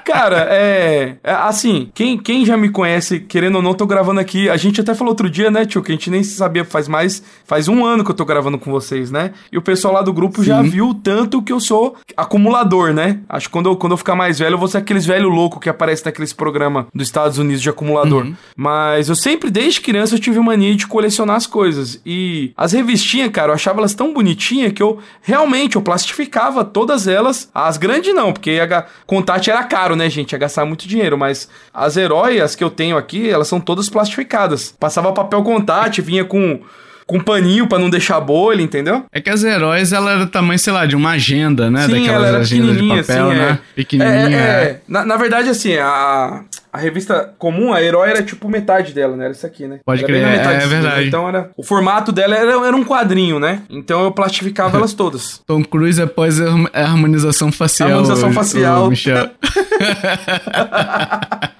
Cara, 0.05 0.47
é, 0.49 1.17
é. 1.23 1.31
Assim, 1.31 1.91
quem, 1.93 2.17
quem 2.17 2.45
já 2.45 2.55
me 2.55 2.69
conhece, 2.69 3.19
querendo 3.19 3.55
ou 3.55 3.61
não, 3.61 3.73
tô 3.73 3.85
gravando 3.85 4.19
aqui. 4.19 4.22
A 4.51 4.57
gente 4.57 4.81
até 4.81 4.93
falou 4.93 5.11
outro 5.11 5.29
dia, 5.29 5.49
né, 5.49 5.65
tio, 5.65 5.81
que 5.81 5.91
a 5.91 5.95
gente 5.95 6.09
nem 6.09 6.23
sabia, 6.23 6.65
faz 6.65 6.87
mais. 6.87 7.23
Faz 7.45 7.67
um 7.67 7.85
ano 7.85 8.03
que 8.03 8.11
eu 8.11 8.15
tô 8.15 8.25
gravando 8.25 8.57
com 8.57 8.71
vocês, 8.71 9.11
né? 9.11 9.31
E 9.51 9.57
o 9.57 9.61
pessoal 9.61 9.93
lá 9.93 10.01
do 10.01 10.13
grupo 10.13 10.41
Sim. 10.41 10.47
já 10.47 10.61
viu 10.61 10.89
o 10.89 10.93
tanto 10.93 11.41
que 11.41 11.51
eu 11.51 11.59
sou 11.59 11.95
acumulador, 12.15 12.93
né? 12.93 13.19
Acho 13.27 13.47
que 13.47 13.53
quando 13.53 13.69
eu, 13.69 13.75
quando 13.75 13.93
eu 13.93 13.97
ficar 13.97 14.15
mais 14.15 14.39
velho, 14.39 14.55
eu 14.55 14.57
vou 14.57 14.67
ser 14.67 14.77
aqueles 14.77 15.05
velho 15.05 15.29
louco 15.29 15.59
que 15.59 15.69
aparece 15.69 16.05
naqueles 16.05 16.33
programas 16.33 16.85
dos 16.93 17.07
Estados 17.07 17.37
Unidos 17.37 17.61
de 17.61 17.69
acumulador. 17.69 18.25
Uhum. 18.25 18.35
Mas 18.55 19.09
eu 19.09 19.15
sempre, 19.15 19.49
desde 19.49 19.81
criança, 19.81 20.15
eu 20.15 20.19
tive 20.19 20.39
mania 20.39 20.75
de 20.75 20.87
colecionar 20.87 21.35
as 21.35 21.47
coisas. 21.47 21.99
E 22.05 22.51
as 22.55 22.73
revistinhas, 22.73 23.29
cara, 23.31 23.51
eu 23.51 23.55
achava 23.55 23.79
elas 23.79 23.93
tão 23.93 24.13
bonitinhas 24.13 24.73
que 24.73 24.83
eu 24.83 24.99
realmente 25.21 25.75
eu 25.75 25.81
plastificava 25.81 26.63
todas 26.63 27.07
elas. 27.07 27.49
As 27.53 27.77
grandes 27.77 28.13
não, 28.13 28.31
porque 28.33 28.51
a 28.51 28.85
Contact 29.05 29.49
era 29.49 29.63
caro, 29.63 29.95
né, 29.95 30.09
gente? 30.09 30.33
Ia 30.33 30.39
gastar 30.39 30.65
muito 30.65 30.87
dinheiro. 30.87 31.17
Mas 31.17 31.49
as 31.73 31.97
heróias 31.97 32.55
que 32.55 32.63
eu 32.63 32.69
tenho 32.69 32.97
aqui, 32.97 33.29
elas 33.29 33.47
são 33.47 33.59
todas 33.59 33.89
plastificadas. 33.89 34.12
Passava 34.79 35.11
papel 35.11 35.43
contact, 35.43 36.01
vinha 36.01 36.23
com 36.23 36.59
com 37.05 37.19
paninho 37.19 37.67
para 37.67 37.79
não 37.79 37.89
deixar 37.89 38.19
bolha, 38.19 38.61
entendeu? 38.61 39.05
É 39.11 39.19
que 39.21 39.29
as 39.29 39.43
heróis, 39.43 39.91
ela 39.93 40.11
era 40.11 40.25
tamanho, 40.27 40.59
sei 40.59 40.73
lá, 40.73 40.85
de 40.85 40.95
uma 40.95 41.11
agenda, 41.11 41.69
né? 41.69 41.85
Sim, 41.85 41.99
Daquelas 41.99 42.29
ela 42.29 42.37
agendas 42.39 42.77
de 42.77 42.87
papel, 42.87 43.27
assim, 43.27 43.37
né? 43.37 43.49
É. 43.51 43.59
Pequenininha. 43.75 44.29
É, 44.29 44.33
é, 44.33 44.63
é. 44.65 44.79
Na, 44.87 45.05
na, 45.05 45.17
verdade, 45.17 45.49
assim, 45.49 45.75
a, 45.75 46.43
a 46.71 46.77
revista 46.77 47.33
comum, 47.37 47.73
a 47.73 47.81
herói 47.81 48.09
era 48.09 48.23
tipo 48.23 48.49
metade 48.49 48.93
dela, 48.93 49.15
né? 49.15 49.25
Era 49.25 49.33
isso 49.33 49.45
aqui, 49.45 49.67
né? 49.67 49.79
Pode 49.85 50.03
crer, 50.03 50.23
é, 50.23 50.63
é 50.63 50.67
verdade. 50.67 51.07
Então 51.07 51.27
era, 51.27 51.49
o 51.57 51.63
formato 51.63 52.11
dela 52.11 52.35
era, 52.35 52.51
era 52.65 52.75
um 52.75 52.83
quadrinho, 52.83 53.39
né? 53.39 53.61
Então 53.69 54.03
eu 54.03 54.11
plastificava 54.11 54.77
elas 54.77 54.93
todas. 54.95 55.41
Tom 55.45 55.63
Cruise 55.63 56.01
após 56.01 56.39
a 56.41 56.53
harmonização 56.73 57.51
facial. 57.51 57.89
A 57.89 57.91
harmonização 57.93 58.31
facial. 58.31 58.87
O 58.87 58.89
Michel. 58.89 59.29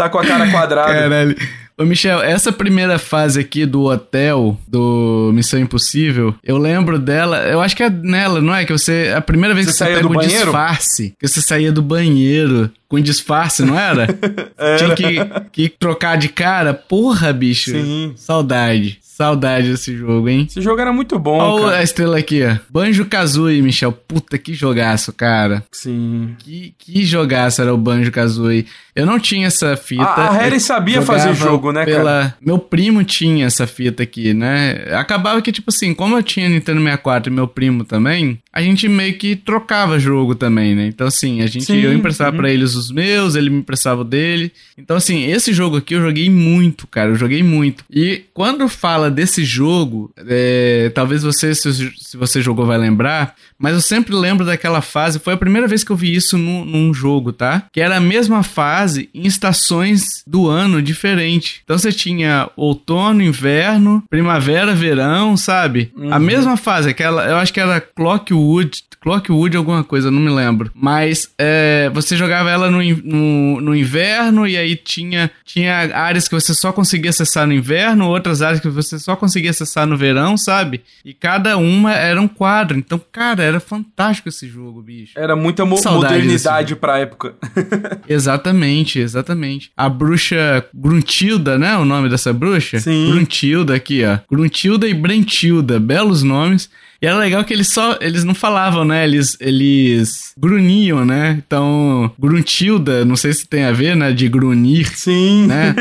tá 0.00 0.08
com 0.08 0.18
a 0.18 0.24
cara 0.24 0.50
quadrada. 0.50 0.92
Caralho. 0.92 1.36
Ô, 1.76 1.84
Michel, 1.84 2.22
essa 2.22 2.52
primeira 2.52 2.98
fase 2.98 3.40
aqui 3.40 3.64
do 3.64 3.84
hotel, 3.84 4.58
do 4.68 5.30
Missão 5.32 5.58
Impossível, 5.58 6.34
eu 6.44 6.58
lembro 6.58 6.98
dela, 6.98 7.38
eu 7.48 7.60
acho 7.60 7.74
que 7.74 7.82
é 7.82 7.88
nela, 7.88 8.40
não 8.40 8.54
é? 8.54 8.66
Que 8.66 8.72
você, 8.72 9.12
a 9.16 9.20
primeira 9.20 9.54
vez 9.54 9.66
você 9.66 9.72
que 9.72 9.78
você 9.78 9.94
pega 9.96 10.06
o 10.06 10.12
banheiro? 10.12 10.44
disfarce, 10.44 11.14
que 11.18 11.26
você 11.26 11.40
saía 11.40 11.72
do 11.72 11.80
banheiro 11.80 12.70
com 12.86 13.00
disfarce, 13.00 13.64
não 13.64 13.78
era? 13.78 14.06
era. 14.58 14.76
Tinha 14.76 14.94
que, 14.94 15.18
que 15.52 15.68
trocar 15.70 16.18
de 16.18 16.28
cara. 16.28 16.74
Porra, 16.74 17.32
bicho. 17.32 17.70
Sim. 17.70 18.12
Saudade. 18.16 18.98
Saudade 19.20 19.70
desse 19.70 19.94
jogo, 19.94 20.30
hein? 20.30 20.46
Esse 20.48 20.62
jogo 20.62 20.80
era 20.80 20.94
muito 20.94 21.18
bom, 21.18 21.36
Olha 21.36 21.64
cara. 21.64 21.76
a 21.76 21.82
estrela 21.82 22.18
aqui, 22.18 22.42
ó. 22.42 22.56
Banjo 22.70 23.04
Kazooie, 23.04 23.60
Michel. 23.60 23.92
Puta, 23.92 24.38
que 24.38 24.54
jogaço, 24.54 25.12
cara. 25.12 25.62
Sim. 25.70 26.34
Que, 26.38 26.74
que 26.78 27.04
jogaço 27.04 27.60
era 27.60 27.74
o 27.74 27.76
Banjo 27.76 28.10
Kazooie. 28.10 28.64
Eu 28.94 29.06
não 29.06 29.18
tinha 29.18 29.46
essa 29.46 29.76
fita. 29.76 30.02
A, 30.02 30.28
a 30.28 30.32
Harry 30.32 30.58
sabia 30.58 31.02
fazer 31.02 31.34
jogo, 31.34 31.70
né, 31.70 31.84
pela... 31.84 32.04
cara? 32.04 32.36
Meu 32.40 32.58
primo 32.58 33.04
tinha 33.04 33.46
essa 33.46 33.66
fita 33.66 34.02
aqui, 34.02 34.34
né? 34.34 34.86
Acabava 34.92 35.40
que, 35.42 35.52
tipo 35.52 35.70
assim, 35.70 35.94
como 35.94 36.16
eu 36.16 36.22
tinha 36.22 36.48
Nintendo 36.48 36.80
64 36.80 37.30
e 37.30 37.34
meu 37.34 37.46
primo 37.46 37.84
também, 37.84 38.38
a 38.52 38.60
gente 38.62 38.88
meio 38.88 39.16
que 39.16 39.36
trocava 39.36 39.98
jogo 39.98 40.34
também, 40.34 40.74
né? 40.74 40.86
Então, 40.86 41.06
assim, 41.06 41.40
a 41.40 41.46
gente, 41.46 41.66
Sim, 41.66 41.80
eu 41.80 41.92
emprestava 41.92 42.32
uhum. 42.32 42.38
pra 42.38 42.50
eles 42.50 42.74
os 42.74 42.90
meus, 42.90 43.36
ele 43.36 43.48
me 43.48 43.58
emprestava 43.58 44.00
o 44.00 44.04
dele. 44.04 44.52
Então, 44.76 44.96
assim, 44.96 45.24
esse 45.30 45.52
jogo 45.52 45.76
aqui 45.76 45.94
eu 45.94 46.02
joguei 46.02 46.28
muito, 46.28 46.86
cara. 46.86 47.10
Eu 47.10 47.16
joguei 47.16 47.42
muito. 47.42 47.84
E 47.90 48.24
quando 48.34 48.68
fala 48.68 49.09
desse 49.10 49.44
jogo, 49.44 50.12
é, 50.26 50.90
talvez 50.94 51.22
você, 51.22 51.54
se, 51.54 51.72
se 51.72 52.16
você 52.16 52.40
jogou, 52.40 52.64
vai 52.64 52.78
lembrar, 52.78 53.34
mas 53.58 53.74
eu 53.74 53.80
sempre 53.80 54.14
lembro 54.14 54.46
daquela 54.46 54.80
fase. 54.80 55.18
Foi 55.18 55.34
a 55.34 55.36
primeira 55.36 55.68
vez 55.68 55.84
que 55.84 55.90
eu 55.90 55.96
vi 55.96 56.14
isso 56.14 56.38
num, 56.38 56.64
num 56.64 56.94
jogo, 56.94 57.32
tá? 57.32 57.64
Que 57.72 57.80
era 57.80 57.96
a 57.96 58.00
mesma 58.00 58.42
fase 58.42 59.10
em 59.14 59.26
estações 59.26 60.22
do 60.26 60.48
ano 60.48 60.80
diferente. 60.80 61.60
Então 61.64 61.76
você 61.76 61.92
tinha 61.92 62.48
outono, 62.56 63.22
inverno, 63.22 64.02
primavera, 64.08 64.74
verão, 64.74 65.36
sabe? 65.36 65.92
Uhum. 65.96 66.12
A 66.12 66.18
mesma 66.18 66.56
fase, 66.56 66.88
aquela, 66.88 67.26
eu 67.26 67.36
acho 67.36 67.52
que 67.52 67.60
era 67.60 67.80
Clockwood, 67.80 68.82
Clockwood 69.00 69.56
alguma 69.56 69.82
coisa, 69.82 70.10
não 70.10 70.20
me 70.20 70.30
lembro. 70.30 70.70
Mas 70.74 71.30
é, 71.38 71.90
você 71.92 72.16
jogava 72.16 72.50
ela 72.50 72.70
no, 72.70 72.82
no, 72.82 73.60
no, 73.60 73.74
inverno 73.74 74.46
e 74.46 74.56
aí 74.56 74.76
tinha, 74.76 75.30
tinha 75.44 75.74
áreas 75.96 76.28
que 76.28 76.34
você 76.34 76.52
só 76.54 76.72
conseguia 76.72 77.10
acessar 77.10 77.46
no 77.46 77.52
inverno, 77.52 78.08
outras 78.08 78.42
áreas 78.42 78.60
que 78.60 78.68
você 78.68 78.98
só 78.98 79.16
conseguia 79.16 79.50
acessar 79.50 79.86
no 79.86 79.96
verão, 79.96 80.36
sabe? 80.36 80.82
E 81.04 81.14
cada 81.14 81.56
uma 81.56 81.92
era 81.94 82.20
um 82.20 82.28
quadro. 82.28 82.78
Então, 82.78 83.00
cara, 83.10 83.42
era 83.42 83.58
fantástico 83.58 84.28
esse 84.28 84.46
jogo, 84.46 84.82
bicho. 84.82 85.18
Era 85.18 85.34
muita 85.34 85.64
mo 85.64 85.80
modernidade 85.82 86.76
pra 86.76 86.98
época. 86.98 87.34
exatamente, 88.08 88.98
exatamente. 88.98 89.70
A 89.76 89.88
bruxa 89.88 90.64
Gruntilda, 90.74 91.58
né? 91.58 91.76
O 91.76 91.84
nome 91.84 92.08
dessa 92.08 92.32
bruxa? 92.32 92.80
Sim. 92.80 93.10
Gruntilda 93.10 93.74
aqui, 93.74 94.04
ó. 94.04 94.18
Gruntilda 94.30 94.86
e 94.88 94.94
Brentilda, 94.94 95.78
belos 95.78 96.22
nomes. 96.22 96.70
E 97.02 97.06
era 97.06 97.16
legal 97.16 97.42
que 97.44 97.52
eles 97.52 97.68
só. 97.68 97.96
Eles 98.00 98.24
não 98.24 98.34
falavam, 98.34 98.84
né? 98.84 99.04
Eles, 99.04 99.36
eles 99.40 100.34
grunhiam, 100.36 101.04
né? 101.04 101.42
Então, 101.44 102.12
gruntilda, 102.18 103.04
não 103.04 103.16
sei 103.16 103.32
se 103.32 103.46
tem 103.46 103.64
a 103.64 103.72
ver, 103.72 103.96
né? 103.96 104.12
De 104.12 104.28
grunir. 104.28 104.90
Sim. 104.94 105.46
Né? 105.46 105.74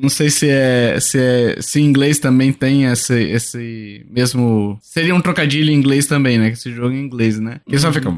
não 0.00 0.10
sei 0.10 0.28
se 0.28 0.48
é, 0.48 0.98
se 1.00 1.18
é. 1.18 1.56
Se 1.60 1.80
em 1.80 1.84
inglês 1.84 2.18
também 2.18 2.52
tem 2.52 2.84
esse, 2.84 3.14
esse 3.14 4.06
mesmo. 4.10 4.78
Seria 4.82 5.14
um 5.14 5.20
trocadilho 5.20 5.70
em 5.70 5.74
inglês 5.74 6.06
também, 6.06 6.38
né? 6.38 6.48
Que 6.48 6.56
esse 6.56 6.70
jogo 6.70 6.94
é 6.94 6.98
em 6.98 7.02
inglês, 7.02 7.40
né? 7.40 7.60
Que 7.66 7.78
só 7.78 7.90
fica. 7.90 8.10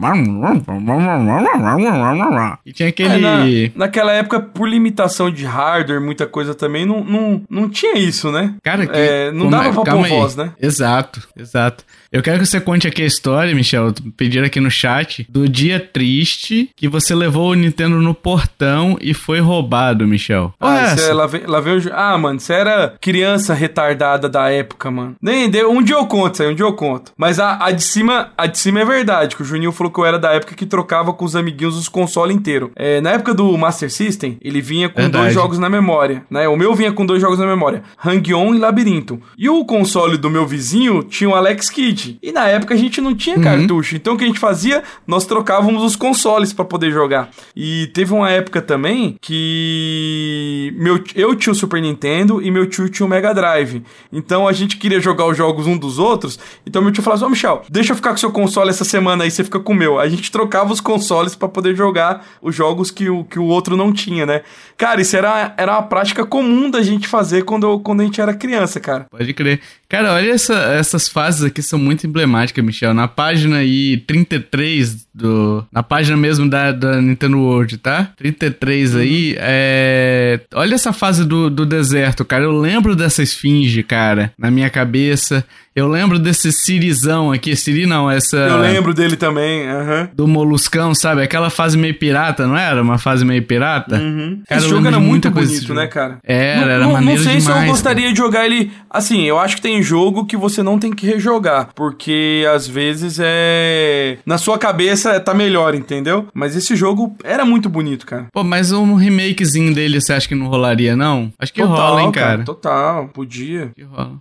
E 2.67 2.73
tinha 2.73 2.89
aquele. 2.89 3.15
É, 3.15 3.19
na, 3.19 3.45
naquela 3.77 4.13
época, 4.13 4.41
por 4.41 4.69
limitação 4.69 5.31
de 5.31 5.45
hardware, 5.45 6.01
muita 6.01 6.27
coisa 6.27 6.55
também, 6.55 6.85
não, 6.85 7.05
não, 7.05 7.43
não 7.49 7.69
tinha 7.69 7.97
isso, 7.97 8.33
né? 8.33 8.55
Cara, 8.63 8.87
que, 8.87 8.97
é, 8.97 9.31
não 9.31 9.49
dava 9.49 9.69
é? 9.69 9.73
pra 9.73 9.95
pôr 9.95 10.09
voz, 10.09 10.35
né? 10.35 10.53
Exato, 10.61 11.29
exato. 11.37 11.85
Eu 12.13 12.23
quero 12.23 12.39
que 12.39 12.47
você 12.47 12.61
conte 12.61 12.87
aqui 12.87 13.03
a 13.03 13.07
história, 13.07 13.55
Michel. 13.55 13.95
Pediram 14.19 14.45
aqui 14.45 14.61
no 14.61 14.71
chat 14.71 15.27
do 15.31 15.49
dia 15.49 15.81
triste 15.81 16.69
que 16.77 16.87
você 16.87 17.15
levou 17.15 17.53
o 17.53 17.55
Nintendo 17.55 17.99
no 18.03 18.15
portão 18.15 18.99
e 19.01 19.15
foi 19.15 19.41
roubado, 19.41 20.07
Michel. 20.07 20.53
Ah, 20.61 20.95
é, 20.95 21.13
lá, 21.15 21.25
lá. 21.47 21.63
Ah, 21.93 22.19
mano, 22.19 22.39
você 22.39 22.53
era 22.53 22.95
criança 23.01 23.55
retardada 23.55 24.29
da 24.29 24.51
época, 24.51 24.91
mano. 24.91 25.17
Nem 25.23 25.49
deu. 25.49 25.71
Um 25.73 25.83
dia 25.83 25.97
eu 25.97 26.07
conto 26.07 26.35
isso 26.35 26.43
aí, 26.43 26.51
um 26.51 26.55
dia 26.55 26.67
eu 26.67 26.75
conto. 26.75 27.13
Mas 27.17 27.41
a, 27.41 27.65
a, 27.65 27.71
de 27.71 27.83
cima, 27.83 28.31
a 28.37 28.47
de 28.47 28.59
cima 28.59 28.81
é 28.81 28.85
verdade, 28.85 29.35
que 29.35 29.41
o 29.41 29.45
Juninho 29.45 29.73
falou 29.73 29.91
que 29.91 29.99
eu 29.99 30.05
era 30.05 30.19
da 30.19 30.33
época 30.33 30.55
que 30.55 30.67
trocava 30.67 31.15
com 31.15 31.25
os 31.25 31.35
amiguinhos 31.35 31.79
os 31.79 31.89
consoles 31.89 32.37
inteiros. 32.37 32.71
É, 32.77 33.01
na 33.01 33.13
época 33.13 33.33
do 33.33 33.57
Master 33.57 33.91
System, 33.91 34.37
ele 34.43 34.61
vinha 34.61 34.91
com 34.91 35.01
verdade. 35.01 35.25
dois 35.25 35.35
jogos 35.35 35.59
na 35.59 35.71
memória, 35.71 36.25
né? 36.31 36.47
O 36.47 36.57
meu 36.57 36.75
vinha 36.75 36.93
com 36.93 37.07
dois 37.07 37.23
jogos 37.23 37.39
na 37.39 37.47
memória: 37.47 37.83
Hang-On 38.05 38.55
e 38.55 38.59
Labirinto. 38.59 39.19
E 39.39 39.49
o 39.49 39.65
console 39.65 40.19
do 40.19 40.29
meu 40.29 40.47
vizinho 40.47 41.03
tinha 41.03 41.31
o 41.31 41.35
Alex 41.35 41.71
Kidd. 41.71 41.82
E 42.23 42.33
na 42.33 42.47
época 42.47 42.75
a 42.75 42.77
gente 42.77 43.01
não 43.01 43.15
tinha 43.15 43.37
uhum. 43.37 43.43
cartucho. 43.43 43.97
Então 43.97 44.15
o 44.15 44.17
que 44.17 44.25
a 44.25 44.27
gente 44.27 44.39
fazia? 44.39 44.83
Nós 45.07 45.27
trocávamos 45.27 45.83
os 45.83 45.97
consoles 45.97 46.53
para 46.53 46.65
poder 46.65 46.91
jogar. 46.91 47.31
E 47.57 47.91
teve 47.95 48.13
uma 48.13 48.31
época 48.31 48.61
também 48.63 49.17
que 49.21 50.75
meu, 50.77 51.03
eu 51.15 51.35
tinha 51.35 51.53
o 51.53 51.57
Super 51.57 51.81
Nintendo 51.81 52.43
e 52.43 52.51
meu 52.51 52.67
tio 52.67 52.89
tinha 52.89 53.07
o 53.07 53.09
Mega 53.09 53.35
Drive. 53.35 53.83
Então 54.13 54.47
a 54.47 54.53
gente 54.53 54.77
queria 54.77 55.01
jogar 55.01 55.27
os 55.27 55.37
jogos 55.37 55.67
um 55.67 55.77
dos 55.77 55.99
outros. 55.99 56.39
Então 56.67 56.83
meu 56.83 56.93
tio 56.93 57.03
falava 57.03 57.19
assim: 57.19 57.25
Ô 57.25 57.29
oh, 57.29 57.31
Michel, 57.31 57.63
deixa 57.69 57.93
eu 57.93 57.97
ficar 57.97 58.11
com 58.11 58.17
seu 58.17 58.31
console 58.31 58.71
essa 58.71 58.85
semana 58.85 59.25
aí, 59.25 59.31
você 59.31 59.45
fica 59.45 59.61
com 59.61 59.73
o 59.73 59.77
meu. 59.77 59.99
A 59.99 60.09
gente 60.09 60.31
trocava 60.31 60.73
os 60.73 60.81
consoles 60.81 61.35
para 61.35 61.49
poder 61.49 61.77
jogar 61.77 62.27
os 62.41 62.55
jogos 62.55 62.91
que 62.91 63.09
o, 63.09 63.25
que 63.25 63.39
o 63.39 63.45
outro 63.45 63.77
não 63.77 63.93
tinha, 63.93 64.25
né? 64.27 64.43
Cara, 64.77 65.01
isso 65.01 65.17
era, 65.17 65.55
era 65.57 65.73
uma 65.73 65.83
prática 65.83 66.25
comum 66.25 66.71
da 66.71 66.83
gente 66.83 67.07
fazer 67.07 67.45
quando, 67.45 67.79
quando 67.81 68.01
a 68.01 68.05
gente 68.05 68.21
era 68.21 68.35
criança, 68.35 68.81
cara. 68.81 69.07
Pode 69.11 69.33
crer. 69.35 69.61
Cara, 69.89 70.15
olha 70.15 70.31
essa, 70.31 70.55
essas 70.55 71.09
fases 71.09 71.45
aqui 71.45 71.63
são 71.73 71.79
muito 71.79 72.07
emblemáticas, 72.07 72.63
Michel. 72.63 72.93
Na 72.93 73.09
página 73.09 73.57
aí 73.57 73.97
33 74.07 75.09
do. 75.15 75.65
Na 75.71 75.83
página 75.83 76.17
mesmo 76.17 76.49
da, 76.49 76.73
da 76.73 77.01
Nintendo 77.01 77.39
World, 77.39 77.79
tá? 77.79 78.11
33 78.17 78.97
aí. 78.97 79.37
É... 79.39 80.41
Olha 80.55 80.75
essa 80.75 80.93
fase 80.93 81.25
do, 81.25 81.51
do 81.51 81.67
deserto, 81.67 82.25
cara. 82.25 82.45
Eu 82.45 82.53
lembro 82.53 82.97
dessa 82.97 83.23
esfinge, 83.23 83.83
cara, 83.83 84.33
na 84.39 84.51
minha 84.51 84.71
cabeça. 84.71 85.45
Eu 85.75 85.89
lembro 85.89 86.19
desse 86.19 86.53
Sirizão 86.53 87.33
aqui. 87.33 87.57
Siri 87.57 87.87
não, 87.87 88.11
essa. 88.11 88.37
Eu 88.37 88.59
lembro 88.59 88.93
dele 88.93 89.17
também, 89.17 89.67
aham. 89.67 90.01
Uhum. 90.01 90.09
Do 90.15 90.29
Moluscão, 90.29 90.95
sabe? 90.95 91.23
Aquela 91.23 91.49
fase 91.49 91.79
meio 91.79 91.99
pirata, 91.99 92.47
não 92.47 92.59
era? 92.59 92.83
Uma 92.83 92.99
fase 92.99 93.25
meio 93.25 93.43
pirata? 93.43 93.97
Uhum. 93.97 94.43
Cara, 94.47 94.61
Esse 94.61 94.69
jogo 94.69 94.87
era 94.87 95.01
muito 95.01 95.31
bonito, 95.31 95.73
né, 95.73 95.87
cara? 95.87 96.19
Era, 96.23 96.61
não, 96.61 96.71
era 96.71 96.85
não, 96.85 96.93
maneiro 96.93 97.23
Não 97.23 97.31
sei 97.31 97.41
demais, 97.41 97.59
se 97.59 97.65
eu 97.65 97.71
gostaria 97.71 98.03
cara. 98.03 98.13
de 98.13 98.19
jogar 98.19 98.45
ele. 98.45 98.71
Assim, 98.91 99.23
eu 99.23 99.39
acho 99.39 99.57
que 99.57 99.63
tem 99.63 99.83
jogo 99.83 100.27
que 100.27 100.37
você 100.37 100.63
não 100.63 100.79
tem 100.79 100.93
que 100.93 101.07
rejogar. 101.07 101.71
Porque 101.75 102.45
às 102.55 102.69
vezes 102.69 103.19
é. 103.19 104.19
Na 104.27 104.37
sua 104.37 104.59
cabeça 104.59 105.02
tá 105.21 105.35
melhor, 105.35 105.75
entendeu? 105.75 106.29
Mas 106.35 106.57
esse 106.57 106.75
jogo 106.77 107.17
era 107.25 107.45
muito 107.45 107.69
bonito, 107.69 108.07
cara. 108.07 108.27
Pô, 108.33 108.43
mas 108.43 108.73
um 108.73 108.95
remakezinho 108.95 109.75
dele 109.75 110.01
você 110.01 110.13
acha 110.13 110.29
que 110.29 110.35
não 110.35 110.49
rolaria, 110.49 110.97
não? 110.97 111.33
Acho 111.39 111.53
que 111.53 111.61
total, 111.61 111.77
rola, 111.77 112.03
hein, 112.03 112.13
cara? 112.13 112.27
cara? 112.27 112.45
Total, 112.45 113.09
podia. 113.09 113.73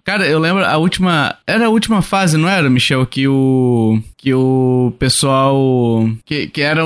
Cara, 0.04 0.28
eu 0.28 0.40
lembro 0.40 0.66
a 0.66 0.78
última 0.78 1.36
era 1.48 1.66
a 1.66 1.70
última 1.70 2.02
fase, 2.02 2.38
não 2.38 2.48
era, 2.50 2.70
Michel? 2.70 3.06
Que 3.06 3.28
o. 3.28 4.00
Que 4.18 4.34
o 4.34 4.94
pessoal. 5.00 6.08
Que, 6.26 6.48
que 6.48 6.62
era 6.62 6.84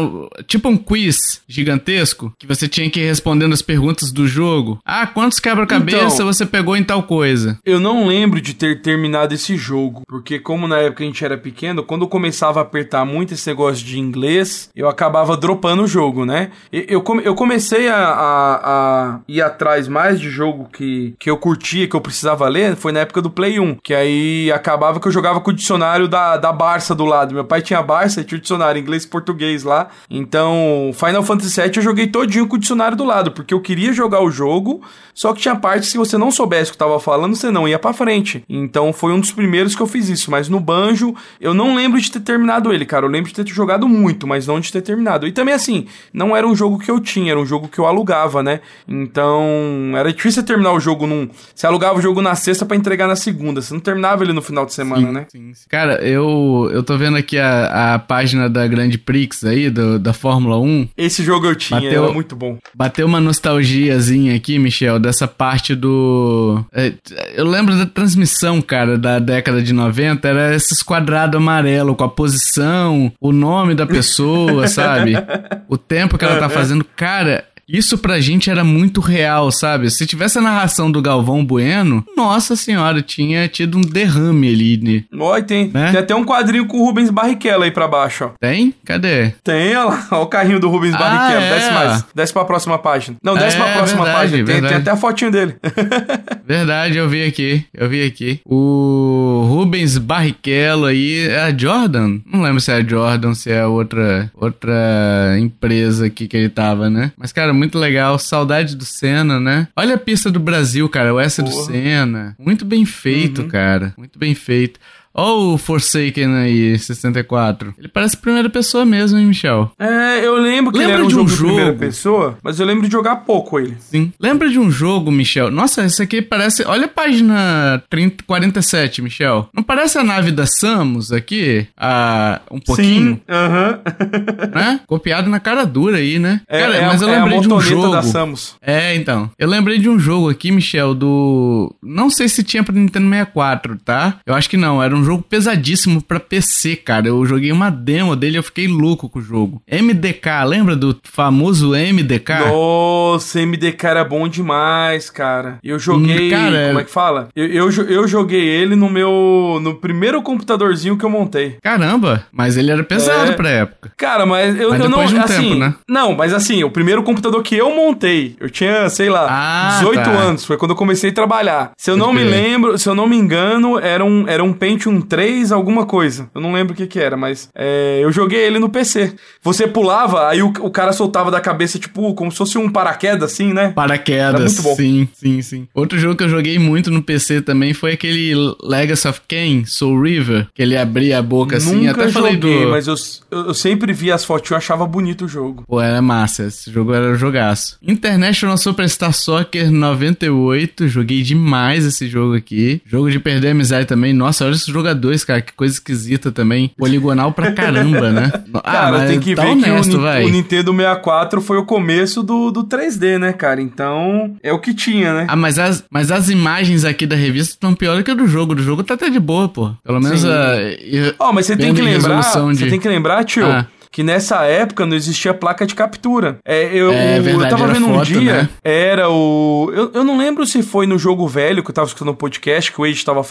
tipo 0.48 0.70
um 0.70 0.78
quiz 0.78 1.42
gigantesco. 1.48 2.34
Que 2.40 2.48
você 2.48 2.68
tinha 2.68 2.90
que 2.90 3.00
ir 3.00 3.08
respondendo 3.08 3.54
as 3.54 3.62
perguntas 3.62 4.12
do 4.12 4.28
jogo. 4.28 4.80
Ah, 4.86 5.06
quantos 5.06 5.40
quebra-cabeça 5.40 6.16
então, 6.16 6.26
você 6.26 6.46
pegou 6.46 6.76
em 6.76 6.84
tal 6.84 7.04
coisa? 7.04 7.60
Eu 7.66 7.80
não 7.80 8.08
lembro 8.08 8.42
de 8.42 8.54
ter 8.54 8.82
terminado 8.82 9.34
esse 9.34 9.58
jogo. 9.58 10.04
Porque, 10.08 10.40
como 10.40 10.68
na 10.68 10.78
época 10.78 11.04
a 11.04 11.08
gente 11.08 11.24
era 11.24 11.38
pequeno, 11.38 11.84
quando 11.84 12.04
eu 12.04 12.08
começava 12.08 12.60
a 12.60 12.64
apertar 12.64 13.06
muito 13.06 13.34
esse 13.34 13.48
negócio 13.48 13.85
de 13.86 14.00
inglês, 14.00 14.70
eu 14.76 14.90
acabava 14.90 15.38
dropando 15.38 15.84
o 15.84 15.88
jogo, 15.88 16.26
né? 16.26 16.52
Eu, 16.72 17.04
eu, 17.24 17.36
comecei 17.36 17.88
a, 17.88 17.98
a, 17.98 18.56
a, 18.64 19.20
ir 19.28 19.42
atrás 19.42 19.88
mais 19.88 20.20
de 20.20 20.30
jogo 20.30 20.68
que, 20.72 21.16
que 21.20 21.30
eu 21.30 21.38
curtia, 21.38 21.88
que 21.88 21.96
eu 21.96 22.02
precisava 22.02 22.48
ler, 22.48 22.76
foi 22.76 22.92
na 22.92 23.02
época 23.02 23.22
do 23.22 23.30
Play 23.30 23.60
1. 23.60 23.76
Que 23.84 23.94
aí 23.94 24.52
acabava 24.52 25.00
que 25.00 25.08
eu 25.08 25.12
jogava 25.12 25.40
com 25.40 25.52
o 25.52 25.54
dicionário 25.54 26.08
da, 26.08 26.38
da 26.38 26.52
Barça 26.52 26.96
do 26.96 27.06
lado. 27.06 27.34
Meu 27.34 27.46
pai 27.46 27.62
tinha 27.62 27.82
Barça 27.82 28.22
e 28.22 28.24
tinha 28.24 28.38
o 28.38 28.42
dicionário 28.42 28.82
inglês 28.82 29.04
e 29.04 29.08
português 29.08 29.64
lá. 29.64 29.90
Então, 30.10 30.92
Final 30.94 31.24
Fantasy 31.24 31.62
VII 31.62 31.72
eu 31.78 31.84
joguei 31.84 32.08
todinho 32.08 32.48
com 32.48 32.56
o 32.56 32.60
dicionário 32.60 32.98
do 32.98 33.04
lado, 33.04 33.32
porque 33.32 33.54
eu 33.54 33.62
queria 33.62 33.94
jogar 33.94 34.22
o 34.22 34.32
jogo, 34.32 34.82
só 35.14 35.34
que 35.34 35.42
tinha 35.42 35.56
partes 35.56 35.88
que 35.88 35.92
se 35.92 35.98
você 35.98 36.18
não 36.18 36.32
soubesse 36.32 36.70
o 36.70 36.74
que 36.74 36.78
tava 36.78 37.00
falando, 37.00 37.36
você 37.36 37.52
não 37.52 37.68
ia 37.68 37.78
para 37.78 37.94
frente. 37.94 38.44
Então, 38.50 38.92
foi 38.92 39.14
um 39.14 39.20
dos 39.20 39.32
primeiros 39.32 39.76
que 39.76 39.82
eu 39.82 39.88
fiz 39.88 40.10
isso. 40.10 40.32
Mas 40.32 40.50
no 40.50 40.60
Banjo, 40.60 41.14
eu 41.40 41.54
não 41.54 41.76
lembro 41.76 42.00
de 42.00 42.12
ter 42.12 42.20
terminado 42.20 42.74
ele, 42.74 42.86
cara. 42.86 43.06
Eu 43.06 43.10
lembro 43.10 43.30
de 43.30 43.36
ter 43.36 43.48
jogado 43.54 43.75
muito, 43.82 44.26
mas 44.26 44.48
não 44.48 44.60
de 44.60 44.72
ter 44.72 44.82
terminado. 44.82 45.28
E 45.28 45.32
também, 45.32 45.54
assim, 45.54 45.88
não 46.14 46.36
era 46.36 46.48
um 46.48 46.56
jogo 46.56 46.80
que 46.80 46.90
eu 46.90 47.00
tinha, 47.00 47.32
era 47.32 47.40
um 47.40 47.46
jogo 47.46 47.68
que 47.68 47.80
eu 47.80 47.86
alugava, 47.86 48.42
né? 48.42 48.62
Então, 48.88 49.92
era 49.96 50.12
difícil 50.12 50.44
terminar 50.44 50.74
o 50.74 50.80
jogo 50.80 51.08
num. 51.08 51.30
Você 51.54 51.66
alugava 51.66 52.00
o 52.00 52.02
jogo 52.02 52.22
na 52.22 52.36
sexta 52.36 52.66
para 52.66 52.78
entregar 52.78 53.08
na 53.08 53.16
segunda. 53.16 53.62
Você 53.62 53.74
não 53.74 53.82
terminava 53.82 54.24
ele 54.24 54.34
no 54.34 54.42
final 54.42 54.66
de 54.66 54.74
semana, 54.74 55.08
sim, 55.08 55.14
né? 55.14 55.26
Sim, 55.30 55.54
sim. 55.54 55.66
Cara, 55.70 55.96
eu, 56.06 56.70
eu 56.72 56.84
tô 56.84 56.98
vendo 56.98 57.18
aqui 57.18 57.38
a, 57.38 57.96
a 57.96 58.00
página 58.00 58.50
da 58.50 58.68
Grande 58.68 58.98
Prix 58.98 59.44
aí, 59.44 59.70
do, 59.70 59.98
da 59.98 60.14
Fórmula 60.14 60.60
1. 60.60 60.90
Esse 60.98 61.24
jogo 61.24 61.48
eu 61.48 61.56
tinha, 61.56 61.82
bateu, 61.82 62.04
era 62.04 62.14
muito 62.14 62.36
bom. 62.36 62.58
Bateu 62.74 63.06
uma 63.08 63.20
nostalgiazinha 63.20 64.36
aqui, 64.36 64.60
Michel, 64.60 65.00
dessa 65.00 65.28
parte 65.28 65.74
do. 65.74 66.64
É, 66.72 66.94
eu 67.36 67.46
lembro 67.46 67.76
da 67.76 67.86
transmissão, 67.86 68.62
cara, 68.62 68.98
da 68.98 69.20
década 69.20 69.62
de 69.62 69.74
90, 69.74 70.28
era 70.28 70.56
esses 70.56 70.84
quadrados 70.84 71.38
amarelo 71.38 71.96
com 71.96 72.04
a 72.04 72.10
posição, 72.10 73.12
o 73.20 73.32
nome 73.32 73.65
da 73.74 73.88
pessoa, 73.88 74.68
sabe? 74.68 75.14
O 75.68 75.78
tempo 75.78 76.18
que 76.18 76.24
ela 76.24 76.38
tá 76.38 76.48
fazendo. 76.48 76.84
Cara, 76.84 77.44
Isso 77.68 77.98
pra 77.98 78.20
gente 78.20 78.50
era 78.50 78.64
muito 78.64 79.02
real, 79.02 79.52
sabe? 79.52 79.90
Se 79.90 80.06
tivesse 80.06 80.38
a 80.38 80.42
narração 80.42 80.92
do 80.92 81.02
Galvão 81.02 81.44
Bueno, 81.44 82.06
nossa 82.16 82.56
senhora, 82.56 83.02
tinha 83.02 83.48
tido 83.48 83.78
um 83.78 83.82
derrame 83.82 84.48
ali, 84.48 84.78
né? 84.78 85.04
Oi, 85.20 85.44
tem, 85.44 85.72
né? 85.74 85.92
tem 85.92 86.00
até 86.00 86.16
um 86.16 86.24
quadrinho 86.24 86.68
com 86.68 86.78
o 86.78 86.86
Rubens 86.86 87.10
Barrichello 87.10 87.64
aí 87.64 87.72
pra 87.72 87.88
baixo, 87.88 88.26
ó. 88.26 88.30
Tem? 88.40 88.74
Cadê? 88.86 89.34
Tem, 89.44 89.76
olha 89.76 89.86
lá, 89.86 90.08
olha 90.12 90.22
o 90.22 90.28
carrinho 90.28 90.60
do 90.60 90.70
Rubens 90.70 90.94
ah, 90.94 90.98
Barrichello. 91.00 91.46
É. 91.46 91.50
Desce 91.56 91.72
mais, 91.72 92.06
desce 92.14 92.34
pra 92.34 92.46
próxima 92.46 92.78
página. 92.78 93.18
Não, 93.24 93.36
desce 93.36 93.58
é, 93.58 93.60
pra 93.60 93.74
próxima 93.74 94.04
verdade, 94.04 94.32
página. 94.32 94.46
Tem, 94.46 94.62
tem, 94.62 94.78
até 94.78 94.92
a 94.92 94.98
fotinho 94.98 95.32
dele. 95.32 95.56
verdade, 96.46 96.98
eu 96.98 97.10
vi 97.10 97.24
aqui, 97.24 97.66
eu 97.74 97.90
vi 97.90 98.06
aqui. 98.06 98.42
O 98.46 99.48
Rubens 99.50 99.98
Barrichello 99.98 100.86
aí, 100.86 101.28
é 101.28 101.40
a 101.40 101.58
Jordan? 101.58 102.20
Não 102.32 102.42
lembro 102.44 102.62
se 102.62 102.72
é 102.72 102.76
a 102.76 102.84
Jordan, 102.84 103.34
se 103.34 103.52
é 103.52 103.66
outra, 103.66 104.30
outra 104.36 105.36
empresa 105.40 106.06
aqui 106.06 106.28
que 106.28 106.38
ele 106.38 106.50
tava, 106.50 106.90
né? 106.90 107.12
Mas, 107.18 107.32
cara, 107.32 107.55
muito 107.56 107.80
legal. 107.80 108.20
Saudade 108.20 108.76
do 108.76 108.86
Senna, 108.86 109.40
né? 109.40 109.68
Olha 109.76 109.96
a 109.96 109.98
pista 109.98 110.30
do 110.30 110.40
Brasil, 110.40 110.88
cara. 110.90 111.14
O 111.14 111.20
S 111.20 111.42
do 111.42 111.52
Senna. 111.52 112.36
Muito 112.38 112.66
bem 112.66 112.86
feito, 112.86 113.42
uhum. 113.44 113.48
cara. 113.48 113.94
Muito 113.98 114.20
bem 114.20 114.36
feito. 114.36 114.80
Olha 115.18 115.54
o 115.54 115.58
Forsaken 115.58 116.36
aí, 116.36 116.78
64. 116.78 117.74
Ele 117.78 117.88
parece 117.88 118.18
primeira 118.18 118.50
pessoa 118.50 118.86
mesmo, 118.86 119.18
hein, 119.18 119.26
Michel? 119.26 119.72
É, 119.80 120.26
eu 120.26 120.36
lembro 120.36 120.74
que 120.74 120.78
Lembra 120.78 120.96
ele 120.96 121.04
era 121.04 121.06
um 121.06 121.08
de 121.08 121.16
um 121.16 121.18
jogo, 121.20 121.30
jogo 121.30 121.54
primeira 121.54 121.74
pessoa, 121.74 122.38
mas 122.44 122.60
eu 122.60 122.66
lembro 122.66 122.86
de 122.86 122.92
jogar 122.92 123.18
pouco 123.18 123.58
ele. 123.58 123.78
Sim. 123.80 124.12
Lembra 124.20 124.50
de 124.50 124.60
um 124.60 124.70
jogo, 124.70 125.10
Michel? 125.12 125.50
Nossa, 125.50 125.86
esse 125.86 126.04
aqui 126.04 126.22
parece... 126.22 126.64
Olha 126.66 126.86
a 126.86 126.90
página 126.90 127.82
30, 127.90 128.26
47, 128.26 129.02
Michel. 129.02 129.48
Não 129.54 129.64
parece 129.64 129.98
a 129.98 130.04
nave 130.04 130.32
da 130.32 130.46
Samus 130.46 131.14
aqui? 131.14 131.66
Ah, 131.78 132.42
um 132.52 132.60
pouquinho? 132.60 133.16
Sim, 133.16 133.22
aham. 133.30 133.80
Uh 133.80 133.92
-huh. 134.52 134.56
né? 134.56 134.80
Copiado 134.86 135.30
na 135.30 135.40
cara 135.40 135.66
dura 135.66 135.98
aí, 135.98 136.20
né? 136.20 136.42
É, 136.48 136.60
Cara, 136.60 136.76
é 136.76 136.86
mas 136.88 137.02
eu 137.02 137.08
lembrei 137.08 137.38
é 137.38 137.42
de 137.42 137.54
um 137.54 137.62
jogo... 137.62 137.92
da 137.92 138.02
Samus. 138.02 138.56
É, 138.62 138.94
então. 138.96 139.32
Eu 139.40 139.48
lembrei 139.48 139.80
de 139.80 139.88
um 139.88 139.98
jogo 139.98 140.30
aqui, 140.30 140.52
Michel, 140.52 140.94
do... 140.94 141.74
Não 141.82 142.10
sei 142.10 142.28
se 142.28 142.44
tinha 142.44 142.64
pra 142.64 142.76
Nintendo 142.76 143.08
64, 143.10 143.78
tá? 143.78 144.20
Eu 144.26 144.34
acho 144.36 144.50
que 144.50 144.58
não. 144.58 144.84
Era 144.84 144.94
um 144.94 145.05
jogo 145.06 145.24
pesadíssimo 145.28 146.02
pra 146.02 146.20
PC, 146.20 146.76
cara. 146.76 147.08
Eu 147.08 147.26
joguei 147.26 147.52
uma 147.52 147.70
demo 147.70 148.16
dele 148.16 148.36
e 148.36 148.40
eu 148.40 148.44
fiquei 148.44 148.68
louco 148.68 149.08
com 149.08 149.20
o 149.20 149.22
jogo. 149.22 149.62
MDK, 149.72 150.46
lembra 150.46 150.76
do 150.76 150.98
famoso 151.04 151.72
MDK? 151.72 152.50
Nossa, 152.50 153.46
MDK 153.46 153.86
era 153.86 154.04
bom 154.04 154.28
demais, 154.28 155.10
cara. 155.10 155.60
Eu 155.64 155.80
joguei. 155.80 156.30
Cara, 156.30 156.68
como 156.68 156.80
é 156.80 156.84
que 156.84 156.92
fala? 156.92 157.30
Eu, 157.36 157.46
eu, 157.46 157.72
eu, 157.88 158.08
joguei 158.08 158.42
ele 158.42 158.76
no 158.76 158.90
meu. 158.90 159.60
no 159.62 159.76
primeiro 159.76 160.22
computadorzinho 160.22 160.98
que 160.98 161.06
eu 161.06 161.10
montei. 161.10 161.58
Caramba, 161.62 162.26
mas 162.32 162.58
ele 162.58 162.72
era 162.72 162.84
pesado 162.84 163.32
é... 163.32 163.36
pra 163.36 163.50
época. 163.50 163.92
Cara, 163.96 164.26
mas 164.26 164.60
eu, 164.60 164.70
mas 164.70 164.80
eu 164.80 164.90
não. 164.90 165.06
De 165.06 165.16
um 165.16 165.22
assim, 165.22 165.42
tempo, 165.42 165.56
né? 165.56 165.76
Não, 165.88 166.16
mas 166.16 166.34
assim, 166.34 166.64
o 166.64 166.72
primeiro 166.72 167.04
computador 167.04 167.44
que 167.44 167.56
eu 167.56 167.76
montei, 167.76 168.36
eu 168.40 168.50
tinha, 168.50 168.90
sei 168.90 169.10
lá, 169.10 169.28
ah, 169.30 169.78
18 169.80 170.04
tá. 170.04 170.10
anos. 170.10 170.46
Foi 170.46 170.58
quando 170.58 170.72
eu 170.72 170.78
comecei 170.78 171.12
a 171.12 171.14
trabalhar. 171.14 171.72
Se 171.78 171.92
eu 171.92 171.98
não 171.98 172.12
me 172.12 172.24
lembro, 172.24 172.78
se 172.78 172.90
eu 172.90 172.96
não 172.96 173.08
me 173.08 173.16
engano, 173.16 173.80
era 173.80 174.04
um, 174.04 174.28
era 174.28 174.44
um 174.44 174.54
Pentium 174.54 174.95
3 175.02 175.52
alguma 175.52 175.86
coisa. 175.86 176.30
Eu 176.34 176.42
não 176.42 176.54
lembro 176.54 176.74
o 176.74 176.76
que 176.76 176.88
que 176.88 177.00
era, 177.00 177.18
mas 177.18 177.50
é, 177.56 178.00
eu 178.02 178.12
joguei 178.12 178.40
ele 178.40 178.60
no 178.60 178.70
PC. 178.70 179.14
Você 179.42 179.68
pulava, 179.68 180.28
aí 180.28 180.42
o, 180.42 180.48
o, 180.60 180.70
cara 180.70 180.94
soltava 180.94 181.32
da 181.32 181.40
cabeça, 181.40 181.80
tipo, 181.80 182.14
como 182.14 182.32
se 182.32 182.38
fosse 182.38 182.58
um 182.58 182.70
paraquedas, 182.70 183.32
assim, 183.32 183.54
né? 183.54 183.72
Paraquedas, 183.76 184.54
sim, 184.54 185.08
sim, 185.14 185.42
sim. 185.42 185.68
Outro 185.74 185.98
jogo 185.98 186.16
que 186.16 186.24
eu 186.24 186.30
joguei 186.30 186.60
muito 186.60 186.92
no 186.92 187.02
PC 187.02 187.42
também 187.42 187.74
foi 187.74 187.94
aquele 187.94 188.34
Legacy 188.64 189.08
of 189.08 189.22
Kain, 189.28 189.66
Soul 189.66 190.02
River, 190.02 190.48
que 190.54 190.62
ele 190.62 190.78
abria 190.78 191.20
a 191.20 191.22
boca 191.22 191.58
assim. 191.58 191.76
Nunca 191.76 192.04
até 192.04 192.12
falei 192.12 192.34
joguei, 192.34 192.66
do... 192.66 192.72
mas 192.72 192.88
eu, 192.88 192.96
eu, 193.32 193.48
eu 193.48 193.54
sempre 193.54 193.94
vi 193.94 194.12
as 194.12 194.24
fotos 194.26 194.52
e 194.52 194.56
achava 194.56 194.86
bonito 194.86 195.26
o 195.26 195.28
jogo. 195.28 195.64
Pô, 195.68 195.82
era 195.82 196.02
massa, 196.02 196.44
esse 196.44 196.72
jogo 196.72 196.94
era 196.94 197.12
um 197.12 197.16
jogaço. 197.16 197.78
International 197.82 198.58
Superstar 198.58 199.14
Soccer 199.14 199.72
98, 199.72 200.88
joguei 200.88 201.22
demais 201.22 201.86
esse 201.86 202.08
jogo 202.08 202.36
aqui. 202.36 202.82
Jogo 202.86 203.10
de 203.10 203.20
perder 203.20 203.50
amizade 203.50 203.88
também. 203.88 204.14
Nossa, 204.14 204.46
olha 204.46 204.56
jogadores, 204.86 205.24
cara, 205.24 205.42
que 205.42 205.54
coisa 205.54 205.74
esquisita 205.74 206.32
também. 206.32 206.72
Poligonal 206.78 207.32
pra 207.32 207.52
caramba, 207.52 208.12
né? 208.12 208.32
cara, 208.64 209.04
ah, 209.04 209.08
tem 209.08 209.20
que 209.20 209.34
tá 209.34 209.44
ver 209.44 209.50
honesto, 209.50 209.92
que 209.92 209.98
o, 209.98 210.26
o, 210.26 210.30
Nintendo 210.30 210.72
64 210.72 211.42
foi 211.42 211.58
o 211.58 211.66
começo 211.66 212.22
do, 212.22 212.52
do 212.52 212.64
3D, 212.64 213.18
né, 213.18 213.34
cara? 213.34 213.62
Então, 213.62 214.36
é 214.44 214.54
o 214.54 214.60
que 214.60 214.74
tinha, 214.74 215.14
né? 215.14 215.26
Ah, 215.28 215.36
mas 215.36 215.58
as, 215.58 215.84
mas 215.90 216.12
as 216.12 216.30
imagens 216.30 216.86
aqui 216.86 217.06
da 217.06 217.16
revista 217.16 217.54
estão 217.54 217.74
piores 217.74 218.04
que 218.04 218.12
a 218.12 218.14
do 218.14 218.28
jogo. 218.28 218.56
Do 218.56 218.64
jogo 218.64 218.84
tá 218.84 218.94
até 218.94 219.10
de 219.10 219.20
boa, 219.20 219.50
pô. 219.50 219.72
Pelo 219.84 220.00
menos 220.00 220.22
Sim. 220.22 220.30
a. 220.30 221.16
Ó, 221.20 221.30
oh, 221.30 221.34
mas 221.34 221.46
você 221.46 221.58
tem 221.58 221.74
que 221.74 221.82
lembrar. 221.82 222.22
De... 222.22 222.58
Você 222.58 222.70
tem 222.70 222.80
que 222.80 222.88
lembrar, 222.88 223.24
tio. 223.24 223.46
Ah 223.46 223.68
que 223.96 224.04
nessa 224.04 224.44
época 224.44 224.86
não 224.86 224.94
existia 224.94 225.34
placa 225.34 225.66
de 225.66 225.74
captura. 225.74 226.38
É, 226.44 226.66
eu, 226.66 226.92
é, 226.92 227.18
verdade, 227.22 227.54
eu 227.54 227.58
tava 227.58 227.72
vendo 227.72 227.88
um 227.88 228.02
dia, 228.02 228.44
né? 228.44 228.50
era 228.62 229.10
o. 229.10 229.72
Eu, 229.74 229.92
eu 229.94 230.04
não 230.04 230.18
lembro 230.18 230.46
se 230.46 230.62
foi 230.62 230.86
no 230.86 231.00
jogo 231.00 231.26
velho 231.30 231.64
que 231.64 231.70
eu 231.70 231.74
tava 231.74 231.88
escutando 231.88 232.10
no 232.10 232.14
podcast, 232.14 232.74
que 232.74 232.82
o 232.82 232.84
Age 232.84 233.06
tava, 233.06 233.24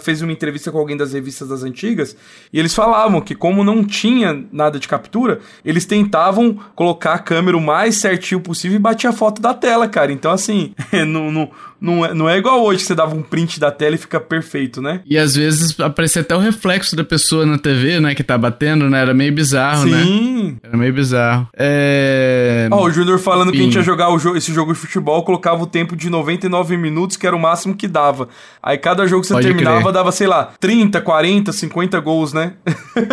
fez 0.00 0.22
uma 0.22 0.32
entrevista 0.32 0.72
com 0.72 0.78
alguém 0.78 0.96
das 0.96 1.12
revistas 1.12 1.50
das 1.50 1.62
antigas, 1.62 2.16
e 2.50 2.58
eles 2.58 2.74
falavam 2.74 3.20
que, 3.20 3.34
como 3.34 3.62
não 3.62 3.84
tinha 3.84 4.42
nada 4.50 4.78
de 4.78 4.88
captura, 4.88 5.40
eles 5.62 5.84
tentavam 5.84 6.58
colocar 6.74 7.12
a 7.12 7.18
câmera 7.18 7.54
o 7.54 7.60
mais 7.60 7.96
certinho 7.96 8.40
possível 8.40 8.76
e 8.76 8.80
batia 8.80 9.10
a 9.10 9.12
foto 9.12 9.42
da 9.42 9.52
tela, 9.52 9.86
cara. 9.86 10.10
Então, 10.10 10.32
assim, 10.32 10.72
não, 11.06 11.30
não, 11.30 11.50
não 11.86 12.04
é, 12.04 12.12
não 12.12 12.28
é 12.28 12.36
igual 12.36 12.62
hoje 12.64 12.80
que 12.80 12.86
você 12.86 12.94
dava 12.94 13.14
um 13.14 13.22
print 13.22 13.60
da 13.60 13.70
tela 13.70 13.94
e 13.94 13.98
fica 13.98 14.18
perfeito, 14.18 14.82
né? 14.82 15.00
E 15.06 15.16
às 15.16 15.36
vezes 15.36 15.78
aparecia 15.78 16.22
até 16.22 16.34
o 16.34 16.40
reflexo 16.40 16.96
da 16.96 17.04
pessoa 17.04 17.46
na 17.46 17.56
TV, 17.56 18.00
né? 18.00 18.14
Que 18.14 18.24
tá 18.24 18.36
batendo, 18.36 18.90
né? 18.90 19.00
Era 19.00 19.14
meio 19.14 19.32
bizarro, 19.32 19.84
Sim. 19.84 19.90
né? 19.90 20.02
Sim. 20.02 20.58
Era 20.62 20.76
meio 20.76 20.92
bizarro. 20.92 21.48
É. 21.56 22.68
Ó, 22.72 22.82
oh, 22.82 22.86
o 22.86 22.90
Júnior 22.90 23.18
falando 23.18 23.52
que 23.52 23.58
a 23.58 23.62
gente 23.62 23.76
ia 23.76 23.82
jogar 23.82 24.10
o 24.10 24.16
esse 24.36 24.52
jogo 24.52 24.72
de 24.72 24.78
futebol, 24.78 25.22
colocava 25.22 25.62
o 25.62 25.66
tempo 25.66 25.94
de 25.94 26.10
99 26.10 26.76
minutos, 26.76 27.16
que 27.16 27.26
era 27.26 27.36
o 27.36 27.38
máximo 27.38 27.76
que 27.76 27.86
dava. 27.86 28.28
Aí 28.60 28.76
cada 28.76 29.06
jogo 29.06 29.22
que 29.22 29.28
você 29.28 29.34
Pode 29.34 29.46
terminava 29.46 29.80
crer. 29.80 29.92
dava, 29.92 30.10
sei 30.10 30.26
lá, 30.26 30.50
30, 30.58 31.00
40, 31.00 31.52
50 31.52 32.00
gols, 32.00 32.32
né? 32.32 32.54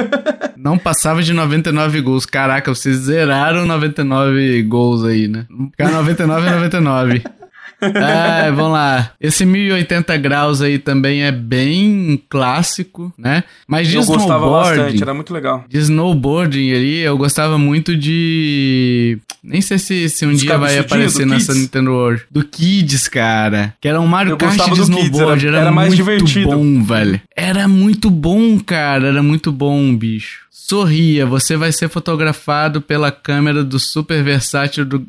Não 0.57 0.77
passava 0.77 1.21
de 1.21 1.33
99 1.33 2.01
gols. 2.01 2.25
Caraca, 2.25 2.73
vocês 2.73 2.97
zeraram 2.97 3.65
99 3.65 4.63
gols 4.63 5.03
aí, 5.03 5.27
né? 5.27 5.45
Ficar 5.71 5.91
99 5.91 6.47
é 6.47 6.51
99. 6.51 7.23
É, 7.83 8.51
vamos 8.51 8.73
lá. 8.73 9.11
Esse 9.19 9.45
1080 9.45 10.15
graus 10.17 10.61
aí 10.61 10.77
também 10.77 11.23
é 11.23 11.31
bem 11.31 12.21
clássico, 12.29 13.13
né? 13.17 13.43
Mas 13.67 13.87
de 13.87 13.95
eu 13.95 14.05
gostava 14.05 14.49
bastante, 14.49 15.01
era 15.01 15.13
muito 15.13 15.33
legal. 15.33 15.65
De 15.67 15.77
snowboarding 15.77 16.73
ali, 16.73 16.99
eu 16.99 17.17
gostava 17.17 17.57
muito 17.57 17.95
de... 17.95 19.17
Nem 19.43 19.61
sei 19.61 19.77
se, 19.77 20.09
se 20.09 20.25
um 20.25 20.31
Os 20.31 20.41
dia 20.41 20.57
vai 20.57 20.77
aparecer 20.77 21.25
nessa 21.25 21.47
Kids. 21.47 21.61
Nintendo 21.61 21.91
World. 21.91 22.23
Do 22.31 22.43
Kids, 22.45 23.07
cara. 23.07 23.73
Que 23.81 23.87
era 23.87 23.99
um 23.99 24.07
Mario 24.07 24.37
Kart 24.37 24.55
de 24.55 24.81
snowboard. 24.81 25.41
Kids, 25.41 25.43
era, 25.43 25.57
era, 25.57 25.59
era 25.65 25.71
mais 25.71 25.95
divertido. 25.95 26.51
bom, 26.51 26.83
velho. 26.83 27.19
Era 27.35 27.67
muito 27.67 28.09
bom, 28.09 28.57
cara. 28.59 29.07
Era 29.07 29.21
muito 29.21 29.51
bom, 29.51 29.93
bicho. 29.95 30.43
Sorria, 30.49 31.25
você 31.25 31.57
vai 31.57 31.73
ser 31.73 31.89
fotografado 31.89 32.81
pela 32.81 33.11
câmera 33.11 33.63
do 33.65 33.77
super 33.77 34.23
versátil 34.23 34.85
do 34.85 35.05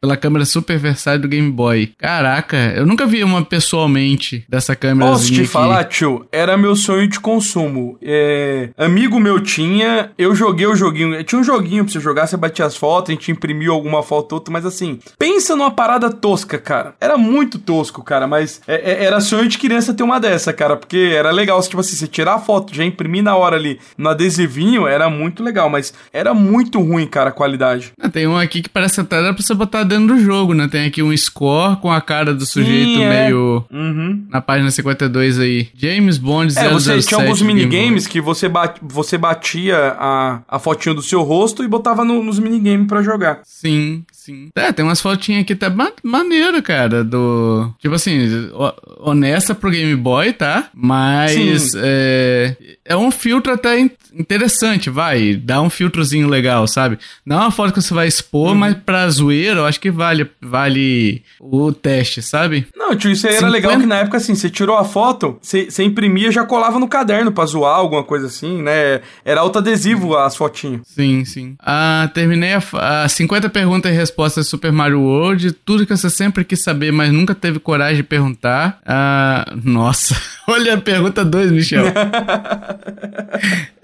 pela 0.00 0.16
câmera 0.16 0.44
super 0.44 0.78
versátil 0.78 1.22
do 1.22 1.28
Game 1.28 1.50
Boy. 1.50 1.92
Caraca, 1.98 2.56
eu 2.74 2.86
nunca 2.86 3.06
vi 3.06 3.22
uma 3.22 3.44
pessoalmente 3.44 4.44
dessa 4.48 4.74
câmera. 4.76 5.10
Posso 5.10 5.32
te 5.32 5.40
aqui. 5.40 5.46
falar, 5.46 5.84
tio? 5.84 6.26
Era 6.30 6.56
meu 6.56 6.76
sonho 6.76 7.08
de 7.08 7.20
consumo. 7.20 7.98
É... 8.02 8.70
Amigo 8.76 9.18
meu 9.18 9.40
tinha, 9.40 10.10
eu 10.18 10.34
joguei 10.34 10.66
o 10.66 10.76
joguinho. 10.76 11.22
Tinha 11.24 11.40
um 11.40 11.44
joguinho 11.44 11.84
pra 11.84 11.92
você 11.92 12.00
jogar, 12.00 12.26
você 12.26 12.36
batia 12.36 12.64
as 12.64 12.76
fotos, 12.76 13.10
a 13.10 13.12
gente 13.12 13.30
imprimiu 13.30 13.72
alguma 13.72 14.02
foto 14.02 14.32
ou 14.32 14.38
outra, 14.38 14.52
mas 14.52 14.66
assim, 14.66 14.98
pensa 15.18 15.56
numa 15.56 15.70
parada 15.70 16.10
tosca, 16.10 16.58
cara. 16.58 16.94
Era 17.00 17.16
muito 17.16 17.58
tosco, 17.58 18.02
cara, 18.02 18.26
mas 18.26 18.60
é, 18.66 18.92
é, 18.92 19.04
era 19.04 19.20
sonho 19.20 19.48
de 19.48 19.58
criança 19.58 19.94
ter 19.94 20.02
uma 20.02 20.20
dessa, 20.20 20.52
cara, 20.52 20.76
porque 20.76 21.12
era 21.14 21.30
legal, 21.30 21.60
tipo 21.62 21.80
assim, 21.80 21.96
você 21.96 22.06
tirar 22.06 22.34
a 22.34 22.38
foto, 22.38 22.74
já 22.74 22.84
imprimir 22.84 23.22
na 23.22 23.36
hora 23.36 23.56
ali 23.56 23.78
no 23.96 24.08
adesivinho, 24.08 24.86
era 24.86 25.08
muito 25.08 25.42
legal, 25.42 25.68
mas 25.68 25.92
era 26.12 26.34
muito 26.34 26.80
ruim, 26.80 27.06
cara, 27.06 27.30
a 27.30 27.32
qualidade. 27.32 27.92
Ah, 28.00 28.08
tem 28.08 28.26
um 28.26 28.36
aqui 28.36 28.62
que 28.62 28.68
parece 28.68 29.00
até 29.00 29.20
pra 29.20 29.42
você 29.42 29.54
botar 29.54 29.84
dentro 29.84 29.95
do 30.04 30.18
jogo, 30.18 30.52
né? 30.52 30.66
Tem 30.68 30.86
aqui 30.86 31.02
um 31.02 31.16
score 31.16 31.76
com 31.76 31.92
a 31.92 32.00
cara 32.00 32.34
do 32.34 32.44
sujeito 32.44 32.96
Sim, 32.96 33.02
é. 33.02 33.08
meio. 33.24 33.64
Uhum. 33.70 34.26
Na 34.28 34.40
página 34.40 34.70
52 34.70 35.38
aí. 35.38 35.68
James 35.74 36.18
Bond 36.18 36.52
007. 36.52 36.66
É, 36.66 36.72
você 36.72 36.98
tinha 37.02 37.20
alguns 37.20 37.40
minigames 37.40 38.06
que 38.06 38.20
você, 38.20 38.48
bat, 38.48 38.78
você 38.82 39.16
batia 39.16 39.76
a, 39.98 40.40
a 40.48 40.58
fotinho 40.58 40.96
do 40.96 41.02
seu 41.02 41.22
rosto 41.22 41.62
e 41.62 41.68
botava 41.68 42.04
no, 42.04 42.22
nos 42.22 42.38
minigames 42.38 42.88
para 42.88 43.02
jogar. 43.02 43.40
Sim, 43.44 44.04
sim. 44.12 44.48
É, 44.56 44.72
tem 44.72 44.84
umas 44.84 45.00
fotinhas 45.00 45.42
aqui 45.42 45.52
até 45.52 45.68
ma 45.68 45.92
maneiro, 46.02 46.60
cara, 46.62 47.04
do... 47.04 47.70
Tipo 47.78 47.94
assim, 47.94 48.50
honesta 48.98 49.54
pro 49.54 49.70
Game 49.70 49.94
Boy, 49.94 50.32
tá? 50.32 50.68
Mas, 50.74 51.74
é, 51.76 52.56
é 52.84 52.96
um 52.96 53.10
filtro 53.10 53.52
até 53.52 53.78
interessante, 54.18 54.90
vai. 54.90 55.34
Dá 55.34 55.60
um 55.60 55.70
filtrozinho 55.70 56.28
legal, 56.28 56.66
sabe? 56.66 56.98
Não 57.24 57.36
é 57.36 57.40
uma 57.40 57.50
foto 57.50 57.72
que 57.72 57.80
você 57.80 57.94
vai 57.94 58.08
expor, 58.08 58.50
uhum. 58.50 58.54
mas 58.54 58.76
pra 58.84 59.08
zoeira, 59.08 59.60
eu 59.60 59.66
acho 59.66 59.75
que 59.78 59.90
vale, 59.90 60.30
vale 60.40 61.22
o 61.40 61.72
teste, 61.72 62.22
sabe? 62.22 62.66
Não, 62.76 62.94
tio, 62.94 63.10
isso 63.10 63.26
aí 63.26 63.34
50... 63.34 63.46
era 63.46 63.52
legal 63.52 63.80
que 63.80 63.86
na 63.86 63.98
época, 63.98 64.16
assim, 64.16 64.34
você 64.34 64.50
tirou 64.50 64.76
a 64.76 64.84
foto, 64.84 65.38
você, 65.40 65.70
você 65.70 65.82
imprimia 65.82 66.30
já 66.30 66.44
colava 66.44 66.78
no 66.78 66.88
caderno 66.88 67.32
pra 67.32 67.46
zoar, 67.46 67.76
alguma 67.76 68.04
coisa 68.04 68.26
assim, 68.26 68.62
né? 68.62 69.00
Era 69.24 69.40
autoadesivo 69.40 70.16
as 70.16 70.36
fotinhas. 70.36 70.82
Sim, 70.84 71.24
sim. 71.24 71.56
Ah, 71.60 72.10
terminei 72.14 72.54
a, 72.54 73.04
a 73.04 73.08
50 73.08 73.48
perguntas 73.50 73.92
e 73.92 73.94
respostas 73.94 74.46
Super 74.46 74.72
Mario 74.72 75.00
World, 75.00 75.52
tudo 75.52 75.86
que 75.86 75.96
você 75.96 76.10
sempre 76.10 76.44
quis 76.44 76.62
saber, 76.62 76.92
mas 76.92 77.12
nunca 77.12 77.34
teve 77.34 77.58
coragem 77.58 77.96
de 77.96 78.02
perguntar. 78.02 78.80
Ah, 78.86 79.52
nossa, 79.62 80.16
olha 80.48 80.74
a 80.74 80.80
pergunta 80.80 81.24
2, 81.24 81.52
Michel. 81.52 81.86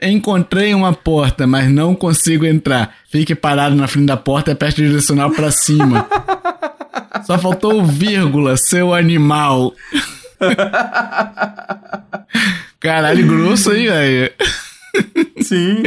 Encontrei 0.03 0.75
uma 0.75 0.93
porta, 0.93 1.47
mas 1.47 1.71
não 1.71 1.95
consigo 1.95 2.45
entrar. 2.45 2.95
Fique 3.09 3.35
parado 3.35 3.77
na 3.77 3.87
frente 3.87 4.07
da 4.07 4.17
porta 4.17 4.51
e 4.51 4.53
aperte 4.53 4.81
o 4.81 4.87
direcional 4.87 5.31
para 5.31 5.51
cima. 5.51 5.82
Só 7.27 7.39
faltou 7.39 7.85
vírgula, 7.85 8.57
seu 8.57 8.93
animal. 8.95 9.73
Caralho, 12.81 13.27
grosso, 13.27 13.73
hein, 13.73 13.87
velho? 13.87 14.33
Sim. 15.53 15.83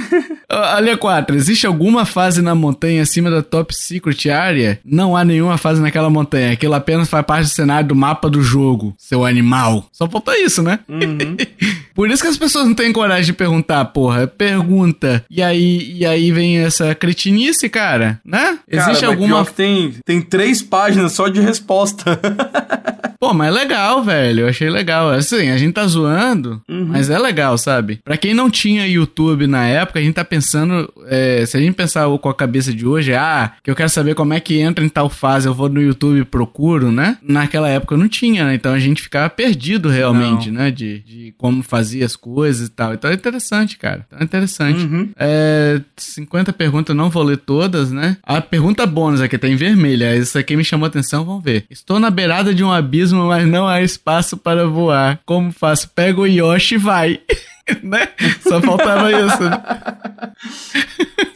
Olha 0.48 0.96
4. 0.96 1.36
Existe 1.36 1.66
alguma 1.66 2.06
fase 2.06 2.40
na 2.40 2.54
montanha 2.54 3.02
acima 3.02 3.30
da 3.30 3.42
Top 3.42 3.74
Secret 3.76 4.30
Area? 4.30 4.80
Não 4.82 5.14
há 5.14 5.22
nenhuma 5.22 5.58
fase 5.58 5.82
naquela 5.82 6.08
montanha. 6.08 6.52
Aquilo 6.52 6.72
apenas 6.72 7.08
faz 7.08 7.26
parte 7.26 7.44
do 7.44 7.50
cenário 7.50 7.88
do 7.88 7.94
mapa 7.94 8.30
do 8.30 8.40
jogo. 8.40 8.94
Seu 8.96 9.26
animal. 9.26 9.86
Só 9.92 10.08
falta 10.08 10.38
isso, 10.38 10.62
né? 10.62 10.78
Uhum. 10.88 11.36
Por 11.94 12.10
isso 12.10 12.22
que 12.22 12.28
as 12.28 12.38
pessoas 12.38 12.66
não 12.66 12.74
têm 12.74 12.94
coragem 12.94 13.26
de 13.26 13.32
perguntar, 13.34 13.84
porra. 13.86 14.26
Pergunta. 14.26 15.22
E 15.30 15.42
aí, 15.42 15.92
e 15.98 16.06
aí 16.06 16.32
vem 16.32 16.58
essa 16.58 16.94
cretinice, 16.94 17.68
cara, 17.68 18.18
né? 18.24 18.58
Existe 18.66 19.02
cara, 19.02 19.12
alguma. 19.12 19.44
tem, 19.44 19.94
tem 20.02 20.22
três 20.22 20.62
páginas 20.62 21.12
só 21.12 21.28
de 21.28 21.40
resposta. 21.40 22.18
Pô, 23.20 23.34
mas 23.34 23.48
é 23.48 23.50
legal, 23.50 24.02
velho. 24.02 24.40
Eu 24.40 24.48
achei 24.48 24.70
legal. 24.70 25.10
Assim, 25.10 25.50
a 25.50 25.58
gente 25.58 25.74
tá 25.74 25.86
zoando, 25.86 26.62
uhum. 26.66 26.86
mas 26.88 27.10
é 27.10 27.18
legal, 27.18 27.58
sabe? 27.58 28.00
Pra 28.02 28.16
quem 28.16 28.32
não 28.32 28.48
tinha 28.48 28.86
YouTube 28.86 29.09
na 29.48 29.66
época, 29.66 29.98
a 29.98 30.02
gente 30.02 30.14
tá 30.14 30.24
pensando. 30.24 30.92
É, 31.06 31.44
se 31.46 31.56
a 31.56 31.60
gente 31.60 31.74
pensar 31.74 32.06
com 32.18 32.28
a 32.28 32.34
cabeça 32.34 32.72
de 32.72 32.86
hoje, 32.86 33.14
ah, 33.14 33.52
que 33.62 33.70
eu 33.70 33.76
quero 33.76 33.88
saber 33.88 34.14
como 34.14 34.34
é 34.34 34.40
que 34.40 34.58
entra 34.58 34.84
em 34.84 34.88
tal 34.88 35.08
fase, 35.08 35.48
eu 35.48 35.54
vou 35.54 35.68
no 35.68 35.80
YouTube 35.80 36.20
e 36.20 36.24
procuro, 36.24 36.90
né? 36.90 37.18
Naquela 37.22 37.68
época 37.68 37.96
não 37.96 38.08
tinha, 38.08 38.44
né? 38.44 38.54
Então 38.54 38.72
a 38.72 38.78
gente 38.78 39.02
ficava 39.02 39.30
perdido 39.30 39.88
realmente, 39.88 40.50
não. 40.50 40.62
né? 40.62 40.70
De, 40.70 41.00
de 41.00 41.34
como 41.38 41.62
fazia 41.62 42.04
as 42.04 42.16
coisas 42.16 42.68
e 42.68 42.70
tal. 42.70 42.94
Então 42.94 43.10
é 43.10 43.14
interessante, 43.14 43.78
cara. 43.78 44.04
Então 44.06 44.18
é 44.20 44.24
interessante. 44.24 44.84
Uhum. 44.84 45.10
É, 45.18 45.80
50 45.96 46.52
perguntas, 46.52 46.94
não 46.94 47.10
vou 47.10 47.22
ler 47.22 47.38
todas, 47.38 47.90
né? 47.90 48.16
A 48.22 48.40
pergunta 48.40 48.86
bônus 48.86 49.20
aqui 49.20 49.38
tá 49.38 49.48
em 49.48 49.56
vermelha. 49.56 50.16
Isso 50.16 50.38
aqui 50.38 50.56
me 50.56 50.64
chamou 50.64 50.86
a 50.86 50.88
atenção, 50.88 51.24
vamos 51.24 51.44
ver. 51.44 51.64
Estou 51.70 51.98
na 51.98 52.10
beirada 52.10 52.54
de 52.54 52.64
um 52.64 52.70
abismo 52.70 53.20
mas 53.30 53.46
não 53.46 53.66
há 53.66 53.82
espaço 53.82 54.36
para 54.36 54.66
voar. 54.66 55.20
Como 55.24 55.52
faço? 55.52 55.88
Pega 55.90 56.20
o 56.20 56.26
Yoshi 56.26 56.74
e 56.74 56.78
vai. 56.78 57.20
né? 57.82 58.08
Só 58.40 58.60
faltava 58.60 59.10
isso. 59.12 59.50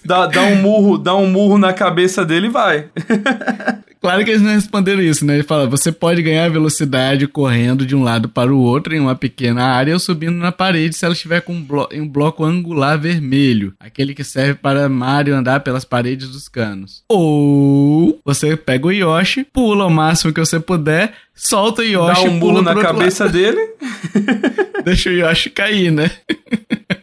Dá, 0.04 0.26
dá, 0.26 0.42
um 0.42 0.56
murro, 0.56 0.98
dá 0.98 1.14
um 1.14 1.26
murro 1.26 1.58
na 1.58 1.72
cabeça 1.72 2.24
dele 2.24 2.46
e 2.48 2.50
vai. 2.50 2.88
Claro 4.04 4.22
que 4.22 4.32
eles 4.32 4.42
não 4.42 4.52
responderam 4.52 5.00
isso, 5.00 5.24
né? 5.24 5.32
Ele 5.32 5.42
fala: 5.42 5.66
você 5.66 5.90
pode 5.90 6.20
ganhar 6.20 6.50
velocidade 6.50 7.26
correndo 7.26 7.86
de 7.86 7.96
um 7.96 8.02
lado 8.02 8.28
para 8.28 8.54
o 8.54 8.60
outro 8.60 8.94
em 8.94 9.00
uma 9.00 9.14
pequena 9.14 9.64
área 9.64 9.94
ou 9.94 9.98
subindo 9.98 10.36
na 10.36 10.52
parede 10.52 10.94
se 10.94 11.06
ela 11.06 11.14
estiver 11.14 11.40
com 11.40 11.54
um, 11.54 11.62
blo 11.62 11.88
um 11.90 12.06
bloco 12.06 12.44
angular 12.44 12.98
vermelho, 12.98 13.72
aquele 13.80 14.12
que 14.12 14.22
serve 14.22 14.56
para 14.56 14.90
Mario 14.90 15.34
andar 15.34 15.60
pelas 15.60 15.86
paredes 15.86 16.28
dos 16.28 16.48
canos. 16.48 17.02
Ou 17.08 18.20
você 18.22 18.58
pega 18.58 18.88
o 18.88 18.92
Yoshi, 18.92 19.42
pula 19.50 19.86
o 19.86 19.90
máximo 19.90 20.34
que 20.34 20.40
você 20.40 20.60
puder, 20.60 21.14
solta 21.34 21.80
o 21.80 21.86
Yoshi, 21.86 22.24
dá 22.24 22.30
um 22.30 22.38
pula 22.38 22.60
na 22.60 22.74
cabeça 22.74 23.24
lado. 23.24 23.32
dele, 23.32 23.70
deixa 24.84 25.08
o 25.08 25.14
Yoshi 25.14 25.48
cair, 25.48 25.90
né? 25.90 26.10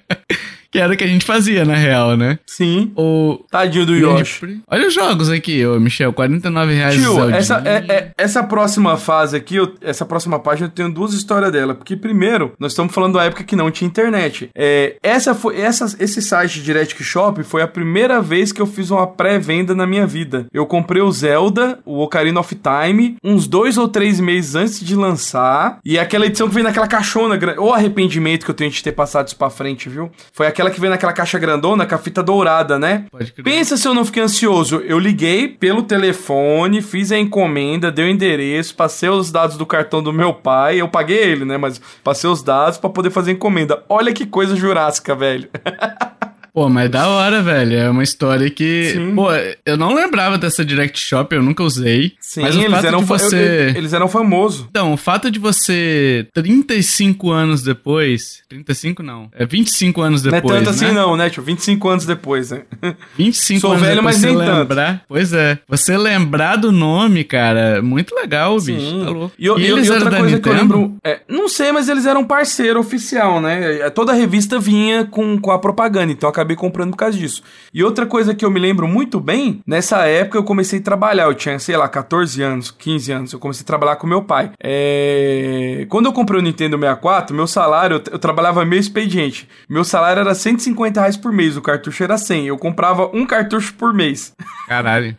Que 0.72 0.80
era 0.80 0.93
o 0.93 0.97
que 0.97 1.03
a 1.03 1.07
gente 1.07 1.26
fazia, 1.26 1.65
na 1.65 1.76
real, 1.76 2.15
né? 2.15 2.39
Sim. 2.45 2.93
O... 2.95 3.43
Tadinho 3.51 3.86
do 3.86 3.95
Yoshi. 3.95 4.61
Olha 4.67 4.88
os 4.88 4.93
jogos 4.93 5.30
aqui, 5.30 5.65
ô 5.65 5.80
Michel. 5.80 6.13
49 6.13 6.74
reais. 6.74 6.95
Tio, 6.95 7.30
essa, 7.30 7.61
é, 7.65 7.93
é, 7.93 8.11
essa 8.17 8.41
próxima 8.43 8.95
fase 8.95 9.36
aqui, 9.36 9.57
eu, 9.57 9.74
essa 9.82 10.05
próxima 10.05 10.39
página, 10.39 10.67
eu 10.67 10.72
tenho 10.72 10.91
duas 10.91 11.13
histórias 11.13 11.51
dela. 11.51 11.76
Porque, 11.76 11.97
primeiro, 11.97 12.53
nós 12.57 12.72
estamos 12.72 12.93
falando 12.93 13.15
da 13.15 13.26
época 13.26 13.43
que 13.43 13.55
não 13.55 13.69
tinha 13.69 13.88
internet. 13.88 14.49
É, 14.55 14.95
essa 15.03 15.36
foi, 15.36 15.59
essa, 15.59 15.93
esse 15.99 16.22
site 16.22 16.61
Direct 16.61 17.03
Shop 17.03 17.43
foi 17.43 17.61
a 17.61 17.67
primeira 17.67 18.22
vez 18.22 18.51
que 18.53 18.61
eu 18.61 18.65
fiz 18.65 18.91
uma 18.91 19.07
pré-venda 19.07 19.76
na 19.76 19.86
minha 19.86 20.07
vida. 20.07 20.45
Eu 20.53 20.65
comprei 20.65 21.01
o 21.01 21.11
Zelda, 21.11 21.80
o 21.86 21.99
Ocarina 21.99 22.39
of 22.39 22.55
Time, 22.55 23.17
uns 23.24 23.47
dois 23.47 23.78
ou 23.78 23.88
três 23.88 24.19
meses 24.19 24.55
antes 24.55 24.80
de 24.80 24.95
lançar. 24.95 25.80
E 25.84 25.99
aquela 25.99 26.26
edição 26.26 26.47
que 26.47 26.55
vem 26.55 26.63
naquela 26.63 26.88
caixona, 26.88 27.38
o 27.59 27.74
arrependimento 27.74 28.45
que 28.45 28.51
eu 28.51 28.55
tenho 28.55 28.72
de 28.72 28.82
ter 28.82 28.91
passado 28.91 29.28
isso 29.28 29.36
pra 29.36 29.49
frente, 29.49 29.89
viu? 29.89 30.09
Foi 30.32 30.47
aquela 30.47 30.61
aquela 30.62 30.72
que 30.72 30.80
vem 30.80 30.89
naquela 30.89 31.14
caixa 31.14 31.39
grandona 31.39 31.86
com 31.86 31.95
a 31.95 31.97
fita 31.97 32.22
dourada, 32.22 32.78
né? 32.78 33.05
Pode 33.12 33.32
crer. 33.34 33.43
Pensa 33.43 33.76
se 33.76 33.88
eu 33.88 33.93
não 33.93 34.05
fiquei 34.05 34.22
ansioso. 34.22 34.78
Eu 34.78 34.99
liguei 34.99 35.47
pelo 35.47 35.82
telefone, 35.84 36.82
fiz 36.82 37.12
a 37.12 37.18
encomenda, 37.18 37.91
dei 37.91 38.05
o 38.05 38.09
endereço, 38.09 38.76
passei 38.76 39.09
os 39.09 39.32
dados 39.32 39.57
do 39.57 39.66
cartão 39.66 40.03
do 40.03 40.14
meu 40.14 40.34
pai. 40.34 40.80
Eu 40.80 40.88
paguei 40.88 41.18
ele, 41.18 41.45
né? 41.45 41.57
Mas 41.57 41.82
passei 42.03 42.30
os 42.30 42.43
dados 42.43 42.78
para 42.78 42.89
poder 42.89 43.09
fazer 43.09 43.32
a 43.32 43.34
encomenda. 43.34 43.84
Olha 43.89 44.14
que 44.14 44.26
coisa 44.26 44.55
jurássica, 44.55 45.16
velho. 45.16 45.49
Pô, 46.54 46.68
mas 46.68 46.89
da 46.89 47.08
hora, 47.08 47.41
velho. 47.41 47.78
É 47.78 47.89
uma 47.89 48.04
história 48.04 48.49
que. 48.49 48.91
Sim. 48.93 49.16
Pô, 49.16 49.28
eu 49.66 49.78
não 49.78 49.93
lembrava 49.93 50.38
dessa 50.38 50.66
Direct 50.66 50.99
Shop, 50.99 51.34
eu 51.34 51.41
nunca 51.41 51.64
usei. 51.64 52.14
Sim, 52.20 52.41
mas 52.41 52.56
o 52.56 52.60
eles, 52.60 52.72
fato 52.72 52.88
eram 52.88 52.99
de 52.99 53.06
você... 53.06 53.72
Eu, 53.74 53.78
eles 53.78 53.93
eram 53.93 54.08
famosos. 54.08 54.66
Então, 54.70 54.93
o 54.93 54.97
fato 54.97 55.32
de 55.32 55.39
você, 55.39 56.28
35 56.34 57.32
anos 57.32 57.64
depois. 57.64 58.41
35 58.49 59.02
não. 59.02 59.30
É 59.34 59.45
25 59.45 60.02
anos 60.02 60.22
depois. 60.22 60.43
Não 60.43 60.52
é 60.52 60.58
tanto 60.60 60.70
assim, 60.72 60.86
né? 60.86 60.88
assim, 60.88 60.95
não, 60.95 61.16
né, 61.16 61.30
tio? 61.30 61.43
25 61.43 61.89
anos 61.89 62.06
depois, 62.06 62.52
né? 62.52 62.64
25 63.18 63.60
Sou 63.62 63.72
anos 63.72 63.82
velho, 63.82 63.95
depois 63.95 64.16
mas 64.16 64.24
nem 64.24 64.36
lembrar. 64.36 64.93
Tanto. 64.93 65.02
Pois 65.08 65.34
é. 65.34 65.60
Você 65.68 65.97
lembrar 65.97 66.58
do 66.58 66.72
nome, 66.72 67.24
cara, 67.24 67.82
muito 67.82 68.14
legal, 68.14 68.60
Sim. 68.60 68.76
bicho. 68.76 69.06
Tá 69.06 69.10
louco. 69.10 69.36
E, 69.39 69.47
e, 69.47 69.49
e 69.49 69.66
eles 69.66 69.88
e 69.88 69.91
outra 69.91 70.10
coisa 70.10 70.36
Nintendo? 70.36 70.41
que 70.41 70.49
eu 70.49 70.54
lembro. 70.54 70.95
É, 71.04 71.22
não 71.30 71.47
sei, 71.47 71.72
mas 71.72 71.88
eles 71.88 72.06
eram 72.06 72.26
parceiro 72.26 72.80
oficial, 72.80 73.39
né? 73.39 73.89
Toda 73.91 74.12
a 74.12 74.16
revista 74.16 74.60
vinha 74.60 75.06
com, 75.06 75.39
com 75.39 75.52
a 75.52 75.60
propaganda, 75.60 76.12
então 76.12 76.30
acabei 76.42 76.56
comprando 76.56 76.92
por 76.92 76.98
causa 76.98 77.18
disso. 77.18 77.44
E 77.74 77.84
outra 77.84 78.06
coisa 78.06 78.34
que 78.34 78.44
eu 78.44 78.52
me 78.52 78.60
lembro 78.60 78.88
muito 78.88 79.20
bem, 79.20 79.62
nessa 79.66 80.06
época 80.06 80.38
eu 80.38 80.44
comecei 80.44 80.80
a 80.80 80.82
trabalhar, 80.82 81.26
eu 81.26 81.36
tinha, 81.36 81.58
sei 81.60 81.78
lá, 81.78 81.88
14 81.88 82.42
anos, 82.42 82.72
15 82.72 83.12
anos, 83.12 83.34
eu 83.34 83.39
comecei 83.39 83.64
a 83.64 83.68
trabalhar 83.68 83.96
com 83.96 84.08
meu 84.08 84.24
pai. 84.24 84.52
É... 84.62 85.86
Quando 85.89 86.08
eu 86.08 86.14
comprei 86.14 86.39
o 86.39 86.44
Nintendo 86.44 86.78
64, 86.78 87.36
meu 87.36 87.48
salário, 87.48 87.96
eu, 87.98 88.14
eu 88.14 88.20
trabalhava 88.20 88.66
meio 88.66 88.80
expediente. 88.80 89.48
Meu 89.70 89.84
salário 89.84 90.22
era 90.22 90.34
150 90.34 91.00
reais 91.00 91.18
por 91.18 91.32
mês, 91.32 91.56
o 91.56 91.62
cartucho 91.62 92.04
era 92.04 92.18
100. 92.18 92.48
Eu 92.48 92.58
comprava 92.58 93.10
um 93.14 93.26
cartucho 93.26 93.74
por 93.76 93.94
mês. 93.94 94.34
Caralho. 94.68 95.16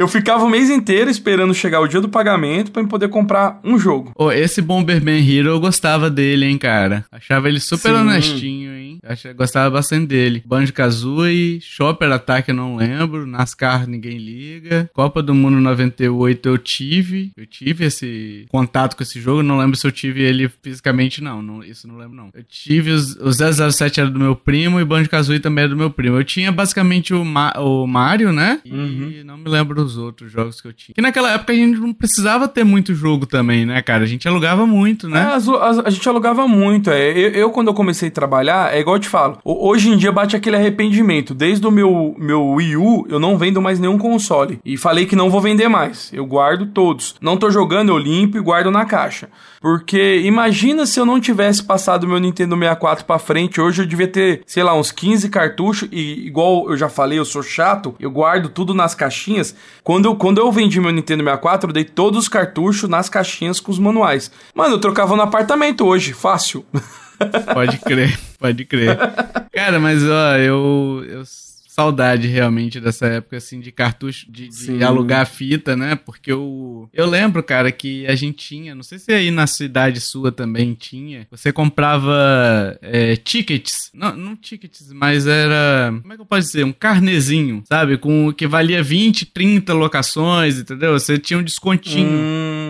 Eu 0.00 0.08
ficava 0.08 0.42
o 0.44 0.48
mês 0.48 0.70
inteiro 0.70 1.10
esperando 1.10 1.52
chegar 1.52 1.78
o 1.78 1.86
dia 1.86 2.00
do 2.00 2.08
pagamento 2.08 2.72
para 2.72 2.82
poder 2.86 3.08
comprar 3.08 3.60
um 3.62 3.78
jogo. 3.78 4.12
Oh, 4.16 4.32
esse 4.32 4.62
Bomberman 4.62 5.20
Hero 5.20 5.50
eu 5.50 5.60
gostava 5.60 6.08
dele, 6.08 6.46
hein, 6.46 6.56
cara. 6.56 7.04
Achava 7.12 7.50
ele 7.50 7.60
super 7.60 7.92
Sim. 7.92 8.00
honestinho, 8.00 8.74
hein. 8.74 8.79
Achava, 9.04 9.34
gostava 9.34 9.70
bastante 9.70 10.06
dele. 10.06 10.42
Banjo-Kazooie, 10.46 11.60
Shopper 11.60 12.10
Attack 12.12 12.48
eu 12.48 12.54
não 12.54 12.76
lembro, 12.76 13.26
NASCAR 13.26 13.86
ninguém 13.86 14.18
liga. 14.18 14.90
Copa 14.92 15.22
do 15.22 15.34
Mundo 15.34 15.60
98 15.60 16.48
eu 16.48 16.58
tive. 16.58 17.32
Eu 17.36 17.46
tive 17.46 17.84
esse 17.86 18.46
contato 18.50 18.96
com 18.96 19.02
esse 19.02 19.20
jogo, 19.20 19.42
não 19.42 19.58
lembro 19.58 19.76
se 19.76 19.86
eu 19.86 19.92
tive 19.92 20.22
ele 20.22 20.50
fisicamente 20.62 21.22
não, 21.22 21.42
não 21.42 21.62
isso 21.62 21.86
não 21.86 21.96
lembro 21.96 22.16
não. 22.16 22.30
Eu 22.34 22.42
tive 22.42 22.90
os, 22.90 23.16
o 23.16 23.30
007 23.32 24.00
era 24.00 24.10
do 24.10 24.18
meu 24.18 24.36
primo 24.36 24.80
e 24.80 24.84
Banjo-Kazooie 24.84 25.40
também 25.40 25.64
era 25.64 25.70
do 25.70 25.76
meu 25.76 25.90
primo. 25.90 26.16
Eu 26.16 26.24
tinha 26.24 26.52
basicamente 26.52 27.14
o, 27.14 27.24
Ma 27.24 27.52
o 27.58 27.86
Mario, 27.86 28.32
né? 28.32 28.60
E 28.64 28.72
uhum. 28.72 29.22
não 29.24 29.36
me 29.38 29.48
lembro 29.48 29.80
os 29.82 29.96
outros 29.96 30.30
jogos 30.30 30.60
que 30.60 30.68
eu 30.68 30.72
tinha. 30.72 30.94
Que 30.94 31.00
naquela 31.00 31.32
época 31.32 31.52
a 31.52 31.56
gente 31.56 31.78
não 31.78 31.92
precisava 31.92 32.48
ter 32.48 32.64
muito 32.64 32.94
jogo 32.94 33.26
também, 33.26 33.64
né, 33.64 33.80
cara? 33.82 34.04
A 34.04 34.06
gente 34.06 34.26
alugava 34.28 34.66
muito, 34.66 35.08
né? 35.08 35.20
É, 35.20 35.22
a, 35.22 35.36
a, 35.36 35.70
a, 35.86 35.90
gente 35.90 36.08
alugava 36.08 36.46
muito. 36.46 36.90
É. 36.90 37.10
Eu, 37.10 37.30
eu, 37.30 37.50
quando 37.50 37.68
eu 37.68 37.74
comecei 37.74 38.08
a 38.08 38.12
trabalhar, 38.12 38.74
é 38.74 38.80
igual 38.80 38.89
eu 38.94 39.00
te 39.00 39.08
falo, 39.08 39.38
hoje 39.44 39.90
em 39.90 39.96
dia 39.96 40.12
bate 40.12 40.36
aquele 40.36 40.56
arrependimento. 40.56 41.34
Desde 41.34 41.66
o 41.66 41.70
meu, 41.70 42.14
meu 42.18 42.46
Wii 42.52 42.76
U, 42.76 43.06
eu 43.08 43.18
não 43.18 43.36
vendo 43.36 43.60
mais 43.60 43.78
nenhum 43.78 43.98
console. 43.98 44.58
E 44.64 44.76
falei 44.76 45.06
que 45.06 45.16
não 45.16 45.30
vou 45.30 45.40
vender 45.40 45.68
mais. 45.68 46.10
Eu 46.12 46.26
guardo 46.26 46.66
todos. 46.66 47.16
Não 47.20 47.36
tô 47.36 47.50
jogando, 47.50 47.90
eu 47.90 47.98
limpo 47.98 48.36
e 48.36 48.40
guardo 48.40 48.70
na 48.70 48.84
caixa. 48.84 49.28
Porque 49.60 50.20
imagina 50.24 50.86
se 50.86 50.98
eu 50.98 51.04
não 51.04 51.20
tivesse 51.20 51.62
passado 51.62 52.08
meu 52.08 52.18
Nintendo 52.18 52.56
64 52.56 53.04
para 53.04 53.18
frente, 53.18 53.60
hoje 53.60 53.82
eu 53.82 53.86
devia 53.86 54.08
ter, 54.08 54.42
sei 54.46 54.62
lá, 54.62 54.74
uns 54.74 54.90
15 54.90 55.28
cartuchos 55.28 55.88
e 55.92 56.26
igual 56.26 56.70
eu 56.70 56.76
já 56.76 56.88
falei, 56.88 57.18
eu 57.18 57.24
sou 57.24 57.42
chato, 57.42 57.94
eu 58.00 58.10
guardo 58.10 58.48
tudo 58.48 58.72
nas 58.72 58.94
caixinhas. 58.94 59.54
Quando 59.84 60.06
eu, 60.06 60.16
quando 60.16 60.38
eu 60.38 60.50
vendi 60.50 60.80
meu 60.80 60.90
Nintendo 60.90 61.22
64, 61.22 61.68
eu 61.68 61.74
dei 61.74 61.84
todos 61.84 62.20
os 62.20 62.28
cartuchos 62.28 62.88
nas 62.88 63.08
caixinhas 63.08 63.60
com 63.60 63.70
os 63.70 63.78
manuais. 63.78 64.30
Mano, 64.54 64.76
eu 64.76 64.80
trocava 64.80 65.14
no 65.14 65.22
apartamento 65.22 65.86
hoje, 65.86 66.14
fácil. 66.14 66.64
Pode 67.52 67.78
crer, 67.78 68.18
pode 68.38 68.64
crer. 68.64 68.96
Cara, 69.52 69.78
mas 69.78 70.02
ó, 70.04 70.36
eu, 70.36 71.04
eu 71.08 71.24
saudade 71.80 72.26
realmente 72.28 72.78
dessa 72.78 73.06
época, 73.06 73.38
assim, 73.38 73.58
de 73.58 73.72
cartucho, 73.72 74.30
de, 74.30 74.48
de 74.48 74.84
alugar 74.84 75.26
fita, 75.26 75.74
né? 75.74 75.94
Porque 75.94 76.30
eu, 76.30 76.90
eu 76.92 77.06
lembro, 77.06 77.42
cara, 77.42 77.72
que 77.72 78.06
a 78.06 78.14
gente 78.14 78.36
tinha, 78.36 78.74
não 78.74 78.82
sei 78.82 78.98
se 78.98 79.12
aí 79.12 79.30
na 79.30 79.46
cidade 79.46 79.98
sua 80.00 80.30
também 80.30 80.74
tinha, 80.74 81.26
você 81.30 81.52
comprava 81.52 82.76
é, 82.82 83.16
tickets, 83.16 83.90
não, 83.94 84.14
não 84.14 84.36
tickets, 84.36 84.92
mas 84.92 85.26
era, 85.26 85.94
como 86.02 86.12
é 86.12 86.16
que 86.16 86.22
eu 86.22 86.26
posso 86.26 86.48
dizer, 86.48 86.64
um 86.64 86.72
carnezinho, 86.72 87.62
sabe? 87.66 87.96
Com 87.96 88.32
que 88.32 88.46
valia 88.46 88.82
20, 88.82 89.26
30 89.26 89.72
locações, 89.72 90.58
entendeu? 90.58 90.92
Você 90.92 91.18
tinha 91.18 91.38
um 91.38 91.42
descontinho, 91.42 92.10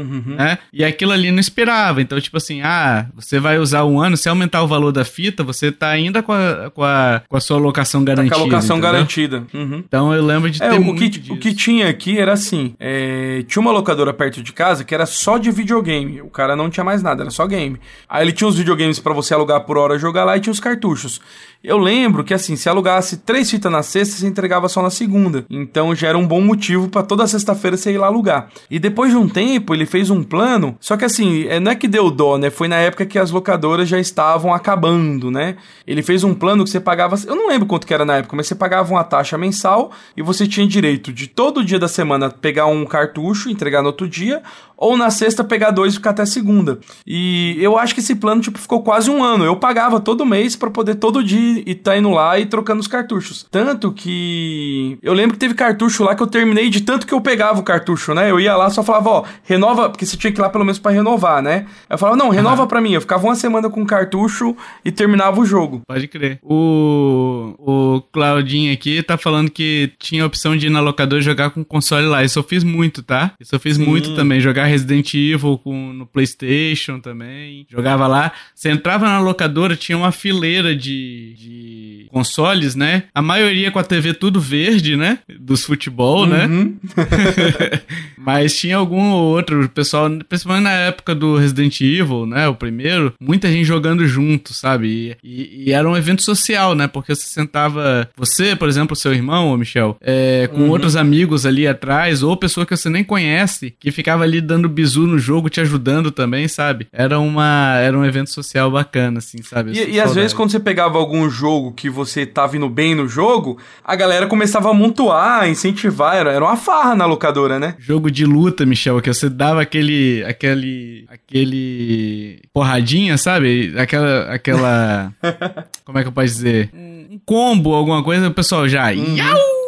uhum. 0.00 0.34
né? 0.36 0.58
E 0.72 0.84
aquilo 0.84 1.12
ali 1.12 1.30
não 1.30 1.40
esperava, 1.40 2.00
então 2.00 2.20
tipo 2.20 2.36
assim, 2.36 2.60
ah, 2.62 3.06
você 3.14 3.38
vai 3.38 3.58
usar 3.58 3.84
um 3.84 4.00
ano, 4.00 4.16
se 4.16 4.28
aumentar 4.28 4.62
o 4.62 4.68
valor 4.68 4.92
da 4.92 5.04
fita, 5.04 5.42
você 5.42 5.70
tá 5.70 5.88
ainda 5.88 6.22
com 6.22 6.32
a, 6.32 6.70
com 6.70 6.84
a, 6.84 7.22
com 7.28 7.36
a 7.36 7.40
sua 7.40 7.58
locação 7.58 8.04
garantida. 8.04 8.34
Tá 8.34 8.36
com 8.36 8.42
a 8.42 8.44
locação 8.46 8.76
entendeu? 8.76 8.92
garantida. 8.92 9.44
Uhum. 9.52 9.82
Então 9.86 10.12
eu 10.14 10.24
lembro 10.24 10.50
de 10.50 10.62
é, 10.62 10.70
ter 10.70 10.78
o, 10.78 10.94
que, 10.94 11.08
disso. 11.08 11.32
o 11.32 11.36
que 11.36 11.54
tinha 11.54 11.88
aqui 11.88 12.18
era 12.18 12.32
assim: 12.32 12.74
é, 12.78 13.42
tinha 13.46 13.60
uma 13.60 13.72
locadora 13.72 14.12
perto 14.12 14.42
de 14.42 14.52
casa 14.52 14.84
que 14.84 14.94
era 14.94 15.06
só 15.06 15.38
de 15.38 15.50
videogame. 15.50 16.20
O 16.22 16.30
cara 16.30 16.56
não 16.56 16.70
tinha 16.70 16.84
mais 16.84 17.02
nada, 17.02 17.22
era 17.22 17.30
só 17.30 17.46
game. 17.46 17.78
Aí 18.08 18.24
ele 18.24 18.32
tinha 18.32 18.48
os 18.48 18.56
videogames 18.56 18.98
para 18.98 19.12
você 19.12 19.34
alugar 19.34 19.60
por 19.60 19.76
hora 19.76 19.98
jogar 19.98 20.24
lá 20.24 20.36
e 20.36 20.40
tinha 20.40 20.52
os 20.52 20.60
cartuchos. 20.60 21.20
Eu 21.62 21.76
lembro 21.76 22.24
que 22.24 22.32
assim, 22.32 22.56
se 22.56 22.68
alugasse 22.68 23.18
três 23.18 23.50
fitas 23.50 23.70
na 23.70 23.82
sexta, 23.82 24.16
você 24.16 24.26
entregava 24.26 24.68
só 24.68 24.82
na 24.82 24.88
segunda. 24.88 25.44
Então 25.50 25.94
já 25.94 26.08
era 26.08 26.16
um 26.16 26.26
bom 26.26 26.40
motivo 26.40 26.88
para 26.88 27.02
toda 27.02 27.26
sexta-feira 27.26 27.76
você 27.76 27.92
ir 27.92 27.98
lá 27.98 28.06
alugar. 28.06 28.48
E 28.70 28.78
depois 28.78 29.10
de 29.10 29.16
um 29.16 29.28
tempo, 29.28 29.74
ele 29.74 29.84
fez 29.90 30.08
um 30.08 30.22
plano. 30.22 30.76
Só 30.80 30.96
que 30.96 31.04
assim, 31.04 31.46
é, 31.48 31.58
não 31.60 31.72
é 31.72 31.74
que 31.74 31.88
deu 31.88 32.10
dó, 32.10 32.38
né? 32.38 32.48
Foi 32.48 32.68
na 32.68 32.76
época 32.76 33.04
que 33.04 33.18
as 33.18 33.30
locadoras 33.30 33.88
já 33.88 33.98
estavam 33.98 34.54
acabando, 34.54 35.30
né? 35.30 35.56
Ele 35.86 36.02
fez 36.02 36.24
um 36.24 36.32
plano 36.32 36.64
que 36.64 36.70
você 36.70 36.80
pagava. 36.80 37.16
Eu 37.26 37.34
não 37.34 37.48
lembro 37.48 37.66
quanto 37.66 37.86
que 37.86 37.92
era 37.92 38.04
na 38.04 38.18
época, 38.18 38.36
mas 38.36 38.46
você 38.46 38.54
pagava 38.54 38.90
uma 38.92 39.04
taxa 39.04 39.36
mensal 39.36 39.90
e 40.16 40.22
você 40.22 40.46
tinha 40.46 40.66
direito 40.66 41.12
de 41.12 41.26
todo 41.26 41.64
dia 41.64 41.78
da 41.78 41.88
semana 41.88 42.30
pegar 42.30 42.66
um 42.66 42.86
cartucho, 42.86 43.50
entregar 43.50 43.82
no 43.82 43.88
outro 43.88 44.08
dia, 44.08 44.42
ou 44.80 44.96
na 44.96 45.10
sexta 45.10 45.44
pegar 45.44 45.70
dois 45.70 45.92
e 45.92 45.96
ficar 45.96 46.10
até 46.10 46.24
segunda. 46.24 46.80
E 47.06 47.56
eu 47.60 47.78
acho 47.78 47.94
que 47.94 48.00
esse 48.00 48.14
plano 48.14 48.40
tipo 48.40 48.58
ficou 48.58 48.82
quase 48.82 49.10
um 49.10 49.22
ano. 49.22 49.44
Eu 49.44 49.54
pagava 49.56 50.00
todo 50.00 50.24
mês 50.24 50.56
para 50.56 50.70
poder 50.70 50.94
todo 50.94 51.22
dia 51.22 51.62
e 51.66 51.74
tá 51.74 51.96
indo 51.98 52.10
lá 52.10 52.38
e 52.40 52.46
trocando 52.46 52.80
os 52.80 52.86
cartuchos. 52.86 53.46
Tanto 53.50 53.92
que 53.92 54.98
eu 55.02 55.12
lembro 55.12 55.34
que 55.34 55.38
teve 55.38 55.52
cartucho 55.52 56.02
lá 56.02 56.14
que 56.14 56.22
eu 56.22 56.26
terminei 56.26 56.70
de 56.70 56.80
tanto 56.80 57.06
que 57.06 57.12
eu 57.12 57.20
pegava 57.20 57.60
o 57.60 57.62
cartucho, 57.62 58.14
né? 58.14 58.30
Eu 58.30 58.40
ia 58.40 58.56
lá 58.56 58.70
só 58.70 58.82
falava, 58.82 59.10
ó, 59.10 59.24
renova, 59.44 59.90
porque 59.90 60.06
você 60.06 60.16
tinha 60.16 60.32
que 60.32 60.40
ir 60.40 60.42
lá 60.42 60.48
pelo 60.48 60.64
menos 60.64 60.78
para 60.78 60.92
renovar, 60.92 61.42
né? 61.42 61.66
Eu 61.88 61.98
falava, 61.98 62.16
não, 62.16 62.30
renova 62.30 62.62
uhum. 62.62 62.68
para 62.68 62.80
mim. 62.80 62.92
Eu 62.94 63.00
ficava 63.02 63.24
uma 63.24 63.34
semana 63.34 63.68
com 63.68 63.84
cartucho 63.84 64.56
e 64.82 64.90
terminava 64.90 65.38
o 65.40 65.44
jogo. 65.44 65.82
Pode 65.86 66.08
crer. 66.08 66.38
O 66.42 67.54
o 67.58 68.02
Claudinho 68.12 68.72
aqui 68.72 69.02
tá 69.02 69.16
falando 69.16 69.50
que 69.50 69.92
tinha 69.98 70.22
a 70.22 70.26
opção 70.26 70.56
de 70.56 70.66
ir 70.66 70.70
na 70.70 70.80
locadora 70.80 71.20
jogar 71.20 71.50
com 71.50 71.64
console 71.64 72.06
lá. 72.06 72.24
Isso 72.24 72.38
eu 72.38 72.42
fiz 72.42 72.64
muito, 72.64 73.02
tá? 73.02 73.32
Isso 73.40 73.54
eu 73.54 73.60
fiz 73.60 73.76
Sim. 73.76 73.84
muito 73.84 74.14
também, 74.14 74.40
jogar 74.40 74.64
Resident 74.70 75.14
Evil 75.14 75.58
com, 75.58 75.92
no 75.92 76.06
PlayStation 76.06 77.00
também. 77.00 77.66
Jogava 77.68 78.06
lá. 78.06 78.32
Você 78.54 78.70
entrava 78.70 79.06
na 79.06 79.20
locadora, 79.20 79.76
tinha 79.76 79.96
uma 79.96 80.12
fileira 80.12 80.74
de, 80.74 81.34
de 81.34 82.06
consoles, 82.10 82.74
né? 82.74 83.04
A 83.14 83.22
maioria 83.22 83.70
com 83.70 83.78
a 83.78 83.84
TV 83.84 84.14
tudo 84.14 84.40
verde, 84.40 84.96
né? 84.96 85.18
Dos 85.38 85.64
futebol, 85.64 86.26
né? 86.26 86.46
uhum. 86.46 86.76
né? 86.96 87.80
Mas 88.18 88.56
tinha 88.56 88.76
algum 88.76 89.10
outro, 89.10 89.68
pessoal, 89.70 90.10
principalmente 90.28 90.64
na 90.64 90.72
época 90.72 91.14
do 91.14 91.36
Resident 91.36 91.80
Evil, 91.80 92.26
né? 92.26 92.48
O 92.48 92.54
primeiro, 92.54 93.14
muita 93.20 93.50
gente 93.50 93.64
jogando 93.64 94.06
junto, 94.06 94.52
sabe? 94.52 95.16
E, 95.22 95.40
e, 95.40 95.68
e 95.68 95.72
era 95.72 95.88
um 95.88 95.96
evento 95.96 96.22
social, 96.22 96.74
né? 96.74 96.86
Porque 96.86 97.14
você 97.14 97.26
sentava, 97.26 98.08
você, 98.16 98.54
por 98.54 98.68
exemplo, 98.68 98.94
seu 98.94 99.14
irmão, 99.14 99.52
ô 99.52 99.56
Michel, 99.56 99.96
é, 100.00 100.48
com 100.48 100.62
uhum. 100.62 100.70
outros 100.70 100.96
amigos 100.96 101.46
ali 101.46 101.66
atrás, 101.66 102.22
ou 102.22 102.36
pessoa 102.36 102.66
que 102.66 102.76
você 102.76 102.90
nem 102.90 103.02
conhece, 103.04 103.74
que 103.78 103.90
ficava 103.90 104.24
ali 104.24 104.40
dando 104.40 104.59
dando 104.60 104.68
bizu 104.68 105.06
no 105.06 105.18
jogo, 105.18 105.48
te 105.48 105.60
ajudando 105.60 106.10
também, 106.10 106.46
sabe? 106.46 106.86
Era 106.92 107.18
uma 107.18 107.78
era 107.78 107.98
um 107.98 108.04
evento 108.04 108.30
social 108.30 108.70
bacana, 108.70 109.18
assim, 109.18 109.42
sabe? 109.42 109.72
E, 109.72 109.92
e 109.92 110.00
às 110.00 110.14
vezes 110.14 110.34
quando 110.34 110.50
você 110.50 110.60
pegava 110.60 110.98
algum 110.98 111.28
jogo 111.30 111.72
que 111.72 111.88
você 111.88 112.26
tava 112.26 112.56
indo 112.56 112.68
bem 112.68 112.94
no 112.94 113.08
jogo, 113.08 113.58
a 113.84 113.96
galera 113.96 114.26
começava 114.26 114.68
a 114.68 114.70
amontoar, 114.72 115.48
incentivar, 115.48 116.16
era, 116.16 116.32
era 116.32 116.44
uma 116.44 116.56
farra 116.56 116.94
na 116.94 117.06
locadora, 117.06 117.58
né? 117.58 117.74
Jogo 117.78 118.10
de 118.10 118.26
luta, 118.26 118.66
Michel, 118.66 119.00
que 119.00 119.12
você 119.12 119.28
dava 119.28 119.62
aquele 119.62 120.22
aquele 120.24 121.06
aquele 121.08 122.42
porradinha, 122.52 123.16
sabe? 123.16 123.74
Aquela 123.76 124.32
aquela 124.32 125.12
como 125.84 125.98
é 125.98 126.02
que 126.02 126.08
eu 126.08 126.12
posso 126.12 126.26
dizer? 126.26 126.70
Um 126.74 127.18
combo, 127.24 127.74
alguma 127.74 128.02
coisa, 128.02 128.28
o 128.28 128.34
pessoal 128.34 128.68
já 128.68 128.90
uhum. 128.92 129.59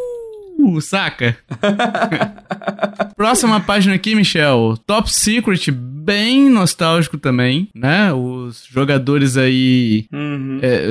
Uh, 0.63 0.81
saca? 0.81 1.37
Próxima 3.17 3.61
página 3.61 3.95
aqui, 3.97 4.15
Michel. 4.15 4.79
Top 4.87 5.13
Secret, 5.13 5.71
bem 5.71 6.49
nostálgico 6.49 7.19
também, 7.19 7.69
né? 7.75 8.13
Os 8.13 8.65
jogadores 8.71 9.37
aí. 9.37 10.07
Uhum. 10.13 10.61
É, 10.63 10.87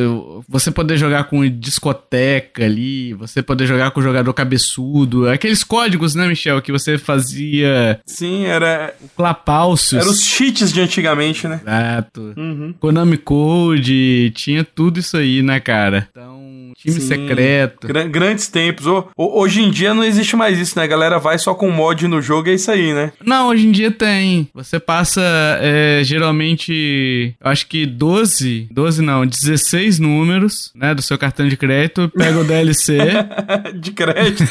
você 0.47 0.71
poder 0.71 0.97
jogar 0.97 1.25
com 1.25 1.47
discoteca 1.49 2.65
ali, 2.65 3.13
você 3.13 3.41
poder 3.41 3.65
jogar 3.65 3.91
com 3.91 4.01
o 4.01 4.03
jogador 4.03 4.33
cabeçudo. 4.33 5.29
Aqueles 5.29 5.63
códigos, 5.63 6.15
né, 6.15 6.27
Michel, 6.27 6.61
que 6.61 6.71
você 6.71 6.97
fazia. 6.97 7.99
Sim, 8.05 8.45
era. 8.45 8.93
O 9.01 9.09
Clapalcios. 9.15 10.01
Era 10.01 10.09
os 10.09 10.21
cheats 10.21 10.71
de 10.73 10.81
antigamente, 10.81 11.47
né? 11.47 11.61
Exato. 11.61 12.33
Uhum. 12.37 12.73
Konami 12.79 13.17
Code, 13.17 14.31
tinha 14.35 14.63
tudo 14.63 14.99
isso 14.99 15.15
aí, 15.15 15.41
né, 15.41 15.59
cara? 15.59 16.09
Então. 16.11 16.50
Time 16.77 16.99
Sim. 16.99 17.07
secreto. 17.07 17.87
grandes 18.09 18.47
tempos. 18.47 18.85
hoje 19.15 19.61
em 19.61 19.71
dia 19.71 19.93
não 19.93 20.03
existe 20.03 20.35
mais 20.35 20.57
isso, 20.59 20.77
né? 20.77 20.83
A 20.83 20.87
galera 20.87 21.19
vai 21.19 21.37
só 21.37 21.53
com 21.53 21.69
mod 21.71 22.07
no 22.07 22.21
jogo 22.21 22.47
e 22.47 22.51
é 22.51 22.55
isso 22.55 22.71
aí, 22.71 22.93
né? 22.93 23.11
Não, 23.23 23.47
hoje 23.47 23.67
em 23.67 23.71
dia 23.71 23.91
tem. 23.91 24.49
Você 24.53 24.79
passa 24.79 25.21
é, 25.61 26.01
geralmente, 26.03 27.35
acho 27.41 27.67
que 27.67 27.85
12, 27.85 28.67
12 28.71 29.01
não, 29.01 29.25
16 29.25 29.99
números, 29.99 30.71
né, 30.75 30.93
do 30.93 31.01
seu 31.01 31.17
cartão 31.17 31.47
de 31.47 31.57
crédito, 31.57 32.11
pega 32.15 32.39
o 32.39 32.43
DLC. 32.43 32.97
de 33.75 33.91
crédito. 33.91 34.43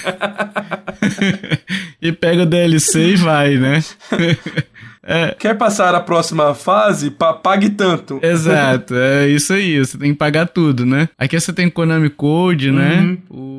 e 2.01 2.13
pega 2.13 2.43
o 2.43 2.47
DLC 2.47 3.11
e 3.11 3.17
vai, 3.17 3.57
né? 3.57 3.83
É. 5.03 5.35
Quer 5.39 5.57
passar 5.57 5.95
a 5.95 6.01
próxima 6.01 6.55
fase? 6.55 7.11
Pa 7.11 7.33
pague 7.33 7.71
tanto. 7.71 8.21
Exato, 8.23 8.95
é 8.95 9.29
isso 9.29 9.53
aí. 9.53 9.79
Você 9.79 9.97
tem 9.97 10.13
que 10.13 10.19
pagar 10.19 10.47
tudo, 10.47 10.85
né? 10.85 11.09
Aqui 11.19 11.39
você 11.39 11.53
tem 11.53 11.71
Konami 11.71 12.11
Code, 12.11 12.71
né? 12.71 12.97
uhum. 12.97 13.11
né? 13.11 13.19
O 13.31 13.50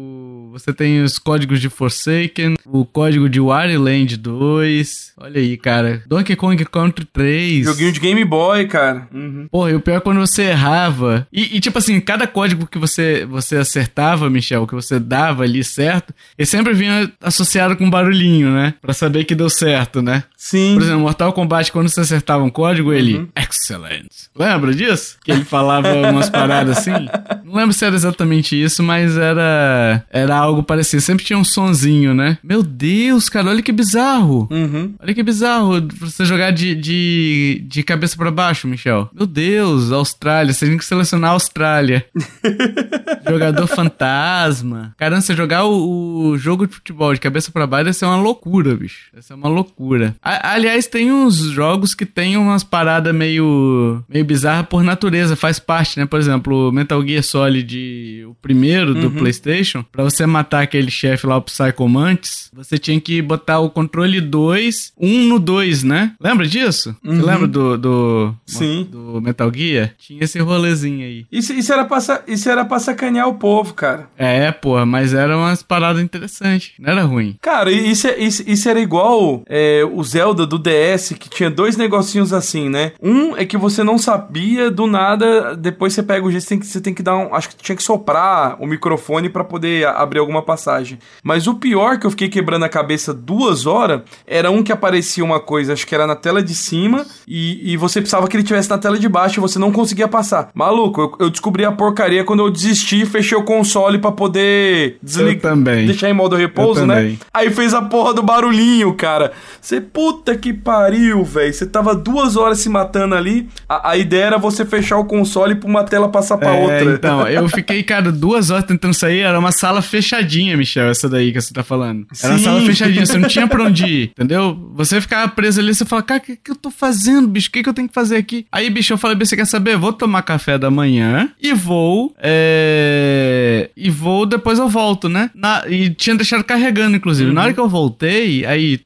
você 0.61 0.73
tem 0.73 1.01
os 1.01 1.17
códigos 1.17 1.59
de 1.59 1.69
Forsaken, 1.69 2.55
o 2.65 2.85
código 2.85 3.27
de 3.29 3.39
Wario 3.39 3.81
Land 3.81 4.17
2. 4.17 5.13
Olha 5.17 5.39
aí, 5.39 5.57
cara. 5.57 6.03
Donkey 6.07 6.35
Kong 6.35 6.63
Country 6.65 7.05
3. 7.05 7.65
Joguinho 7.65 7.91
de 7.91 7.99
Game 7.99 8.25
Boy, 8.25 8.67
cara. 8.67 9.07
Uhum. 9.13 9.47
Porra, 9.51 9.71
e 9.71 9.75
o 9.75 9.79
pior 9.79 9.97
é 9.97 9.99
quando 9.99 10.19
você 10.19 10.43
errava. 10.43 11.27
E, 11.31 11.57
e, 11.57 11.59
tipo 11.59 11.77
assim, 11.77 11.99
cada 11.99 12.27
código 12.27 12.67
que 12.67 12.77
você, 12.77 13.25
você 13.25 13.57
acertava, 13.57 14.29
Michel, 14.29 14.67
que 14.67 14.75
você 14.75 14.99
dava 14.99 15.43
ali 15.43 15.63
certo, 15.63 16.13
ele 16.37 16.45
sempre 16.45 16.73
vinha 16.73 17.11
associado 17.21 17.75
com 17.75 17.85
um 17.85 17.89
barulhinho, 17.89 18.51
né? 18.51 18.73
Pra 18.81 18.93
saber 18.93 19.25
que 19.25 19.35
deu 19.35 19.49
certo, 19.49 20.01
né? 20.01 20.23
Sim. 20.35 20.73
Por 20.73 20.81
exemplo, 20.81 21.01
Mortal 21.01 21.31
Kombat, 21.33 21.71
quando 21.71 21.87
você 21.87 22.01
acertava 22.01 22.43
um 22.43 22.49
código, 22.49 22.91
ele. 22.91 23.17
Uhum. 23.17 23.27
Excellent. 23.35 24.07
Lembra 24.35 24.73
disso? 24.73 25.17
Que 25.23 25.31
ele 25.31 25.45
falava 25.45 25.93
umas 25.93 26.29
paradas 26.31 26.79
assim? 26.79 26.91
Não 27.45 27.53
lembro 27.53 27.73
se 27.73 27.85
era 27.85 27.93
exatamente 27.93 28.59
isso, 28.59 28.81
mas 28.81 29.17
era. 29.17 30.03
Era 30.09 30.35
algo 30.35 30.50
parecido. 30.63 31.01
Sempre 31.01 31.25
tinha 31.25 31.39
um 31.39 31.43
sonzinho, 31.43 32.13
né? 32.13 32.37
Meu 32.43 32.63
Deus, 32.63 33.29
cara, 33.29 33.49
olha 33.49 33.61
que 33.61 33.71
bizarro. 33.71 34.47
Uhum. 34.51 34.93
Olha 34.99 35.13
que 35.13 35.23
bizarro 35.23 35.87
você 35.99 36.25
jogar 36.25 36.51
de, 36.51 36.75
de, 36.75 37.63
de 37.67 37.83
cabeça 37.83 38.15
para 38.15 38.31
baixo, 38.31 38.67
Michel. 38.67 39.09
Meu 39.13 39.25
Deus, 39.25 39.91
Austrália. 39.91 40.53
Você 40.53 40.67
tem 40.67 40.77
que 40.77 40.85
selecionar 40.85 41.31
a 41.31 41.33
Austrália. 41.33 42.05
Jogador 43.27 43.67
fantasma. 43.67 44.93
Caramba, 44.97 45.21
você 45.21 45.35
jogar 45.35 45.65
o, 45.65 46.29
o, 46.29 46.37
jogo 46.37 46.67
de 46.67 46.73
futebol 46.73 47.13
de 47.13 47.19
cabeça 47.19 47.51
para 47.51 47.67
baixo, 47.67 47.89
isso 47.89 48.05
é 48.05 48.07
uma 48.07 48.17
loucura, 48.17 48.75
bicho. 48.75 49.09
Isso 49.17 49.31
é 49.31 49.35
uma 49.35 49.47
loucura. 49.47 50.15
A, 50.21 50.53
aliás, 50.53 50.87
tem 50.87 51.11
uns 51.11 51.37
jogos 51.37 51.93
que 51.93 52.05
tem 52.05 52.37
umas 52.37 52.63
paradas 52.63 53.13
meio, 53.13 54.03
meio 54.09 54.25
bizarras 54.25 54.67
por 54.67 54.83
natureza, 54.83 55.35
faz 55.35 55.59
parte, 55.59 55.99
né? 55.99 56.05
Por 56.05 56.19
exemplo, 56.19 56.71
Metal 56.71 57.05
Gear 57.05 57.23
Solid, 57.23 58.25
o 58.27 58.35
primeiro 58.41 58.93
do 58.93 59.07
uhum. 59.07 59.15
PlayStation, 59.15 59.83
para 59.91 60.03
você 60.03 60.25
matar 60.31 60.63
aquele 60.63 60.89
chefe 60.89 61.27
lá, 61.27 61.37
o 61.37 61.41
Psychomantis, 61.41 62.49
você 62.53 62.77
tinha 62.77 62.99
que 62.99 63.21
botar 63.21 63.59
o 63.59 63.69
controle 63.69 64.19
2, 64.19 64.93
1 64.99 65.07
um 65.07 65.27
no 65.27 65.39
2, 65.39 65.83
né? 65.83 66.13
Lembra 66.19 66.47
disso? 66.47 66.95
Uhum. 67.03 67.15
Você 67.15 67.21
lembra 67.21 67.47
do, 67.47 67.77
do, 67.77 68.35
Sim. 68.45 68.87
do 68.89 69.21
Metal 69.21 69.51
Gear? 69.53 69.93
Tinha 69.97 70.23
esse 70.23 70.39
rolezinho 70.39 71.05
aí. 71.05 71.25
Isso, 71.31 71.53
isso, 71.53 71.71
era 71.71 71.85
pra, 71.85 71.99
isso 72.27 72.49
era 72.49 72.65
pra 72.65 72.79
sacanear 72.79 73.27
o 73.27 73.35
povo, 73.35 73.73
cara. 73.73 74.09
É, 74.17 74.51
porra, 74.51 74.85
mas 74.85 75.13
eram 75.13 75.39
umas 75.39 75.61
paradas 75.61 76.01
interessantes. 76.01 76.73
Não 76.79 76.91
era 76.91 77.03
ruim. 77.03 77.37
Cara, 77.41 77.71
isso, 77.71 78.07
é, 78.07 78.17
isso, 78.17 78.43
isso 78.47 78.69
era 78.69 78.79
igual 78.79 79.43
é, 79.47 79.83
o 79.83 80.03
Zelda 80.03 80.45
do 80.45 80.57
DS, 80.57 81.13
que 81.19 81.29
tinha 81.29 81.49
dois 81.49 81.77
negocinhos 81.77 82.33
assim, 82.33 82.69
né? 82.69 82.93
Um 83.01 83.35
é 83.35 83.45
que 83.45 83.57
você 83.57 83.83
não 83.83 83.97
sabia 83.97 84.69
do 84.69 84.87
nada, 84.87 85.55
depois 85.55 85.93
você 85.93 86.03
pega 86.03 86.25
o 86.25 86.31
jeito, 86.31 86.43
você 86.43 86.49
tem 86.49 86.59
que, 86.59 86.65
você 86.65 86.81
tem 86.81 86.93
que 86.93 87.03
dar 87.03 87.17
um. 87.17 87.33
Acho 87.33 87.49
que 87.49 87.55
tinha 87.55 87.75
que 87.75 87.83
soprar 87.83 88.57
o 88.59 88.65
microfone 88.65 89.29
para 89.29 89.43
poder 89.43 89.87
abrir 89.87 90.19
alguma 90.21 90.41
passagem. 90.41 90.99
Mas 91.23 91.47
o 91.47 91.55
pior 91.55 91.99
que 91.99 92.05
eu 92.05 92.11
fiquei 92.11 92.29
quebrando 92.29 92.63
a 92.63 92.69
cabeça 92.69 93.13
duas 93.13 93.65
horas 93.65 94.01
era 94.25 94.49
um 94.49 94.63
que 94.63 94.71
aparecia 94.71 95.23
uma 95.23 95.39
coisa, 95.39 95.73
acho 95.73 95.85
que 95.85 95.95
era 95.95 96.07
na 96.07 96.15
tela 96.15 96.41
de 96.41 96.55
cima, 96.55 97.05
e, 97.27 97.73
e 97.73 97.77
você 97.77 97.99
precisava 97.99 98.27
que 98.27 98.35
ele 98.35 98.43
tivesse 98.43 98.69
na 98.69 98.77
tela 98.77 98.97
de 98.97 99.09
baixo 99.09 99.39
e 99.39 99.41
você 99.41 99.59
não 99.59 99.71
conseguia 99.71 100.07
passar. 100.07 100.49
Maluco, 100.53 101.01
eu, 101.01 101.25
eu 101.25 101.29
descobri 101.29 101.65
a 101.65 101.71
porcaria 101.71 102.23
quando 102.23 102.41
eu 102.41 102.49
desisti 102.49 103.01
e 103.01 103.05
fechei 103.05 103.37
o 103.37 103.43
console 103.43 103.97
para 103.97 104.11
poder 104.11 104.97
desligar. 105.01 105.41
também. 105.41 105.85
Deixar 105.87 106.09
em 106.09 106.13
modo 106.13 106.35
repouso, 106.35 106.85
né? 106.85 107.17
Aí 107.33 107.49
fez 107.49 107.73
a 107.73 107.81
porra 107.81 108.13
do 108.13 108.23
barulhinho, 108.23 108.93
cara. 108.93 109.31
Você, 109.59 109.81
puta 109.81 110.35
que 110.35 110.53
pariu, 110.53 111.23
velho. 111.23 111.53
Você 111.53 111.65
tava 111.65 111.95
duas 111.95 112.35
horas 112.35 112.59
se 112.59 112.69
matando 112.69 113.15
ali. 113.15 113.47
A, 113.67 113.91
a, 113.91 113.97
ideia 113.97 114.25
era 114.25 114.37
você 114.37 114.65
fechar 114.65 114.97
o 114.97 115.05
console 115.05 115.55
pra 115.55 115.69
uma 115.69 115.83
tela 115.83 116.09
passar 116.09 116.37
pra 116.37 116.55
é, 116.55 116.61
outra. 116.61 116.93
Então, 116.93 117.27
eu 117.27 117.47
fiquei, 117.49 117.83
cara, 117.83 118.11
duas 118.11 118.49
horas 118.49 118.65
tentando 118.65 118.93
sair. 118.93 119.19
Era 119.19 119.37
uma 119.37 119.51
sala 119.51 119.81
fechadinha, 120.11 120.57
Michel, 120.57 120.89
essa 120.89 121.07
daí 121.07 121.31
que 121.31 121.39
você 121.39 121.53
tá 121.53 121.63
falando. 121.63 122.05
Era 122.21 122.37
Sim. 122.37 122.39
uma 122.39 122.39
sala 122.39 122.61
fechadinha, 122.61 123.05
você 123.05 123.17
não 123.17 123.29
tinha 123.29 123.47
pra 123.47 123.63
onde 123.63 123.85
ir, 123.85 124.03
entendeu? 124.09 124.71
Você 124.75 124.99
ficava 124.99 125.31
preso 125.31 125.61
ali, 125.61 125.73
você 125.73 125.85
fala, 125.85 126.03
cara, 126.03 126.19
o 126.19 126.23
que, 126.23 126.35
que 126.35 126.51
eu 126.51 126.55
tô 126.55 126.69
fazendo, 126.69 127.27
bicho? 127.27 127.49
O 127.49 127.51
que, 127.51 127.63
que 127.63 127.69
eu 127.69 127.73
tenho 127.73 127.87
que 127.87 127.93
fazer 127.93 128.17
aqui? 128.17 128.45
Aí, 128.51 128.69
bicho, 128.69 128.91
eu 128.93 128.97
falei, 128.97 129.17
você 129.17 129.35
quer 129.35 129.45
saber? 129.45 129.77
Vou 129.77 129.93
tomar 129.93 130.21
café 130.23 130.57
da 130.57 130.69
manhã 130.69 131.31
e 131.41 131.53
vou. 131.53 132.13
É... 132.17 133.69
E 133.75 133.89
vou, 133.89 134.25
depois 134.25 134.59
eu 134.59 134.67
volto, 134.67 135.07
né? 135.07 135.29
Na... 135.33 135.63
E 135.67 135.89
tinha 135.89 136.15
deixado 136.15 136.43
carregando, 136.43 136.97
inclusive. 136.97 137.29
Uhum. 137.29 137.35
Na 137.35 137.43
hora 137.43 137.53
que 137.53 137.59
eu 137.59 137.69
voltei, 137.69 138.45
aí. 138.45 138.79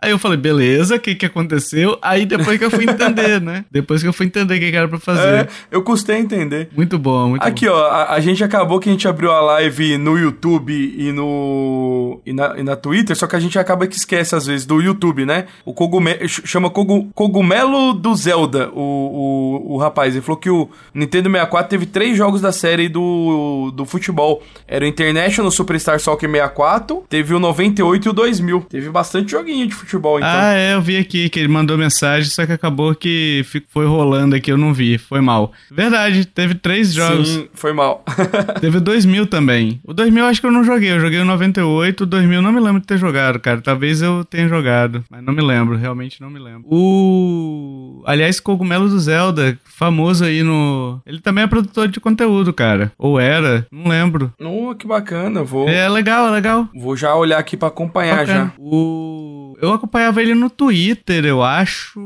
Aí 0.00 0.10
eu 0.10 0.18
falei, 0.18 0.36
beleza, 0.36 0.96
o 0.96 1.00
que 1.00 1.14
que 1.14 1.26
aconteceu? 1.26 1.98
Aí 2.00 2.26
depois 2.26 2.58
que 2.58 2.64
eu 2.64 2.70
fui 2.70 2.84
entender, 2.84 3.40
né? 3.40 3.64
Depois 3.70 4.02
que 4.02 4.08
eu 4.08 4.12
fui 4.12 4.26
entender 4.26 4.54
o 4.54 4.60
que, 4.60 4.70
que 4.70 4.76
era 4.76 4.86
pra 4.86 5.00
fazer. 5.00 5.26
É, 5.26 5.48
eu 5.70 5.82
custei 5.82 6.18
entender. 6.18 6.68
Muito 6.76 6.98
bom, 6.98 7.30
muito 7.30 7.42
Aqui, 7.42 7.66
bom. 7.66 7.72
ó, 7.72 7.86
a, 7.86 8.12
a, 8.12 8.20
gente 8.20 8.44
acabou 8.44 8.78
que 8.78 8.88
a 8.88 8.92
gente 8.92 9.08
abriu 9.08 9.32
a 9.32 9.40
live 9.40 9.95
no 9.98 10.18
YouTube 10.18 10.72
e 10.72 11.12
no. 11.12 12.20
E 12.24 12.32
na, 12.32 12.58
e 12.58 12.62
na 12.62 12.76
Twitter, 12.76 13.16
só 13.16 13.26
que 13.26 13.36
a 13.36 13.40
gente 13.40 13.58
acaba 13.58 13.86
que 13.86 13.96
esquece 13.96 14.34
às 14.34 14.46
vezes 14.46 14.66
do 14.66 14.80
YouTube, 14.80 15.24
né? 15.24 15.46
O 15.64 15.72
cogumelo. 15.72 16.28
Chama 16.28 16.70
Cogumelo 16.70 17.92
do 17.92 18.14
Zelda, 18.14 18.70
o, 18.70 18.80
o, 18.80 19.74
o 19.74 19.78
rapaz. 19.78 20.14
Ele 20.14 20.22
falou 20.22 20.38
que 20.38 20.50
o 20.50 20.68
Nintendo 20.94 21.30
64 21.30 21.70
teve 21.70 21.86
três 21.86 22.16
jogos 22.16 22.40
da 22.40 22.52
série 22.52 22.88
do, 22.88 23.72
do 23.74 23.84
futebol. 23.84 24.42
Era 24.66 24.84
o 24.84 24.88
International 24.88 25.50
Superstar 25.50 26.00
Soccer 26.00 26.30
64, 26.30 27.04
teve 27.08 27.34
o 27.34 27.38
98 27.38 28.06
e 28.06 28.10
o 28.10 28.12
2000. 28.12 28.66
Teve 28.68 28.90
bastante 28.90 29.30
joguinho 29.30 29.66
de 29.66 29.74
futebol, 29.74 30.18
então. 30.18 30.30
Ah, 30.30 30.54
é, 30.54 30.74
eu 30.74 30.82
vi 30.82 30.96
aqui 30.96 31.28
que 31.28 31.38
ele 31.38 31.48
mandou 31.48 31.76
mensagem, 31.76 32.30
só 32.30 32.46
que 32.46 32.52
acabou 32.52 32.94
que 32.94 33.44
foi 33.68 33.86
rolando 33.86 34.34
aqui, 34.34 34.50
eu 34.50 34.58
não 34.58 34.72
vi, 34.72 34.98
foi 34.98 35.20
mal. 35.20 35.52
Verdade, 35.70 36.24
teve 36.26 36.54
três 36.54 36.92
jogos. 36.92 37.28
Sim, 37.28 37.48
foi 37.54 37.72
mal. 37.72 38.04
teve 38.60 38.78
o 38.78 38.80
2000 38.80 39.26
também. 39.26 39.80
O 39.86 39.94
2000 39.94 40.24
acho 40.24 40.40
que 40.40 40.46
eu 40.48 40.50
não 40.50 40.64
joguei, 40.64 40.90
eu 40.90 41.00
joguei 41.00 41.20
o 41.20 41.24
98, 41.24 42.02
o 42.02 42.06
2000 42.06 42.42
não 42.42 42.50
me 42.50 42.58
lembro 42.58 42.80
de 42.80 42.86
ter 42.88 42.98
jogado, 42.98 43.38
cara. 43.38 43.60
Talvez 43.60 44.02
eu 44.02 44.24
tenha 44.24 44.48
jogado, 44.48 45.04
mas 45.08 45.22
não 45.22 45.32
me 45.32 45.40
lembro, 45.40 45.76
realmente 45.76 46.20
não 46.20 46.28
me 46.28 46.40
lembro. 46.40 46.66
O... 46.68 48.02
Aliás, 48.04 48.40
Cogumelo 48.40 48.88
do 48.88 48.98
Zelda, 48.98 49.56
famoso 49.64 50.24
aí 50.24 50.42
no... 50.42 51.00
Ele 51.06 51.20
também 51.20 51.44
é 51.44 51.46
produtor 51.46 51.86
de 51.86 52.00
conteúdo, 52.00 52.52
cara. 52.52 52.90
Ou 52.98 53.20
era, 53.20 53.64
não 53.70 53.88
lembro. 53.88 54.32
Oh, 54.40 54.74
que 54.74 54.88
bacana, 54.88 55.44
vou... 55.44 55.68
É 55.68 55.88
legal, 55.88 56.26
é 56.26 56.30
legal. 56.32 56.68
Vou 56.74 56.96
já 56.96 57.14
olhar 57.14 57.38
aqui 57.38 57.56
para 57.56 57.68
acompanhar 57.68 58.16
bacana. 58.18 58.46
já. 58.46 58.52
O... 58.58 59.56
Eu 59.62 59.72
acompanhava 59.72 60.20
ele 60.20 60.34
no 60.34 60.50
Twitter, 60.50 61.24
eu 61.24 61.42
acho. 61.42 62.00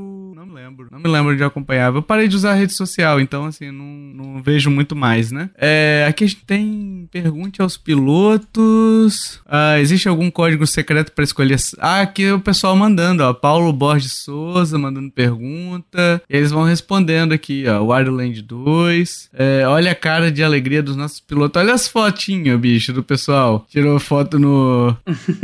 Não 0.60 0.70
me 0.70 0.70
lembro. 0.70 0.88
Não 0.90 0.98
me 0.98 1.08
lembro 1.08 1.36
de 1.36 1.44
acompanhar. 1.44 1.94
Eu 1.94 2.02
parei 2.02 2.28
de 2.28 2.36
usar 2.36 2.52
a 2.52 2.54
rede 2.54 2.72
social, 2.72 3.20
então, 3.20 3.46
assim, 3.46 3.70
não, 3.70 3.84
não 3.84 4.42
vejo 4.42 4.70
muito 4.70 4.94
mais, 4.94 5.32
né? 5.32 5.50
É, 5.56 6.04
aqui 6.08 6.24
a 6.24 6.26
gente 6.26 6.44
tem. 6.44 7.08
Pergunte 7.10 7.62
aos 7.62 7.76
pilotos. 7.76 9.40
Ah, 9.46 9.78
existe 9.80 10.08
algum 10.08 10.30
código 10.30 10.66
secreto 10.66 11.12
para 11.12 11.24
escolher. 11.24 11.58
Ah, 11.78 12.00
aqui 12.00 12.30
o 12.30 12.40
pessoal 12.40 12.76
mandando, 12.76 13.22
ó. 13.22 13.32
Paulo 13.32 13.72
Borges 13.72 14.24
Souza 14.24 14.78
mandando 14.78 15.10
pergunta. 15.10 16.22
eles 16.28 16.50
vão 16.50 16.64
respondendo 16.64 17.32
aqui, 17.32 17.64
ó. 17.66 17.82
Wildland 17.82 18.42
2. 18.42 19.30
É, 19.32 19.66
olha 19.66 19.92
a 19.92 19.94
cara 19.94 20.30
de 20.30 20.42
alegria 20.42 20.82
dos 20.82 20.96
nossos 20.96 21.20
pilotos. 21.20 21.60
Olha 21.60 21.74
as 21.74 21.88
fotinhas, 21.88 22.58
bicho, 22.60 22.92
do 22.92 23.02
pessoal. 23.02 23.66
Tirou 23.68 23.98
foto 23.98 24.38
no. 24.38 24.96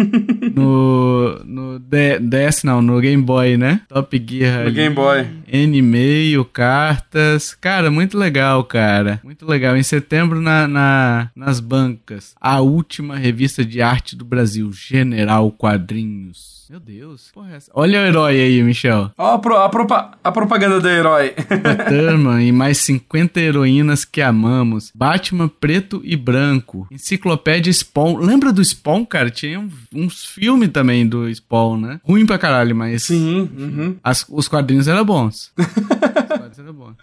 no. 0.55 1.41
no 1.45 1.79
DS, 1.79 2.65
não, 2.65 2.83
no 2.83 3.01
Game 3.01 3.23
Boy, 3.23 3.57
né? 3.57 3.81
Top 3.89 4.25
Gear. 4.29 4.61
No 4.61 4.67
ali. 4.67 4.73
Game 4.73 4.95
Boy. 4.95 5.06
N-mail, 5.47 6.45
cartas. 6.45 7.55
Cara, 7.55 7.91
muito 7.91 8.19
legal, 8.19 8.65
cara. 8.65 9.21
Muito 9.23 9.47
legal. 9.47 9.77
Em 9.77 9.83
setembro, 9.83 10.41
na, 10.41 10.67
na, 10.67 11.31
nas 11.35 11.61
bancas, 11.61 12.35
a 12.41 12.61
última 12.61 13.17
revista 13.17 13.65
de 13.65 13.81
arte 13.81 14.17
do 14.17 14.25
Brasil, 14.25 14.71
General 14.73 15.51
Quadrinhos. 15.53 16.66
Meu 16.69 16.81
Deus, 16.81 17.31
porra 17.33 17.53
é 17.53 17.57
essa? 17.57 17.71
Olha 17.73 18.01
o 18.01 18.05
herói 18.05 18.41
aí, 18.41 18.61
Michel. 18.61 19.13
Ó, 19.17 19.35
a, 19.35 19.39
pro, 19.39 19.57
a, 19.57 19.69
propa, 19.69 20.19
a 20.23 20.33
propaganda 20.33 20.81
do 20.81 20.89
herói. 20.89 21.33
Thurman 21.89 22.45
e 22.45 22.51
mais 22.51 22.79
50 22.79 23.39
heroínas 23.41 24.05
que 24.05 24.21
amamos. 24.21 24.91
Batman 24.93 25.47
preto 25.47 26.01
e 26.03 26.17
branco. 26.17 26.89
Enciclopédia 26.91 27.73
Spawn. 27.73 28.17
Lembra 28.17 28.53
do 28.53 28.65
Spawn, 28.65 29.05
cara? 29.05 29.31
Tinha 29.31 29.61
um, 29.61 29.71
uns 29.95 30.25
filmes 30.25 30.71
também 30.71 31.07
do 31.07 31.33
Spawn, 31.33 31.79
né? 31.79 32.01
Ruim 32.03 32.27
pra 32.27 32.37
caralho, 32.37 32.75
mas. 32.75 33.05
Sim. 33.05 33.49
Uhum. 33.57 33.97
As, 34.03 34.27
os 34.29 34.49
quadrinhos 34.49 34.89
eram 34.89 35.05
bons. 35.05 35.53
os 35.57 36.27
quadrinhos 36.27 36.59
eram 36.59 36.73
bons. 36.73 36.97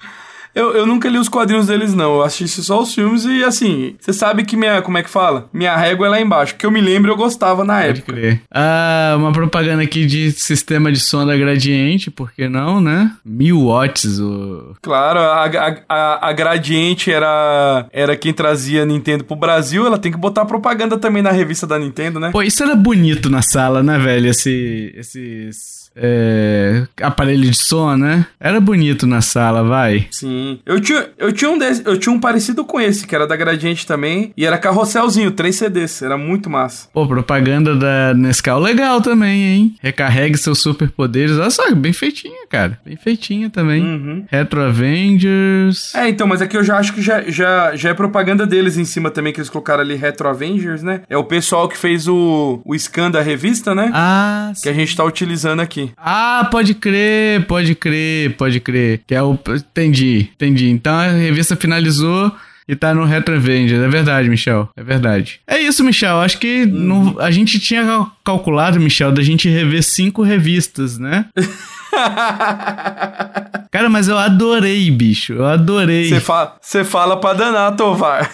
Eu, 0.55 0.75
eu 0.75 0.85
nunca 0.85 1.09
li 1.09 1.17
os 1.17 1.29
quadrinhos 1.29 1.67
deles, 1.67 1.93
não. 1.93 2.15
Eu 2.15 2.23
assisti 2.23 2.61
só 2.61 2.81
os 2.81 2.93
filmes 2.93 3.25
e, 3.25 3.43
assim, 3.43 3.95
você 3.99 4.13
sabe 4.13 4.43
que 4.43 4.55
minha, 4.55 4.81
como 4.81 4.97
é 4.97 5.03
que 5.03 5.09
fala? 5.09 5.49
Minha 5.51 5.75
régua 5.75 6.05
é 6.05 6.09
lá 6.09 6.21
embaixo. 6.21 6.55
Que 6.55 6.65
eu 6.65 6.71
me 6.71 6.81
lembro, 6.81 7.11
eu 7.11 7.15
gostava 7.15 7.63
na 7.63 7.77
Pode 7.77 7.99
época. 7.99 8.13
Crer. 8.13 8.41
Ah, 8.51 9.15
uma 9.17 9.31
propaganda 9.31 9.81
aqui 9.81 10.05
de 10.05 10.31
sistema 10.31 10.91
de 10.91 10.99
som 10.99 11.25
da 11.25 11.35
Gradiente, 11.35 12.11
por 12.11 12.31
que 12.31 12.47
não, 12.47 12.79
né? 12.79 13.11
Mil 13.25 13.65
watts. 13.67 14.19
O... 14.19 14.75
Claro, 14.81 15.19
a, 15.19 15.45
a, 15.45 15.77
a, 15.89 16.29
a 16.29 16.33
Gradiente 16.33 17.11
era, 17.11 17.87
era 17.91 18.15
quem 18.15 18.33
trazia 18.33 18.85
Nintendo 18.85 19.23
pro 19.23 19.35
Brasil. 19.35 19.85
Ela 19.85 19.97
tem 19.97 20.11
que 20.11 20.17
botar 20.17 20.45
propaganda 20.45 20.97
também 20.97 21.23
na 21.23 21.31
revista 21.31 21.65
da 21.65 21.79
Nintendo, 21.79 22.19
né? 22.19 22.29
Pô, 22.31 22.41
isso 22.41 22.61
era 22.63 22.75
bonito 22.75 23.29
na 23.29 23.41
sala, 23.41 23.81
né, 23.81 23.97
velho? 23.97 24.29
Esse, 24.29 24.93
esses 24.95 25.82
é, 25.95 26.83
aparelho 27.01 27.49
de 27.49 27.57
som, 27.57 27.95
né? 27.95 28.25
Era 28.39 28.59
bonito 28.59 29.05
na 29.07 29.21
sala, 29.21 29.63
vai. 29.63 30.07
Sim. 30.11 30.59
Eu 30.65 30.79
tinha, 30.79 31.07
eu 31.17 31.31
tinha 31.31 31.49
um 31.51 31.57
desse, 31.57 31.83
eu 31.85 31.97
tinha 31.97 32.13
um 32.13 32.19
parecido 32.19 32.63
com 32.65 32.79
esse, 32.79 33.05
que 33.05 33.15
era 33.15 33.27
da 33.27 33.35
Gradiente 33.35 33.85
também, 33.85 34.31
e 34.35 34.45
era 34.45 34.57
carrosselzinho, 34.57 35.31
três 35.31 35.55
CDs, 35.55 36.01
era 36.01 36.17
muito 36.17 36.49
massa. 36.49 36.87
Pô, 36.93 37.07
propaganda 37.07 37.75
da 37.75 38.13
Nescau 38.13 38.59
legal 38.59 39.01
também, 39.01 39.43
hein? 39.43 39.75
Recarregue 39.81 40.37
seus 40.37 40.59
superpoderes. 40.59 41.37
Olha 41.37 41.49
só, 41.49 41.73
bem 41.75 41.93
feitinha, 41.93 42.47
cara. 42.49 42.79
Bem 42.85 42.95
feitinha 42.95 43.49
também. 43.49 43.81
Uhum. 43.83 44.25
Retro 44.29 44.61
Avengers. 44.61 45.93
É, 45.95 46.09
então, 46.09 46.27
mas 46.27 46.41
aqui 46.41 46.57
eu 46.57 46.63
já 46.63 46.77
acho 46.77 46.93
que 46.93 47.01
já, 47.01 47.21
já, 47.29 47.75
já 47.75 47.89
é 47.89 47.93
propaganda 47.93 48.45
deles 48.45 48.77
em 48.77 48.85
cima 48.85 49.09
também, 49.11 49.33
que 49.33 49.39
eles 49.39 49.49
colocaram 49.49 49.81
ali 49.81 49.95
Retro 49.95 50.27
Avengers, 50.27 50.81
né? 50.83 51.01
É 51.09 51.17
o 51.17 51.23
pessoal 51.23 51.67
que 51.67 51.77
fez 51.77 52.07
o, 52.07 52.61
o 52.65 52.75
scan 52.77 53.11
da 53.11 53.21
revista, 53.21 53.73
né? 53.75 53.91
Ah, 53.93 54.51
Que 54.53 54.59
sim. 54.61 54.69
a 54.69 54.73
gente 54.73 54.95
tá 54.95 55.03
utilizando 55.03 55.59
aqui. 55.61 55.82
Ah, 55.97 56.47
pode 56.51 56.73
crer, 56.73 57.45
pode 57.45 57.75
crer, 57.75 58.35
pode 58.35 58.59
crer. 58.59 59.01
Que 59.07 59.15
é 59.15 59.21
o. 59.21 59.33
Entendi, 59.33 60.29
entendi. 60.33 60.69
Então 60.69 60.93
a 60.93 61.07
revista 61.07 61.55
finalizou 61.55 62.31
e 62.67 62.75
tá 62.75 62.93
no 62.93 63.05
Retro 63.05 63.35
Avengers. 63.35 63.81
É 63.81 63.87
verdade, 63.87 64.29
Michel. 64.29 64.69
É 64.75 64.83
verdade. 64.83 65.39
É 65.47 65.59
isso, 65.59 65.83
Michel. 65.83 66.19
Acho 66.19 66.39
que 66.39 66.65
hum. 66.65 67.15
a 67.19 67.31
gente 67.31 67.59
tinha 67.59 68.07
calculado, 68.23 68.79
Michel, 68.79 69.11
da 69.11 69.21
gente 69.21 69.49
rever 69.49 69.83
cinco 69.83 70.21
revistas, 70.21 70.97
né? 70.97 71.25
Cara, 73.73 73.89
mas 73.89 74.07
eu 74.07 74.19
adorei, 74.19 74.91
bicho. 74.91 75.33
Eu 75.33 75.45
adorei. 75.47 76.07
Você 76.07 76.19
fa 76.19 76.53
fala 76.85 77.19
pra 77.19 77.33
danar, 77.33 77.75
Tovar. 77.75 78.29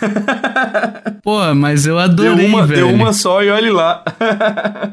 Pô, 1.23 1.39
mas 1.55 1.85
eu 1.85 1.97
adorei, 1.97 2.35
deu 2.35 2.45
uma, 2.45 2.65
velho. 2.65 2.87
Deu 2.87 2.93
uma 2.93 3.13
só 3.13 3.41
e 3.41 3.49
olhe 3.49 3.69
lá. 3.69 4.03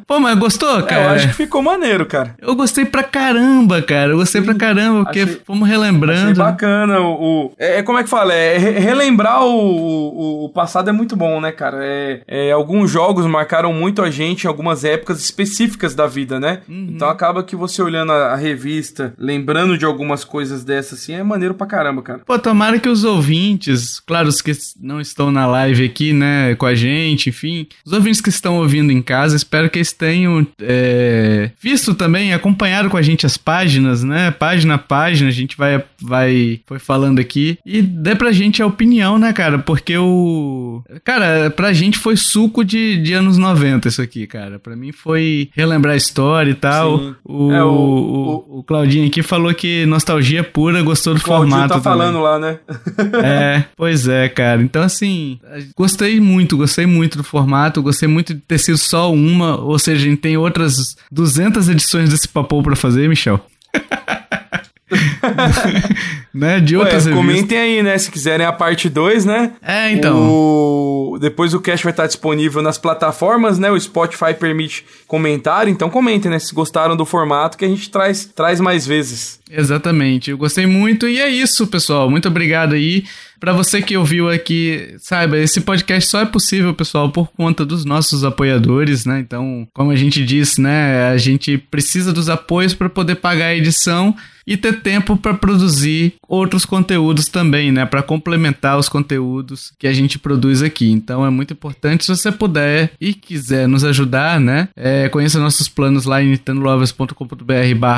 Pô, 0.07 0.21
mas 0.21 0.39
gostou, 0.39 0.85
cara? 0.85 1.03
É, 1.03 1.07
eu 1.07 1.11
acho 1.11 1.29
que 1.29 1.35
ficou 1.35 1.63
maneiro, 1.63 2.07
cara. 2.07 2.37
Eu 2.41 2.55
gostei 2.55 2.85
pra 2.85 3.03
caramba, 3.03 3.83
cara. 3.83 4.13
Eu 4.13 4.19
gostei 4.19 4.41
pra 4.41 4.55
caramba, 4.55 5.05
porque 5.05 5.21
achei, 5.21 5.41
fomos 5.45 5.69
relembrando. 5.69 6.31
Achei 6.31 6.35
bacana. 6.35 7.01
O, 7.01 7.49
o 7.49 7.53
é, 7.59 7.79
é, 7.79 7.83
como 7.83 7.99
é 7.99 8.05
que 8.05 8.09
fala? 8.09 8.33
É, 8.33 8.57
relembrar 8.57 9.45
o, 9.45 9.51
o, 9.51 10.45
o, 10.45 10.49
passado 10.51 10.89
é 10.89 10.93
muito 10.93 11.17
bom, 11.17 11.41
né, 11.41 11.51
cara? 11.51 11.79
É, 11.81 12.21
é, 12.29 12.53
alguns 12.53 12.89
jogos 12.89 13.27
marcaram 13.27 13.73
muito 13.73 14.01
a 14.01 14.11
gente 14.11 14.45
em 14.45 14.49
algumas 14.49 14.85
épocas 14.85 15.21
específicas 15.21 15.95
da 15.95 16.07
vida, 16.07 16.39
né? 16.39 16.61
Uhum. 16.69 16.91
Então 16.91 17.09
acaba 17.09 17.43
que 17.43 17.57
você 17.57 17.83
olhando 17.83 18.13
a, 18.13 18.33
a, 18.33 18.37
revista, 18.37 19.13
lembrando 19.19 19.77
de 19.77 19.85
algumas 19.85 20.23
coisas 20.23 20.36
dessas, 20.65 21.01
assim, 21.01 21.15
é 21.15 21.23
maneiro 21.23 21.55
pra 21.55 21.67
caramba, 21.67 22.03
cara. 22.03 22.21
Pô, 22.21 22.39
tomara 22.39 22.79
que 22.79 22.89
os 22.89 23.05
ouvintes, 23.05 24.01
claro, 24.01 24.29
os 24.29 24.41
que 24.41 24.53
não 24.81 25.01
estão 25.01 25.31
na 25.31 25.47
live 25.47 25.85
aqui, 25.85 26.13
né, 26.13 26.55
com 26.55 26.67
a 26.67 26.75
gente, 26.75 27.31
enfim, 27.31 27.67
os 27.85 27.93
ouvintes 27.93 28.21
que 28.21 28.29
estão 28.29 28.59
ouvindo 28.59 28.93
em 28.93 29.03
casa, 29.03 29.37
espero 29.37 29.69
que 29.71 29.79
eles 29.79 29.93
tenham 29.93 30.47
é, 30.61 31.51
visto 31.61 31.95
também, 31.95 32.33
acompanhado 32.33 32.89
com 32.89 32.97
a 32.97 33.03
gente 33.03 33.27
as 33.27 33.37
páginas, 33.37 34.03
né? 34.03 34.31
Página 34.31 34.75
a 34.75 34.79
página, 34.79 35.29
a 35.29 35.33
gente 35.33 35.57
vai, 35.57 35.83
vai 36.01 36.61
foi 36.67 36.79
falando 36.79 37.19
aqui 37.19 37.59
e 37.65 37.83
dê 37.83 38.15
pra 38.15 38.33
gente 38.33 38.63
a 38.63 38.67
opinião, 38.67 39.19
né, 39.19 39.33
cara? 39.33 39.59
Porque 39.59 39.97
o. 39.97 40.83
Cara, 41.05 41.51
pra 41.51 41.73
gente 41.73 41.99
foi 41.99 42.17
suco 42.17 42.65
de, 42.65 42.97
de 42.99 43.13
anos 43.13 43.39
90 43.39 43.89
isso 43.89 44.03
aqui, 44.03 44.27
cara. 44.27 44.59
Pra 44.59 44.77
mim 44.77 44.93
foi 44.93 45.51
relembrar 45.53 45.95
a 45.95 45.97
história 45.97 46.51
e 46.51 46.55
tal. 46.55 46.99
Sim. 46.99 47.15
O, 47.25 47.53
é, 47.53 47.65
o, 47.65 47.69
o, 47.69 48.59
o, 48.59 48.63
Claudinho 48.63 49.07
aqui 49.07 49.23
falou 49.23 49.53
que 49.55 49.87
nostalgia 49.87 50.26
pura, 50.45 50.83
gostou 50.83 51.15
do 51.15 51.19
o 51.19 51.23
formato. 51.23 51.69
tá 51.69 51.81
também. 51.81 51.83
falando 51.83 52.21
lá, 52.21 52.39
né? 52.39 52.59
é, 53.25 53.65
pois 53.77 54.09
é, 54.09 54.29
cara. 54.29 54.63
Então, 54.63 54.83
assim, 54.83 55.39
gostei 55.77 56.21
muito, 56.21 56.57
gostei 56.57 56.87
muito 56.87 57.19
do 57.19 57.25
formato, 57.25 57.83
gostei 57.83 58.09
muito 58.09 58.35
de 58.35 58.41
ter 58.41 58.59
sido 58.59 58.79
só 58.79 59.13
uma, 59.13 59.57
ou 59.61 59.79
seja, 59.79 60.07
a 60.07 60.11
gente 60.11 60.21
tem 60.21 60.37
outras 60.37 60.97
200 61.11 61.69
edições 61.69 62.11
desse 62.11 62.29
papo 62.29 62.63
para 62.63 62.77
fazer, 62.77 63.09
Michel. 63.09 63.41
né? 66.33 66.61
De 66.61 66.77
outras 66.77 67.07
Ué, 67.07 67.13
Comentem 67.13 67.59
aí, 67.59 67.83
né? 67.83 67.99
Se 67.99 68.11
quiserem 68.11 68.47
a 68.47 68.53
parte 68.53 68.89
2, 68.89 69.25
né? 69.25 69.53
É, 69.63 69.91
então. 69.91 70.17
O... 70.19 71.19
Depois 71.21 71.55
o 71.55 71.61
cast 71.61 71.83
vai 71.85 71.93
estar 71.93 72.07
disponível 72.07 72.63
nas 72.63 72.79
plataformas, 72.79 73.59
né? 73.59 73.71
O 73.71 73.81
Spotify 73.81 74.35
permite 74.39 74.85
comentar, 75.07 75.67
então 75.67 75.91
comentem, 75.91 76.31
né? 76.31 76.39
Se 76.39 76.55
gostaram 76.55 76.97
do 76.97 77.05
formato 77.05 77.57
que 77.57 77.65
a 77.65 77.69
gente 77.69 77.91
traz, 77.91 78.25
traz 78.27 78.61
mais 78.61 78.87
vezes. 78.87 79.41
Exatamente. 79.51 80.31
Eu 80.31 80.39
gostei 80.39 80.67
muito 80.67 81.09
e 81.09 81.21
é 81.21 81.29
isso, 81.29 81.67
pessoal. 81.67 82.11
Muito 82.11 82.29
obrigado 82.29 82.75
aí. 82.75 83.05
Para 83.39 83.53
você 83.53 83.83
que 83.83 83.97
ouviu 83.97 84.29
aqui, 84.29 84.95
saiba, 84.99 85.39
esse 85.39 85.61
podcast 85.61 86.11
só 86.11 86.21
é 86.21 86.27
possível, 86.27 86.75
pessoal, 86.75 87.11
por 87.11 87.31
conta 87.33 87.65
dos 87.65 87.85
nossos 87.85 88.25
apoiadores, 88.25 89.05
né? 89.05 89.21
Então, 89.21 89.67
como 89.75 89.91
a 89.91 89.97
gente 89.97 90.25
disse, 90.25 90.61
né, 90.61 91.09
a 91.09 91.17
gente 91.17 91.59
precisa 91.59 92.13
dos 92.13 92.29
apoios 92.29 92.75
para 92.75 92.89
poder 92.89 93.17
pagar 93.17 93.47
a 93.47 93.57
edição 93.57 94.15
e 94.47 94.57
ter 94.57 94.81
tempo 94.81 95.17
para 95.17 95.35
produzir 95.35 96.15
outros 96.29 96.65
conteúdos 96.65 97.27
também, 97.27 97.73
né, 97.73 97.85
para 97.85 98.03
complementar 98.03 98.79
os 98.79 98.89
conteúdos 98.89 99.73
que 99.79 99.89
a 99.89 99.93
gente 99.93 100.19
produz 100.19 100.63
aqui. 100.63 100.91
Então 100.91 101.27
é 101.27 101.31
muito 101.31 101.53
importante 101.53 102.05
se 102.05 102.15
você 102.15 102.31
puder 102.31 102.93
e 103.01 103.13
quiser 103.13 103.67
nos 103.67 103.83
ajudar, 103.83 104.39
né, 104.39 104.69
é, 104.77 105.09
conheça 105.09 105.41
nossos 105.41 105.69
planos 105.69 106.05
lá 106.05 106.23
em 106.23 106.31
nintendoloverscombr 106.31 107.17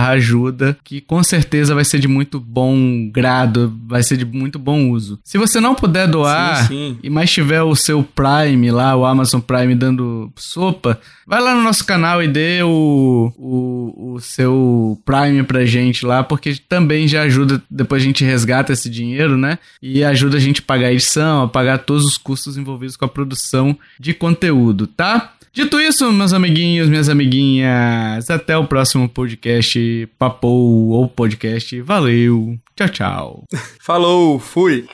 ajuda, 0.09 0.79
que 0.83 1.01
com 1.01 1.23
certeza 1.23 1.75
vai 1.75 1.85
ser 1.85 1.99
de 1.99 2.09
muito 2.09 2.41
bom 2.41 3.11
grado, 3.11 3.77
vai 3.87 4.03
ser 4.03 4.17
de 4.17 4.25
muito 4.25 4.59
bom 4.59 4.91
uso. 4.91 5.19
Se 5.29 5.37
você 5.37 5.61
não 5.61 5.75
puder 5.75 6.09
doar 6.09 6.67
sim, 6.67 6.69
sim. 6.95 6.99
e 7.03 7.11
mais 7.11 7.31
tiver 7.31 7.63
o 7.63 7.77
seu 7.77 8.03
Prime 8.03 8.71
lá, 8.71 8.97
o 8.97 9.05
Amazon 9.05 9.41
Prime 9.41 9.75
dando 9.75 10.33
sopa, 10.37 10.99
vai 11.27 11.41
lá 11.41 11.55
no 11.55 11.63
nosso 11.63 11.85
canal 11.85 12.23
e 12.23 12.27
dê 12.27 12.63
o, 12.63 13.33
o, 13.37 14.15
o 14.15 14.21
seu 14.21 14.99
Prime 15.05 15.43
pra 15.43 15.67
gente 15.67 16.07
lá, 16.07 16.25
porque 16.25 16.49
porque 16.49 16.63
também 16.69 17.07
já 17.07 17.23
ajuda, 17.23 17.63
depois 17.71 18.03
a 18.03 18.07
gente 18.07 18.25
resgata 18.25 18.73
esse 18.73 18.89
dinheiro, 18.89 19.37
né? 19.37 19.59
E 19.83 20.03
ajuda 20.03 20.37
a 20.37 20.41
gente 20.41 20.61
a 20.61 20.65
pagar 20.65 20.87
a 20.87 20.93
edição, 20.93 21.43
a 21.43 21.49
pagar 21.49 21.79
todos 21.79 22.05
os 22.05 22.17
custos 22.17 22.57
envolvidos 22.57 22.97
com 22.97 23.05
a 23.05 23.09
produção 23.09 23.77
de 23.99 24.15
conteúdo, 24.15 24.87
tá? 24.87 25.35
Dito 25.53 25.81
isso, 25.81 26.13
meus 26.13 26.33
amiguinhos, 26.33 26.89
minhas 26.89 27.09
amiguinhas, 27.09 28.31
até 28.31 28.57
o 28.57 28.67
próximo 28.67 29.09
podcast 29.09 30.09
Papou 30.19 30.91
ou 30.91 31.09
podcast. 31.09 31.81
Valeu, 31.83 32.57
tchau, 32.77 32.89
tchau. 32.89 33.45
Falou, 33.81 34.39
fui. 34.39 34.87